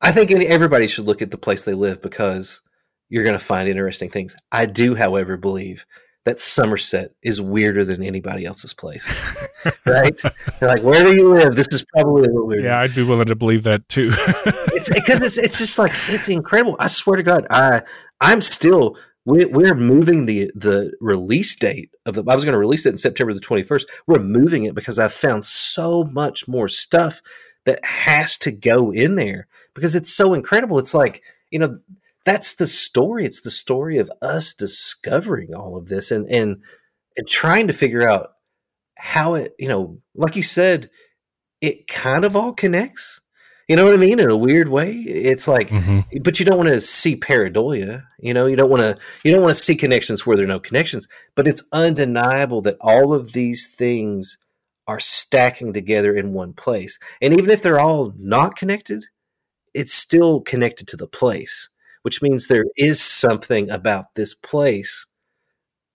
[0.00, 2.60] I think everybody should look at the place they live because
[3.08, 4.36] you're going to find interesting things.
[4.52, 5.86] I do, however, believe
[6.24, 9.16] that Somerset is weirder than anybody else's place.
[9.86, 10.20] right?
[10.58, 11.54] They're like, where do you live?
[11.54, 12.64] This is probably a little weird.
[12.64, 14.10] Yeah, I'd be willing to believe that too.
[14.74, 16.76] it's because it's it's just like it's incredible.
[16.80, 17.82] I swear to God, I
[18.20, 18.96] I'm still
[19.26, 22.24] we, we're moving the the release date of the.
[22.26, 23.84] I was going to release it in September the 21st.
[24.06, 27.20] We're moving it because I've found so much more stuff
[27.64, 30.78] that has to go in there because it's so incredible.
[30.78, 31.78] It's like you know
[32.24, 33.24] that's the story.
[33.24, 36.62] It's the story of us discovering all of this and and
[37.16, 38.30] and trying to figure out
[38.96, 40.88] how it, you know, like you said,
[41.60, 43.20] it kind of all connects.
[43.68, 44.20] You know what I mean?
[44.20, 46.20] In a weird way, it's like, mm-hmm.
[46.22, 48.04] but you don't want to see pareidolia.
[48.20, 50.48] You know, you don't want to you don't want to see connections where there are
[50.48, 51.08] no connections.
[51.34, 54.38] But it's undeniable that all of these things
[54.86, 59.06] are stacking together in one place, and even if they're all not connected,
[59.74, 61.68] it's still connected to the place
[62.06, 65.06] which means there is something about this place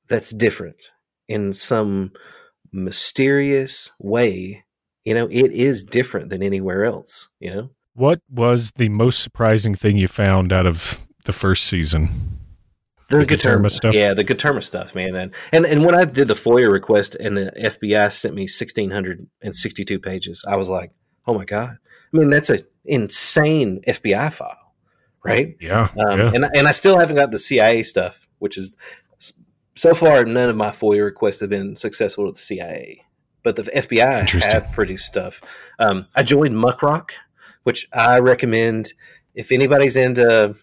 [0.10, 0.90] that's different
[1.30, 2.12] in some
[2.74, 4.66] mysterious way.
[5.06, 7.70] You know, it is different than anywhere else, you know?
[7.94, 12.40] What was the most surprising thing you found out of the first season?
[13.10, 13.94] The, the stuff.
[13.94, 15.16] Yeah, the Guterma stuff, man.
[15.16, 20.00] And, and and when I did the FOIA request and the FBI sent me 1662
[20.00, 20.94] pages, I was like,
[21.28, 21.78] "Oh my god."
[22.14, 24.62] I mean, that's an insane FBI file
[25.24, 25.56] right?
[25.60, 26.32] Yeah, um, yeah.
[26.34, 28.76] And and I still haven't got the CIA stuff, which is
[29.76, 33.06] so far none of my FOIA requests have been successful with the CIA,
[33.44, 35.42] but the FBI have produced stuff.
[35.80, 37.12] Um, I joined Muckrock,
[37.64, 38.94] which I recommend
[39.34, 40.56] if anybody's into.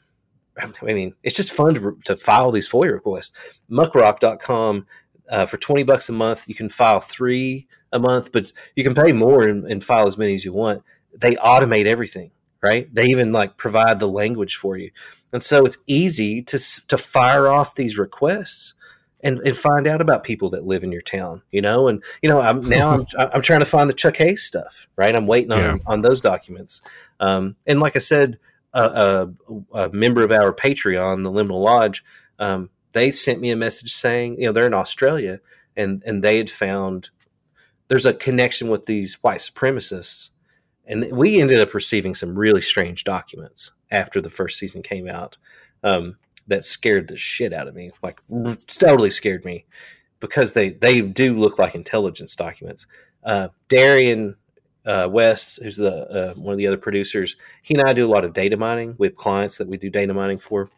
[0.60, 3.32] I mean, it's just fun to, to file these FOIA requests.
[3.70, 4.86] Muckrock.com
[5.28, 6.48] uh, for 20 bucks a month.
[6.48, 10.18] You can file three a month, but you can pay more and, and file as
[10.18, 10.82] many as you want.
[11.16, 12.32] They automate everything
[12.62, 12.92] right?
[12.92, 14.90] They even like provide the language for you.
[15.32, 18.74] And so it's easy to to fire off these requests
[19.20, 21.88] and, and find out about people that live in your town, you know.
[21.88, 25.14] And you know, I'm now I'm I'm trying to find the Chuck Hayes stuff, right?
[25.14, 25.76] I'm waiting on yeah.
[25.86, 26.82] on those documents.
[27.20, 28.38] Um, and like I said,
[28.72, 29.28] a,
[29.72, 32.04] a, a, member of our Patreon, the Liminal Lodge,
[32.38, 35.40] um, they sent me a message saying, you know, they're in Australia
[35.76, 37.10] and and they had found
[37.88, 40.30] there's a connection with these white supremacists
[40.86, 45.38] and we ended up receiving some really strange documents after the first season came out
[45.82, 46.16] um,
[46.48, 48.20] that scared the shit out of me like
[48.66, 49.64] totally scared me
[50.20, 52.86] because they they do look like intelligence documents.
[53.22, 54.36] Uh, darian
[54.86, 58.10] uh, west who's the uh, one of the other producers he and i do a
[58.10, 58.94] lot of data mining.
[58.98, 60.70] We have clients that we do data mining for.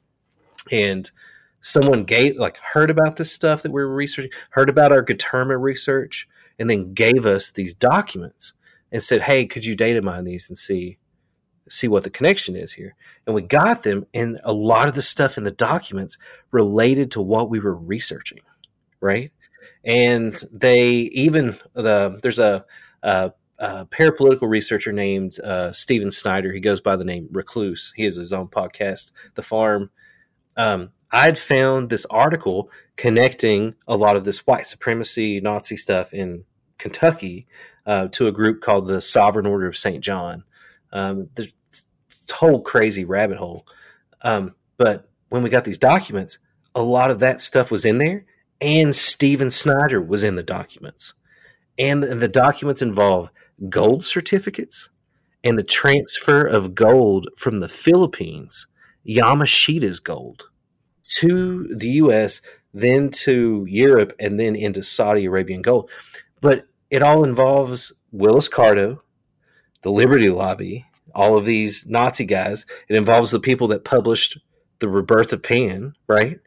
[0.71, 1.11] And
[1.61, 5.61] someone gave like heard about this stuff that we were researching heard about our Guterma
[5.61, 6.29] research
[6.59, 8.53] and then gave us these documents
[8.93, 10.99] and said, "Hey, could you data mine these and see
[11.71, 12.95] see what the connection is here?"
[13.27, 16.19] And we got them, and a lot of the stuff in the documents
[16.51, 18.41] related to what we were researching,
[19.01, 19.33] right?
[19.85, 22.65] And they even the there's a
[23.03, 26.53] a, a parapolitical researcher named uh, Steven Snyder.
[26.53, 27.93] He goes by the name Recluse.
[27.97, 29.91] He has his own podcast, The Farm.
[30.57, 36.45] Um, I'd found this article connecting a lot of this white supremacy, Nazi stuff in
[36.79, 37.47] Kentucky
[37.87, 40.03] uh, to a group called the Sovereign Order of St.
[40.03, 40.45] John.
[40.93, 41.29] Um,
[42.31, 43.67] whole crazy rabbit hole.
[44.23, 46.39] Um, but when we got these documents,
[46.75, 48.25] a lot of that stuff was in there,
[48.61, 51.15] and Steven Snyder was in the documents.
[51.79, 53.31] And the, the documents involve
[53.69, 54.91] gold certificates
[55.43, 58.67] and the transfer of gold from the Philippines,
[59.07, 60.51] Yamashita's gold,
[61.17, 62.43] to the US,
[62.75, 65.91] then to Europe, and then into Saudi Arabian gold.
[66.41, 69.01] But it all involves Willis Carto,
[69.83, 72.67] the Liberty Lobby, all of these Nazi guys.
[72.89, 74.39] It involves the people that published
[74.79, 76.41] the Rebirth of Pan, right?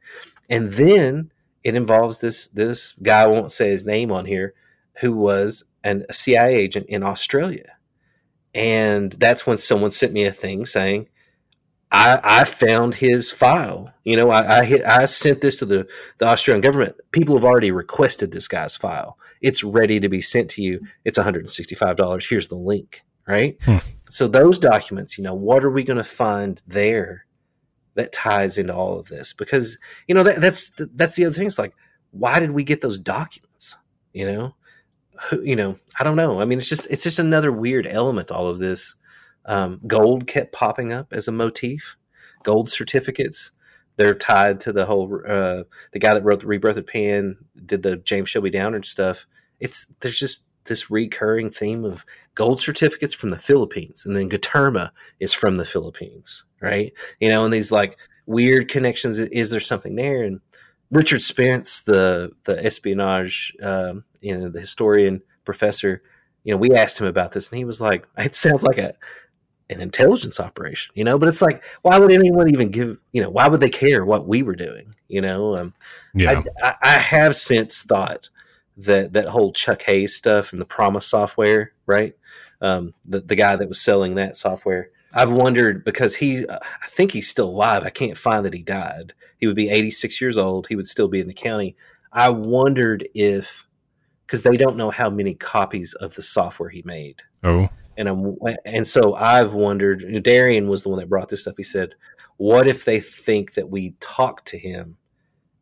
[0.50, 1.32] And then
[1.64, 4.54] it involves this this guy I won't say his name on here,
[5.00, 7.78] who was an, a CIA agent in Australia.
[8.54, 11.08] And that's when someone sent me a thing saying,
[11.92, 13.94] I, I found his file.
[14.04, 15.88] You know, I, I, hit, I sent this to the,
[16.18, 16.96] the Australian government.
[17.12, 19.18] People have already requested this guy's file.
[19.42, 20.82] It's ready to be sent to you.
[21.06, 22.30] It's $165.
[22.30, 23.58] Here's the link, right?
[23.64, 23.78] Hmm.
[24.10, 27.26] So those documents, you know, what are we going to find there
[27.96, 29.34] that ties into all of this?
[29.34, 29.78] Because
[30.08, 31.48] you know that, that's that's the other thing.
[31.48, 31.74] It's like,
[32.12, 33.76] why did we get those documents?
[34.14, 34.56] You know,
[35.30, 36.42] Who, you know, I don't know.
[36.42, 38.32] I mean, it's just it's just another weird element.
[38.32, 38.96] All of this
[39.46, 41.96] um, gold kept popping up as a motif.
[42.44, 43.52] Gold certificates.
[43.96, 45.22] They're tied to the whole.
[45.28, 49.26] Uh, the guy that wrote the Rebirth of Pan did the James Shelby Downard stuff.
[49.60, 54.92] It's there's just this recurring theme of gold certificates from the Philippines, and then Guterma
[55.20, 56.94] is from the Philippines, right?
[57.20, 59.20] You know, and these like weird connections.
[59.20, 60.24] Is there something there?
[60.24, 60.40] And
[60.92, 66.02] Richard Spence, the the espionage, um, you know, the historian professor,
[66.44, 68.96] you know, we asked him about this, and he was like, "It sounds like a
[69.70, 72.98] an intelligence operation, you know." But it's like, why would anyone even give?
[73.12, 74.94] You know, why would they care what we were doing?
[75.08, 75.74] You know, um,
[76.14, 76.44] yeah.
[76.62, 78.30] I, I, I have since thought
[78.78, 82.16] that that whole Chuck Hayes stuff and the PROMIS software, right?
[82.62, 84.90] Um, the the guy that was selling that software.
[85.14, 87.84] I've wondered because he, I think he's still alive.
[87.84, 89.14] I can't find that he died.
[89.38, 90.68] He would be 86 years old.
[90.68, 91.76] He would still be in the county.
[92.12, 93.68] I wondered if,
[94.26, 97.22] because they don't know how many copies of the software he made.
[97.44, 100.24] Oh, and I'm, and so I've wondered.
[100.24, 101.56] Darian was the one that brought this up.
[101.58, 101.94] He said,
[102.38, 104.98] "What if they think that we talked to him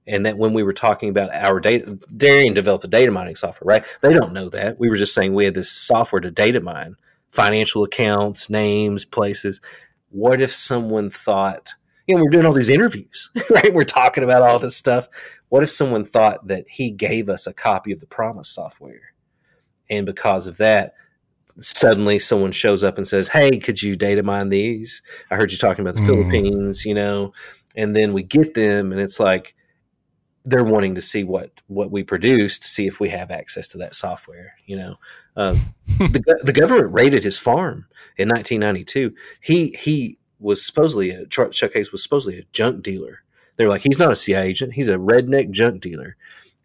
[0.07, 3.67] and that when we were talking about our data, Darian developed a data mining software,
[3.67, 3.85] right?
[4.01, 4.79] They don't know that.
[4.79, 6.95] We were just saying we had this software to data mine
[7.31, 9.61] financial accounts, names, places.
[10.09, 11.73] What if someone thought,
[12.05, 13.73] you know, we're doing all these interviews, right?
[13.73, 15.07] We're talking about all this stuff.
[15.49, 19.13] What if someone thought that he gave us a copy of the PROMIS software?
[19.89, 20.93] And because of that,
[21.59, 25.01] suddenly someone shows up and says, Hey, could you data mine these?
[25.29, 26.07] I heard you talking about the mm.
[26.07, 27.33] Philippines, you know,
[27.75, 29.55] and then we get them and it's like,
[30.43, 33.77] they're wanting to see what what we produce to see if we have access to
[33.79, 34.55] that software.
[34.65, 34.95] You know,
[35.35, 37.85] um, the the government raided his farm
[38.17, 39.13] in 1992.
[39.39, 43.23] He he was supposedly a Chuck Hayes was supposedly a junk dealer.
[43.57, 44.73] They're like he's not a CIA agent.
[44.73, 46.17] He's a redneck junk dealer,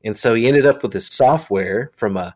[0.05, 2.35] and so he ended up with this software from a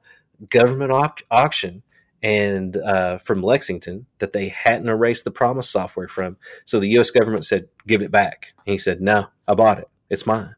[0.49, 1.83] government au- auction
[2.23, 6.37] and uh, from Lexington that they hadn't erased the PROMIS software from.
[6.67, 7.11] So the U.S.
[7.11, 9.89] government said, "Give it back." And he said, "No, I bought it.
[10.11, 10.55] It's mine."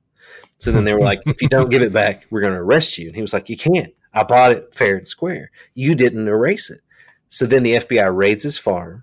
[0.62, 2.96] So then they were like, if you don't give it back, we're going to arrest
[2.96, 3.08] you.
[3.08, 3.92] And he was like, you can't.
[4.14, 5.50] I bought it fair and square.
[5.74, 6.82] You didn't erase it.
[7.26, 9.02] So then the FBI raids his farm.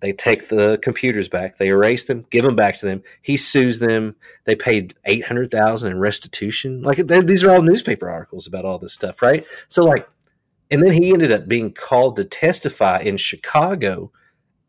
[0.00, 1.56] They take the computers back.
[1.56, 3.02] They erase them, give them back to them.
[3.22, 4.14] He sues them.
[4.44, 6.82] They paid eight hundred thousand in restitution.
[6.82, 9.46] Like these are all newspaper articles about all this stuff, right?
[9.68, 10.06] So like,
[10.70, 14.12] and then he ended up being called to testify in Chicago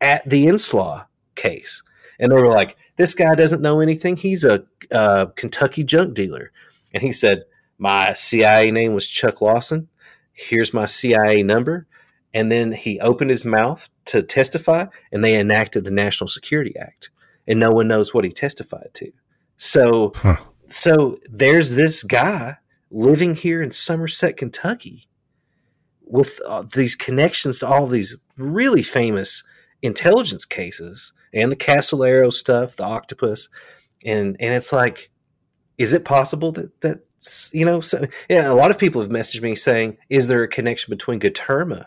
[0.00, 1.82] at the Inslaw case
[2.18, 4.16] and they were like, "This guy doesn't know anything.
[4.16, 6.52] He's a uh, Kentucky junk dealer."
[6.92, 7.44] And he said,
[7.78, 9.88] "My CIA name was Chuck Lawson.
[10.32, 11.86] Here's my CIA number."
[12.34, 17.10] And then he opened his mouth to testify, and they enacted the National Security Act,
[17.46, 19.10] and no one knows what he testified to.
[19.56, 20.36] So, huh.
[20.66, 22.58] so there's this guy
[22.90, 25.08] living here in Somerset, Kentucky,
[26.02, 29.42] with uh, these connections to all these really famous
[29.82, 33.48] intelligence cases and the Casolaro stuff, the octopus,
[34.04, 35.10] and and it's like,
[35.78, 37.00] is it possible that that
[37.52, 37.80] you know?
[37.80, 41.20] So, yeah, a lot of people have messaged me saying, is there a connection between
[41.20, 41.86] Guterma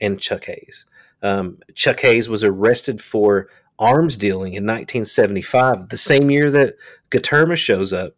[0.00, 0.84] and Chuck Hayes?
[1.22, 3.48] Um, Chuck Hayes was arrested for
[3.78, 6.74] arms dealing in 1975, the same year that
[7.10, 8.12] Guterma shows up.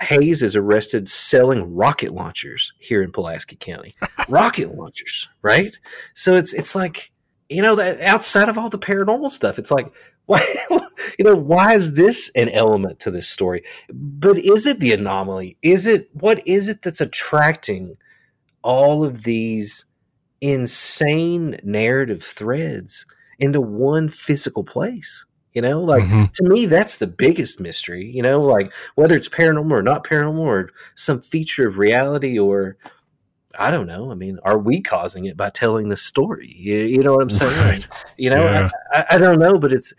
[0.00, 3.94] Hayes is arrested selling rocket launchers here in Pulaski County.
[4.28, 5.76] rocket launchers, right?
[6.14, 7.12] So it's it's like
[7.48, 9.92] you know that outside of all the paranormal stuff, it's like
[10.26, 10.44] why
[11.18, 13.64] you know why is this an element to this story?
[13.92, 15.56] But is it the anomaly?
[15.62, 17.96] Is it what is it that's attracting
[18.62, 19.84] all of these
[20.40, 23.06] insane narrative threads
[23.38, 25.26] into one physical place?
[25.52, 26.24] You know, like mm-hmm.
[26.32, 28.04] to me, that's the biggest mystery.
[28.04, 32.76] You know, like whether it's paranormal or not paranormal or some feature of reality or
[33.58, 34.10] I don't know.
[34.10, 36.52] I mean, are we causing it by telling the story?
[36.58, 37.56] You, you know what I'm saying?
[37.56, 37.88] Right.
[38.16, 38.68] You know, yeah.
[38.92, 39.94] I, I, I, don't know, but it's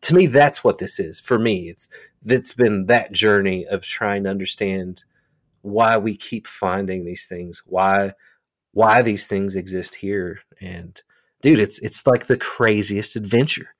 [0.00, 1.20] to me that's what this is.
[1.20, 1.88] For me, it's
[2.24, 5.04] it's been that journey of trying to understand
[5.62, 8.14] why we keep finding these things, why
[8.72, 11.00] why these things exist here, and
[11.42, 13.74] dude, it's it's like the craziest adventure.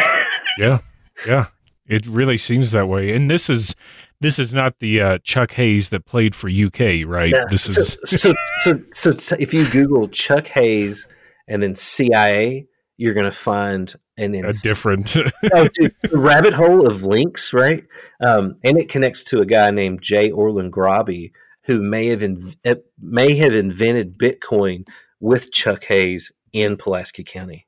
[0.58, 0.78] yeah,
[1.26, 1.46] yeah,
[1.86, 3.14] it really seems that way.
[3.14, 3.74] And this is
[4.20, 7.32] this is not the uh, Chuck Hayes that played for UK, right?
[7.32, 7.44] Yeah.
[7.50, 11.08] This is so, so, so so if you Google Chuck Hayes
[11.46, 15.16] and then CIA, you're going to find an ins- a different
[15.52, 17.84] oh, dude, rabbit hole of links, right?
[18.20, 21.32] Um, and it connects to a guy named Jay Orland Groby,
[21.64, 24.86] who may have inv- eh, may have invented Bitcoin
[25.20, 27.66] with Chuck Hayes in Pulaski County.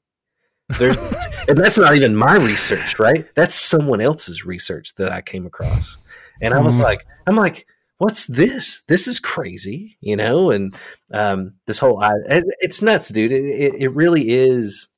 [0.79, 0.97] There's,
[1.49, 3.27] and that's not even my research, right?
[3.35, 5.99] That's someone else's research that I came across.
[6.41, 6.85] And I was mm-hmm.
[6.85, 7.67] like, I'm like,
[7.99, 8.83] what's this?
[8.89, 10.51] This is crazy, you know?
[10.51, 10.77] And
[11.13, 13.33] um, this whole, it's nuts, dude.
[13.33, 14.89] It, it, it really is.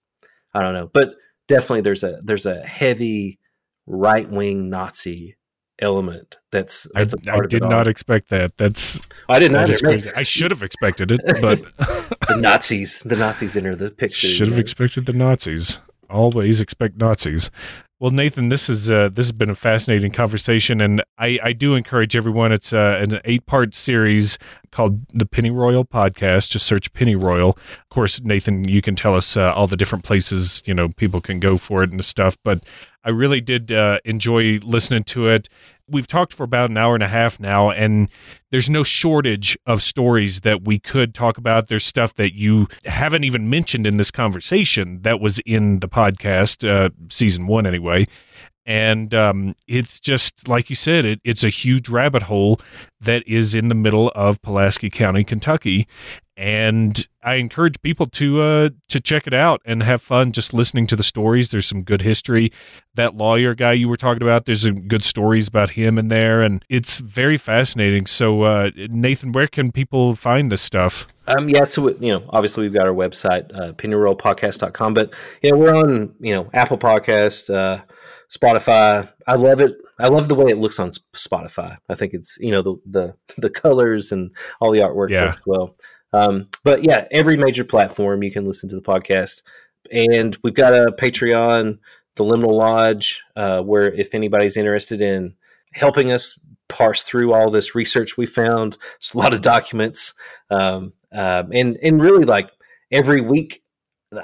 [0.58, 1.14] I don't know, but
[1.46, 3.38] definitely there's a there's a heavy
[3.86, 5.36] right wing Nazi
[5.80, 8.56] element that's, that's I, I did not expect that.
[8.56, 11.60] That's i didn't that i should have expected it but
[12.28, 15.78] the nazis the nazis enter the picture should have expected the nazis.
[16.10, 17.50] Always expect nazis
[18.00, 21.74] well, Nathan, this is uh, this has been a fascinating conversation, and I, I do
[21.74, 22.52] encourage everyone.
[22.52, 24.38] It's uh, an eight part series
[24.70, 26.50] called the Pennyroyal Podcast.
[26.50, 27.50] Just search Pennyroyal.
[27.56, 31.20] Of course, Nathan, you can tell us uh, all the different places you know people
[31.20, 32.38] can go for it and stuff.
[32.44, 32.62] But
[33.02, 35.48] I really did uh, enjoy listening to it
[35.88, 38.08] we've talked for about an hour and a half now, and
[38.50, 41.68] there's no shortage of stories that we could talk about.
[41.68, 46.68] There's stuff that you haven't even mentioned in this conversation that was in the podcast,
[46.68, 48.06] uh, season one anyway.
[48.68, 52.60] And um, it's just like you said, it, it's a huge rabbit hole
[53.00, 55.88] that is in the middle of Pulaski County, Kentucky
[56.38, 60.86] and I encourage people to uh, to check it out and have fun just listening
[60.86, 61.50] to the stories.
[61.50, 62.52] There's some good history.
[62.94, 66.40] That lawyer guy you were talking about, there's some good stories about him in there,
[66.40, 68.06] and it's very fascinating.
[68.06, 71.08] So, uh, Nathan, where can people find this stuff?
[71.26, 75.12] Um, yeah, so you know, obviously we've got our website, uh, pennyroyalpodcast.com, but
[75.50, 77.82] know, we're on you know Apple Podcast, uh,
[78.30, 79.10] Spotify.
[79.26, 79.76] I love it.
[79.98, 81.78] I love the way it looks on Spotify.
[81.88, 85.34] I think it's you know the the the colors and all the artwork yeah.
[85.46, 85.74] well.
[86.12, 89.42] Um, but yeah, every major platform you can listen to the podcast.
[89.90, 91.78] And we've got a Patreon,
[92.16, 95.34] the Liminal Lodge, uh, where if anybody's interested in
[95.72, 96.38] helping us
[96.68, 100.14] parse through all this research we found, it's a lot of documents,
[100.50, 102.50] um, uh, and and really like
[102.90, 103.62] every week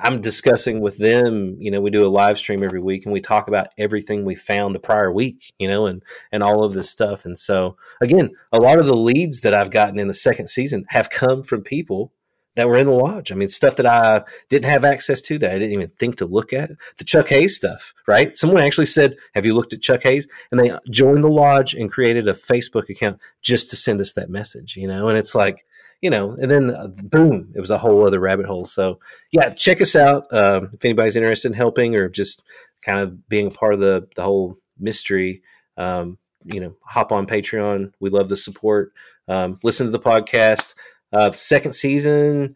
[0.01, 3.21] I'm discussing with them, you know, we do a live stream every week and we
[3.21, 6.03] talk about everything we found the prior week, you know, and
[6.33, 7.25] and all of this stuff.
[7.27, 10.87] And so again, a lot of the leads that I've gotten in the second season
[10.89, 12.13] have come from people
[12.57, 13.33] that were in the lodge.
[13.33, 16.27] I mean, stuff that I didn't have access to that I didn't even think to
[16.27, 16.71] look at.
[16.99, 18.37] The Chuck Hayes stuff, right?
[18.37, 20.29] Someone actually said, Have you looked at Chuck Hayes?
[20.51, 24.31] And they joined the lodge and created a Facebook account just to send us that
[24.31, 25.09] message, you know?
[25.09, 25.67] And it's like,
[26.05, 28.67] you know, and then uh, boom, it was a whole other rabbit hole.
[28.67, 29.01] So,
[29.33, 32.45] yeah, check us out um, if anybody's interested in helping or just
[32.85, 35.41] kind of being a part of the, the whole mystery.
[35.79, 37.95] Um, you know, hop on Patreon.
[38.01, 38.93] We love the support.
[39.29, 40.75] Um, listen to the podcast.
[41.11, 42.55] Uh, second season,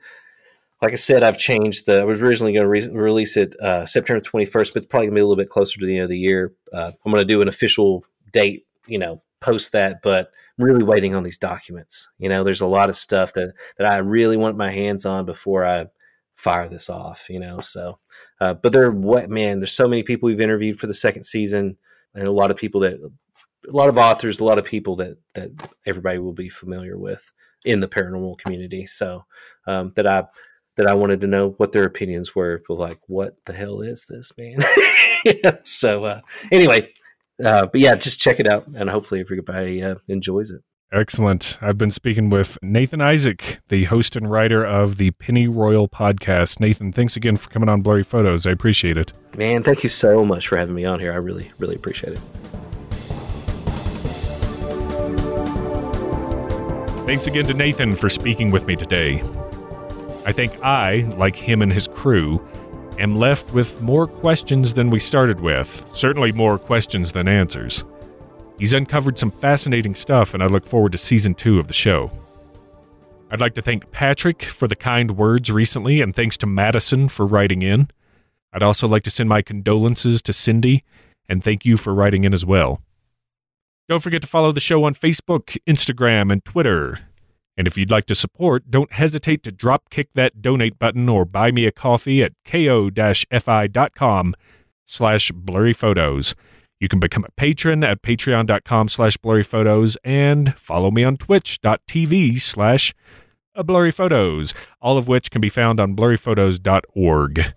[0.83, 2.01] like I said, I've changed the.
[2.01, 5.15] I was originally going to re- release it uh, September 21st, but it's probably going
[5.15, 6.53] to be a little bit closer to the end of the year.
[6.71, 11.15] Uh, I'm going to do an official date, you know, post that, but really waiting
[11.15, 12.09] on these documents.
[12.19, 15.25] You know, there's a lot of stuff that that I really want my hands on
[15.25, 15.87] before I
[16.37, 17.29] fire this off.
[17.31, 17.99] You know, so
[18.41, 19.61] uh, but there, what man?
[19.61, 21.77] There's so many people we've interviewed for the second season,
[22.15, 25.17] and a lot of people that, a lot of authors, a lot of people that
[25.35, 25.51] that
[25.87, 27.33] everybody will be familiar with
[27.65, 28.87] in the paranormal community.
[28.87, 29.25] So
[29.67, 30.25] um, that I
[30.77, 32.63] that I wanted to know what their opinions were.
[32.69, 34.59] Like, what the hell is this, man?
[35.65, 36.21] so uh,
[36.53, 36.93] anyway,
[37.45, 40.63] uh, but yeah, just check it out, and hopefully everybody uh, enjoys it.
[40.91, 41.59] Excellent.
[41.61, 46.61] I've been speaking with Nathan Isaac, the host and writer of the Penny Royal podcast.
[46.61, 48.47] Nathan, thanks again for coming on Blurry Photos.
[48.47, 49.13] I appreciate it.
[49.37, 51.13] Man, thank you so much for having me on here.
[51.13, 52.21] I really, really appreciate it.
[57.05, 59.23] Thanks again to Nathan for speaking with me today.
[60.25, 62.47] I think I, like him and his crew,
[62.99, 67.85] am left with more questions than we started with, certainly more questions than answers.
[68.59, 72.11] He's uncovered some fascinating stuff, and I look forward to season two of the show.
[73.31, 77.27] I'd like to thank Patrick for the kind words recently, and thanks to Madison for
[77.27, 77.89] writing in.
[78.53, 80.83] I'd also like to send my condolences to Cindy,
[81.29, 82.83] and thank you for writing in as well.
[83.89, 87.01] Don't forget to follow the show on Facebook, Instagram, and Twitter.
[87.59, 91.25] And if you'd like to support, don't hesitate to drop kick that donate button or
[91.25, 94.35] buy me a coffee at ko-fi.com
[94.87, 96.37] slash blurry photos.
[96.79, 102.41] You can become a patron at patreon.com slash blurry photos and follow me on twitch.tv
[102.41, 102.95] slash
[103.65, 107.55] blurry photos, all of which can be found on blurryphotos.org.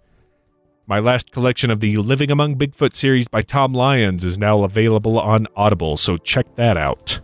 [0.88, 5.20] My last collection of the Living Among Bigfoot series by Tom Lyons is now available
[5.20, 7.22] on Audible, so check that out.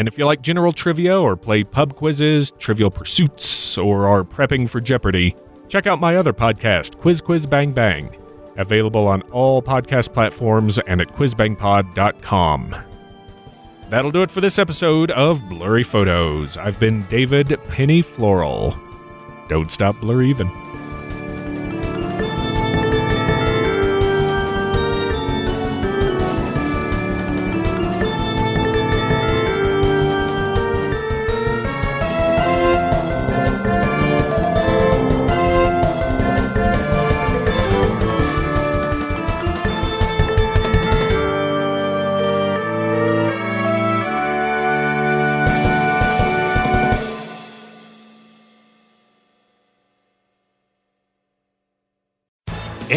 [0.00, 4.66] And if you like general trivia or play pub quizzes, trivial pursuits, or are prepping
[4.66, 5.36] for Jeopardy,
[5.68, 8.16] check out my other podcast, Quiz Quiz Bang Bang,
[8.56, 12.76] available on all podcast platforms and at quizbangpod.com.
[13.90, 16.56] That'll do it for this episode of Blurry Photos.
[16.56, 18.74] I've been David Penny Floral.
[19.48, 20.48] Don't stop blur even.